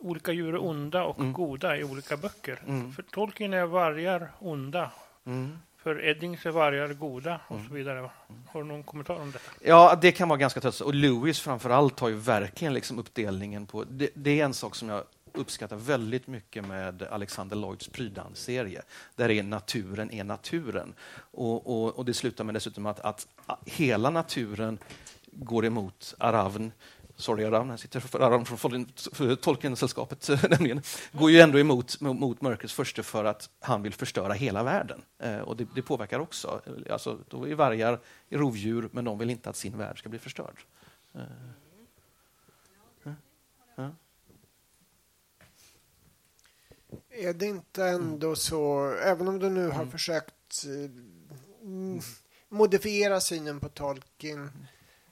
olika 0.02 0.32
djur 0.32 0.54
är 0.54 0.64
onda 0.64 1.04
och 1.04 1.20
mm. 1.20 1.34
goda 1.34 1.78
i 1.78 1.84
olika 1.84 2.18
böcker. 2.18 2.60
Mm. 2.68 2.94
För 2.94 3.04
Tolkien 3.04 3.54
är 3.54 3.66
vargar 3.66 4.32
onda. 4.40 4.92
Mm. 5.26 5.58
För 5.78 6.06
Eddings 6.06 6.46
är 6.46 6.52
vargar 6.52 6.94
goda 6.94 7.42
och 7.48 7.56
så 7.56 7.62
mm. 7.62 7.74
vidare. 7.74 8.10
Har 8.48 8.62
du 8.62 8.68
någon 8.68 8.84
kommentar 8.84 9.16
om 9.16 9.32
det? 9.32 9.40
Ja, 9.62 9.98
det 10.02 10.12
kan 10.12 10.30
vara 10.30 10.40
ganska 10.40 10.62
trött. 10.62 10.80
Och 10.80 10.96
Lewis 10.96 11.40
framför 11.40 11.70
allt 11.70 12.00
har 12.00 12.10
ju 12.10 12.16
verkligen 12.16 12.74
liksom 12.74 13.00
uppdelningen 13.00 13.66
på... 13.66 13.84
Det, 13.84 14.10
det, 14.14 14.40
är 14.40 14.46
en 14.46 14.54
sak 14.54 14.76
som 14.76 14.90
jag 14.90 15.04
uppskattar 15.34 15.76
väldigt 15.76 16.28
mycket 16.28 16.66
med 16.68 17.04
Alexander 17.04 17.56
Lloyds 17.56 17.88
Prydan-serie. 17.88 18.82
Där 19.16 19.32
är 19.32 19.44
naturen 19.44 20.12
är 20.12 20.24
naturen. 20.24 20.94
Och, 21.32 21.68
och, 21.68 21.98
och 21.98 22.06
det 22.06 22.14
slutar 22.14 22.44
med 22.44 22.56
dessutom 22.56 22.86
att, 22.86 23.00
att 23.00 23.28
hela 23.66 24.10
naturen 24.10 24.78
går 25.32 25.66
emot 25.66 26.16
Aravn 26.18 26.72
sorry 27.16 27.46
Aram, 27.46 27.70
jag 27.70 27.80
sitter 27.80 28.22
Aram 28.22 28.46
från 28.46 28.86
Tolkien-sällskapet 29.38 30.30
nämligen, 30.50 30.82
går 31.12 31.32
ju 31.32 31.40
ändå 31.40 31.60
emot 31.60 32.02
mot 32.02 32.42
mörkrets 32.42 32.74
första 32.74 33.04
för 33.04 33.26
att 33.26 33.50
han 33.60 33.82
vill 33.82 33.94
förstöra 33.94 34.34
hela 34.34 34.64
världen. 34.64 35.02
Eh, 35.20 35.40
och 35.40 35.58
det, 35.58 35.68
det, 35.76 35.82
påverkar 35.82 36.20
också. 36.20 36.62
Alltså, 36.90 37.20
då 37.28 37.48
är 37.48 37.56
vargar 37.56 38.00
är 38.30 38.38
rovdjur, 38.38 38.90
men 38.92 39.06
de 39.06 39.18
vill 39.18 39.30
inte 39.30 39.50
att 39.50 39.56
sin 39.56 39.78
värld 39.78 40.00
ska 40.00 40.10
bli 40.10 40.20
förstörd. 40.20 40.60
Eh. 41.14 41.22
Är 47.10 47.34
det 47.34 47.46
inte 47.46 47.86
ändå 47.86 48.36
så, 48.36 48.92
även 49.04 49.28
om 49.28 49.40
du 49.40 49.50
nu 49.50 49.68
har 49.68 49.82
mm. 49.82 49.92
försökt 49.92 50.66
eh, 50.66 50.92
modifiera 52.50 53.20
synen 53.20 53.60
på 53.60 53.70
Tolkien, 53.70 54.52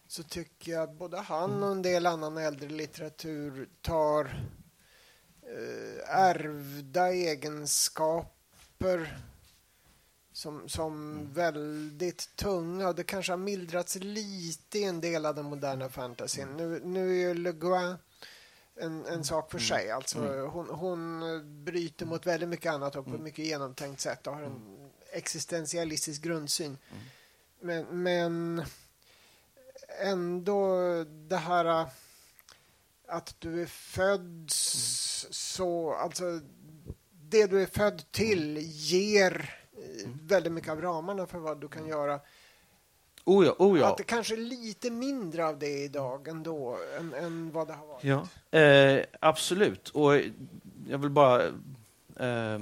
så 0.10 0.24
tycker 0.24 0.72
jag 0.72 0.84
att 0.84 0.98
både 0.98 1.18
han 1.18 1.64
och 1.64 1.72
en 1.72 1.82
del 1.82 2.06
annan 2.06 2.38
äldre 2.38 2.70
litteratur 2.70 3.70
tar 3.82 4.26
eh, 5.42 6.20
ärvda 6.20 7.14
egenskaper 7.14 9.18
som, 10.32 10.70
som 10.70 11.14
mm. 11.14 11.34
väldigt 11.34 12.36
tunga. 12.36 12.88
Och 12.88 12.96
det 12.96 13.04
kanske 13.04 13.32
har 13.32 13.38
mildrats 13.38 13.96
lite 13.96 14.80
i 14.80 14.84
en 14.84 15.02
del 15.02 15.26
av 15.26 15.36
den 15.36 15.46
moderna. 15.46 15.90
Mm. 15.96 16.16
Nu, 16.58 16.82
nu 16.84 17.10
är 17.10 17.28
ju 17.28 17.34
Le 17.34 17.52
Guin 17.52 17.96
en, 18.76 19.06
en 19.06 19.24
sak 19.24 19.52
för 19.52 19.58
mm. 19.58 19.68
sig. 19.68 19.92
Alltså, 19.92 20.20
mm. 20.20 20.50
hon, 20.50 20.70
hon 20.70 21.22
bryter 21.66 22.06
mot 22.06 22.26
väldigt 22.26 22.50
mycket 22.50 22.74
annat 22.74 22.96
och 22.96 23.06
på 23.06 23.16
ett 23.16 23.22
mycket 23.22 23.46
genomtänkt 23.46 24.02
sätt 24.02 24.28
och 24.28 24.36
har 24.36 24.42
en 24.42 24.90
existentialistisk 25.12 26.22
grundsyn. 26.22 26.78
Men, 27.62 28.04
men 28.04 28.66
ändå 30.02 30.78
det 31.28 31.38
här 31.38 31.66
äh, 31.66 31.88
att 33.08 33.36
du 33.40 33.62
är 33.62 33.66
född 33.66 34.46
så, 35.32 35.94
alltså 35.94 36.40
det 37.30 37.48
du 37.48 37.62
är 37.62 37.66
född 37.66 38.12
till 38.12 38.58
ger 38.62 39.54
äh, 39.74 40.10
väldigt 40.24 40.54
mycket 40.54 40.72
av 40.72 40.82
ramarna 40.82 41.26
för 41.26 41.38
vad 41.38 41.62
du 41.62 41.68
kan 41.68 41.88
göra. 41.88 42.20
Oh 43.26 43.46
ja, 43.46 43.56
oh 43.58 43.80
ja. 43.80 43.88
Att 43.88 43.98
det 43.98 44.04
kanske 44.04 44.34
är 44.34 44.38
lite 44.38 44.90
mindre 44.90 45.46
av 45.46 45.60
det 45.60 45.84
idag 45.84 46.28
ändå 46.28 46.78
än, 47.00 47.14
än 47.14 47.52
vad 47.52 47.68
det 47.68 47.74
har 47.74 47.88
varit. 47.88 48.04
Ja, 48.04 48.60
eh, 48.60 49.06
absolut. 49.20 49.90
Och 49.90 50.16
jag 50.88 50.98
vill 50.98 51.10
bara 51.10 51.46
eh, 52.16 52.60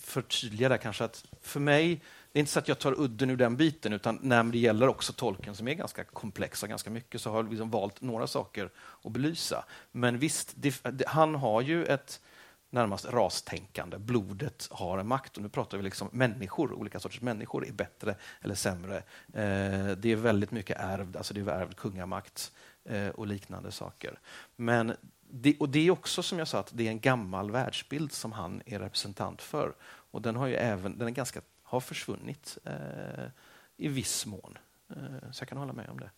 förtydliga 0.00 0.68
där 0.68 0.76
kanske 0.76 1.04
att 1.04 1.24
för 1.40 1.60
mig, 1.60 2.02
det 2.36 2.38
är 2.38 2.40
inte 2.40 2.52
så 2.52 2.58
att 2.58 2.68
jag 2.68 2.78
tar 2.78 3.00
udden 3.00 3.30
ur 3.30 3.36
den 3.36 3.56
biten, 3.56 3.92
utan 3.92 4.18
när 4.22 4.44
det 4.44 4.58
gäller 4.58 4.88
också 4.88 5.12
tolken 5.12 5.54
som 5.54 5.68
är 5.68 5.74
ganska 5.74 6.04
komplexa 6.04 6.66
ganska 6.66 6.90
mycket, 6.90 7.20
så 7.20 7.30
har 7.30 7.36
jag 7.36 7.50
liksom 7.50 7.70
valt 7.70 8.00
några 8.00 8.26
saker 8.26 8.70
att 9.02 9.12
belysa. 9.12 9.64
Men 9.92 10.18
visst, 10.18 10.52
det, 10.56 10.82
det, 10.82 11.08
han 11.08 11.34
har 11.34 11.60
ju 11.60 11.84
ett 11.84 12.20
närmast 12.70 13.04
rastänkande. 13.04 13.98
Blodet 13.98 14.68
har 14.70 14.98
en 14.98 15.06
makt. 15.08 15.36
Och 15.36 15.42
nu 15.42 15.48
pratar 15.48 15.78
vi 15.78 15.84
liksom 15.84 16.08
människor, 16.12 16.72
olika 16.72 17.00
sorters 17.00 17.20
människor 17.20 17.66
är 17.66 17.72
bättre 17.72 18.16
eller 18.40 18.54
sämre. 18.54 18.96
Eh, 19.32 19.96
det 19.96 20.06
är 20.06 20.16
väldigt 20.16 20.50
mycket 20.50 20.76
ärvd, 20.80 21.16
alltså 21.16 21.34
det 21.34 21.40
är 21.40 21.48
ärvd 21.48 21.76
kungamakt 21.76 22.52
eh, 22.84 23.08
och 23.08 23.26
liknande 23.26 23.72
saker. 23.72 24.18
Men 24.56 24.96
det, 25.30 25.56
och 25.58 25.68
det 25.68 25.86
är 25.86 25.90
också 25.90 26.22
som 26.22 26.38
jag 26.38 26.48
sa, 26.48 26.58
att 26.58 26.70
det 26.74 26.86
är 26.86 26.90
en 26.90 27.00
gammal 27.00 27.50
världsbild 27.50 28.12
som 28.12 28.32
han 28.32 28.62
är 28.66 28.78
representant 28.78 29.42
för. 29.42 29.74
Och 30.10 30.22
den 30.22 30.36
har 30.36 30.46
ju 30.46 30.54
även, 30.54 30.98
den 30.98 31.08
är 31.08 31.12
ganska, 31.12 31.40
har 31.68 31.80
försvunnit 31.80 32.58
eh, 32.64 33.24
i 33.76 33.88
viss 33.88 34.26
mån. 34.26 34.58
Eh, 34.90 35.30
så 35.32 35.42
jag 35.42 35.48
kan 35.48 35.58
hålla 35.58 35.72
med 35.72 35.88
om 35.88 36.00
det. 36.00 36.10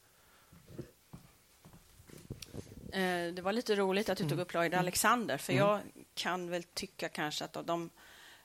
Eh, 2.92 3.32
det 3.34 3.42
var 3.42 3.52
lite 3.52 3.76
roligt 3.76 4.08
att 4.08 4.18
du 4.18 4.24
tog 4.24 4.32
Mm. 4.32 4.42
upp 4.42 4.54
Lloyd 4.54 4.74
Alexander, 4.74 5.38
för 5.38 5.52
jag 5.52 5.80
kan 6.14 6.50
väl 6.50 6.62
tycka 6.62 7.08
kanske 7.08 7.44
att 7.44 7.56
av 7.56 7.64
de 7.66 7.90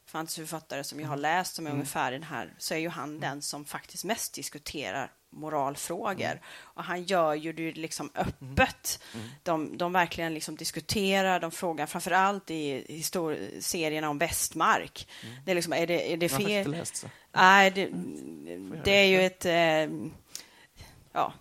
fantasyförfattare 0.06 0.84
som 0.84 1.00
jag 1.00 1.08
har 1.08 1.18
läst 1.18 1.56
som 1.56 1.68
är 1.68 1.72
ungefär 1.72 2.12
i 2.12 2.16
den 2.16 2.24
här, 2.24 2.54
så 2.58 2.74
är 2.74 2.78
ju 2.78 2.90
han 2.90 3.20
den 3.20 3.42
som 3.42 3.66
faktiskt 3.66 4.04
mest 4.04 4.34
diskuterar 4.34 5.12
moralfrågor. 5.34 6.42
Och 6.58 6.84
han 6.84 7.04
gör 7.04 7.34
ju 7.34 7.54
det 7.54 7.72
liksom 7.72 8.10
öppet. 8.16 9.00
De, 9.44 9.78
de 9.78 9.94
verkligen 9.94 10.34
liksom 10.34 10.56
diskuterar, 10.56 11.40
de 11.40 11.52
frågar 11.52 11.86
framför 11.86 12.12
allt 12.12 12.52
i 12.52 12.86
histor- 12.90 13.60
serierna 13.60 14.10
om 14.10 14.18
Västmark. 14.18 15.08
Det 15.46 15.52
är, 15.52 15.56
liksom, 15.56 15.74
är, 15.74 15.88
det, 15.88 16.14
är 16.14 16.18
det 16.18 16.26
Jag 16.26 16.32
har 16.32 16.38
faktiskt 16.40 16.48
fel? 16.50 16.68
inte 16.68 16.80
läst 16.80 16.96
så. 16.96 17.08
Nej, 17.32 17.72
det, 17.72 17.90
det 18.84 18.92
är 18.92 19.06
ju 19.06 19.26
ett... 19.26 19.46
Eh, 19.46 20.10
ja, 21.14 21.34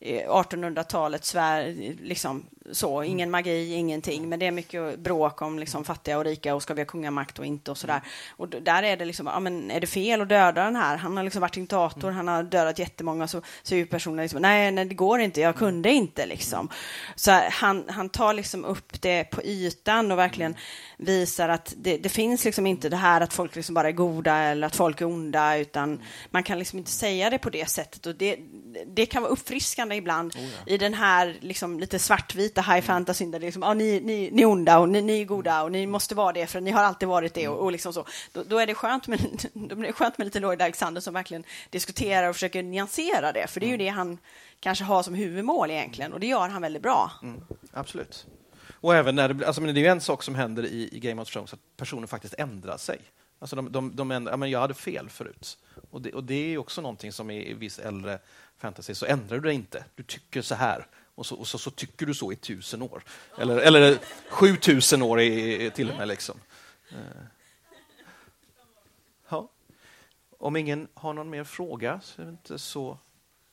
eh, 0.00 0.28
1800-talet, 0.28 1.24
svär, 1.24 1.74
liksom 2.00 2.46
så. 2.72 3.02
Ingen 3.02 3.30
magi, 3.30 3.74
ingenting. 3.74 4.28
Men 4.28 4.38
det 4.38 4.46
är 4.46 4.50
mycket 4.50 4.98
bråk 4.98 5.42
om 5.42 5.58
liksom, 5.58 5.84
fattiga 5.84 6.18
och 6.18 6.24
rika 6.24 6.54
och 6.54 6.62
ska 6.62 6.74
vi 6.74 6.80
ha 6.80 6.86
kungamakt 6.86 7.38
och 7.38 7.46
inte 7.46 7.70
och 7.70 7.78
sådär. 7.78 8.00
Och 8.30 8.48
d- 8.48 8.60
där 8.60 8.82
är 8.82 8.96
det 8.96 9.04
liksom, 9.04 9.26
ja 9.26 9.40
men 9.40 9.70
är 9.70 9.80
det 9.80 9.86
fel 9.86 10.20
att 10.20 10.28
döda 10.28 10.64
den 10.64 10.76
här? 10.76 10.96
Han 10.96 11.16
har 11.16 11.24
liksom 11.24 11.40
varit 11.40 11.54
diktator, 11.54 12.10
han 12.10 12.28
har 12.28 12.42
dödat 12.42 12.78
jättemånga. 12.78 13.28
Så, 13.28 13.42
så 13.62 13.74
är 13.74 13.78
ju 13.78 13.86
personen 13.86 14.22
liksom, 14.22 14.42
nej, 14.42 14.72
nej, 14.72 14.84
det 14.84 14.94
går 14.94 15.20
inte, 15.20 15.40
jag 15.40 15.56
kunde 15.56 15.90
inte 15.90 16.26
liksom. 16.26 16.68
Så 17.14 17.30
han, 17.50 17.84
han 17.88 18.08
tar 18.08 18.32
liksom 18.34 18.64
upp 18.64 19.02
det 19.02 19.24
på 19.24 19.42
ytan 19.42 20.12
och 20.12 20.18
verkligen 20.18 20.54
visar 20.96 21.48
att 21.48 21.74
det, 21.76 21.96
det 21.96 22.08
finns 22.08 22.44
liksom 22.44 22.66
inte 22.66 22.88
det 22.88 22.96
här 22.96 23.20
att 23.20 23.32
folk 23.32 23.56
liksom 23.56 23.74
bara 23.74 23.88
är 23.88 23.92
goda 23.92 24.36
eller 24.36 24.66
att 24.66 24.76
folk 24.76 25.00
är 25.00 25.04
onda, 25.06 25.56
utan 25.56 26.02
man 26.30 26.42
kan 26.42 26.58
liksom 26.58 26.78
inte 26.78 26.90
säga 26.90 27.30
det 27.30 27.38
på 27.38 27.50
det 27.50 27.70
sättet. 27.70 28.06
Och 28.06 28.14
det, 28.14 28.38
det 28.86 29.06
kan 29.06 29.22
vara 29.22 29.32
uppfriskande 29.32 29.96
ibland 29.96 30.36
i 30.66 30.78
den 30.78 30.94
här 30.94 31.36
liksom 31.40 31.80
lite 31.80 31.98
svartvita 31.98 32.51
high 32.60 32.80
fantasy 32.80 33.26
där 33.26 33.38
det 33.38 33.46
liksom, 33.46 33.62
ah, 33.62 33.74
ni, 33.74 34.00
ni, 34.00 34.30
ni 34.32 34.42
är 34.42 34.46
onda 34.46 34.78
och 34.78 34.88
ni, 34.88 35.02
ni 35.02 35.20
är 35.20 35.24
goda 35.24 35.62
och 35.62 35.72
ni 35.72 35.86
måste 35.86 36.14
vara 36.14 36.32
det 36.32 36.46
för 36.46 36.60
ni 36.60 36.70
har 36.70 36.82
alltid 36.82 37.08
varit 37.08 37.34
det 37.34 37.48
och, 37.48 37.64
och 37.64 37.72
liksom 37.72 37.92
så. 37.92 38.06
Då, 38.32 38.42
då 38.42 38.58
är 38.58 38.66
det 38.66 38.74
skönt 38.74 39.08
med, 39.08 39.20
då 39.52 39.76
är 39.76 39.82
det 39.82 39.92
skönt 39.92 40.18
med 40.18 40.24
lite 40.24 40.40
Lloyd 40.40 40.62
Alexander 40.62 41.00
som 41.00 41.14
verkligen 41.14 41.44
diskuterar 41.70 42.28
och 42.28 42.34
försöker 42.34 42.62
nyansera 42.62 43.32
det, 43.32 43.46
för 43.46 43.60
det 43.60 43.66
är 43.66 43.70
ju 43.70 43.76
det 43.76 43.88
han 43.88 44.18
kanske 44.60 44.84
har 44.84 45.02
som 45.02 45.14
huvudmål 45.14 45.70
egentligen 45.70 46.12
och 46.12 46.20
det 46.20 46.26
gör 46.26 46.48
han 46.48 46.62
väldigt 46.62 46.82
bra. 46.82 47.10
Absolut. 47.72 48.26
Och 48.82 48.94
även 48.94 49.14
när 49.14 49.28
det, 49.28 49.46
alltså, 49.46 49.62
men 49.62 49.74
det 49.74 49.80
är 49.80 49.82
ju 49.82 49.88
en 49.88 50.00
sak 50.00 50.22
som 50.22 50.34
händer 50.34 50.66
i, 50.66 50.88
i 50.92 50.98
Game 50.98 51.22
of 51.22 51.28
Thrones, 51.28 51.52
att 51.52 51.76
personen 51.76 52.08
faktiskt 52.08 52.34
ändrar 52.38 52.76
sig. 52.76 52.98
Alltså 53.38 53.56
de, 53.56 53.72
de, 53.72 53.96
de 53.96 54.10
ändrar, 54.10 54.32
ja, 54.32 54.36
men 54.36 54.50
jag 54.50 54.60
hade 54.60 54.74
fel 54.74 55.08
förut. 55.08 55.58
Och 55.90 56.02
det, 56.02 56.12
och 56.12 56.24
det 56.24 56.54
är 56.54 56.58
också 56.58 56.80
någonting 56.80 57.12
som 57.12 57.30
i, 57.30 57.50
i 57.50 57.54
viss 57.54 57.78
äldre 57.78 58.18
fantasy, 58.58 58.94
så 58.94 59.06
ändrar 59.06 59.36
du 59.38 59.40
dig 59.40 59.54
inte. 59.54 59.84
Du 59.94 60.02
tycker 60.02 60.42
så 60.42 60.54
här. 60.54 60.86
Och 61.14 61.26
så, 61.26 61.36
och 61.36 61.48
så, 61.48 61.58
så 61.58 61.70
tycker 61.70 62.06
du 62.06 62.14
så 62.14 62.32
i 62.32 62.36
tusen 62.36 62.82
år. 62.82 63.04
Eller, 63.38 63.56
eller 63.58 63.98
sju 64.28 64.56
tusen 64.56 65.02
år 65.02 65.20
i, 65.20 65.70
till 65.74 65.90
och 65.90 65.96
med. 65.96 66.08
Liksom. 66.08 66.40
Eh. 66.90 66.96
Ja. 69.28 69.48
Om 70.38 70.56
ingen 70.56 70.88
har 70.94 71.12
någon 71.12 71.30
mer 71.30 71.44
fråga 71.44 72.00
så 72.00 72.22
är 72.22 72.26
det 72.26 72.30
inte 72.30 72.58
så 72.58 72.98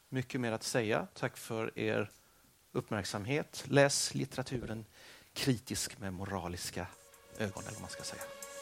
mycket 0.09 0.41
mer 0.41 0.51
att 0.51 0.63
säga. 0.63 1.07
Tack 1.13 1.37
för 1.37 1.79
er 1.79 2.11
uppmärksamhet. 2.71 3.63
Läs 3.67 4.13
litteraturen 4.13 4.85
kritisk 5.33 5.99
med 5.99 6.13
moraliska 6.13 6.87
ögon, 7.37 7.63
eller 7.63 7.73
vad 7.73 7.81
man 7.81 7.89
ska 7.89 8.03
säga. 8.03 8.21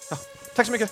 Ja, 0.10 0.18
tack 0.56 0.66
så 0.66 0.72
mycket! 0.72 0.92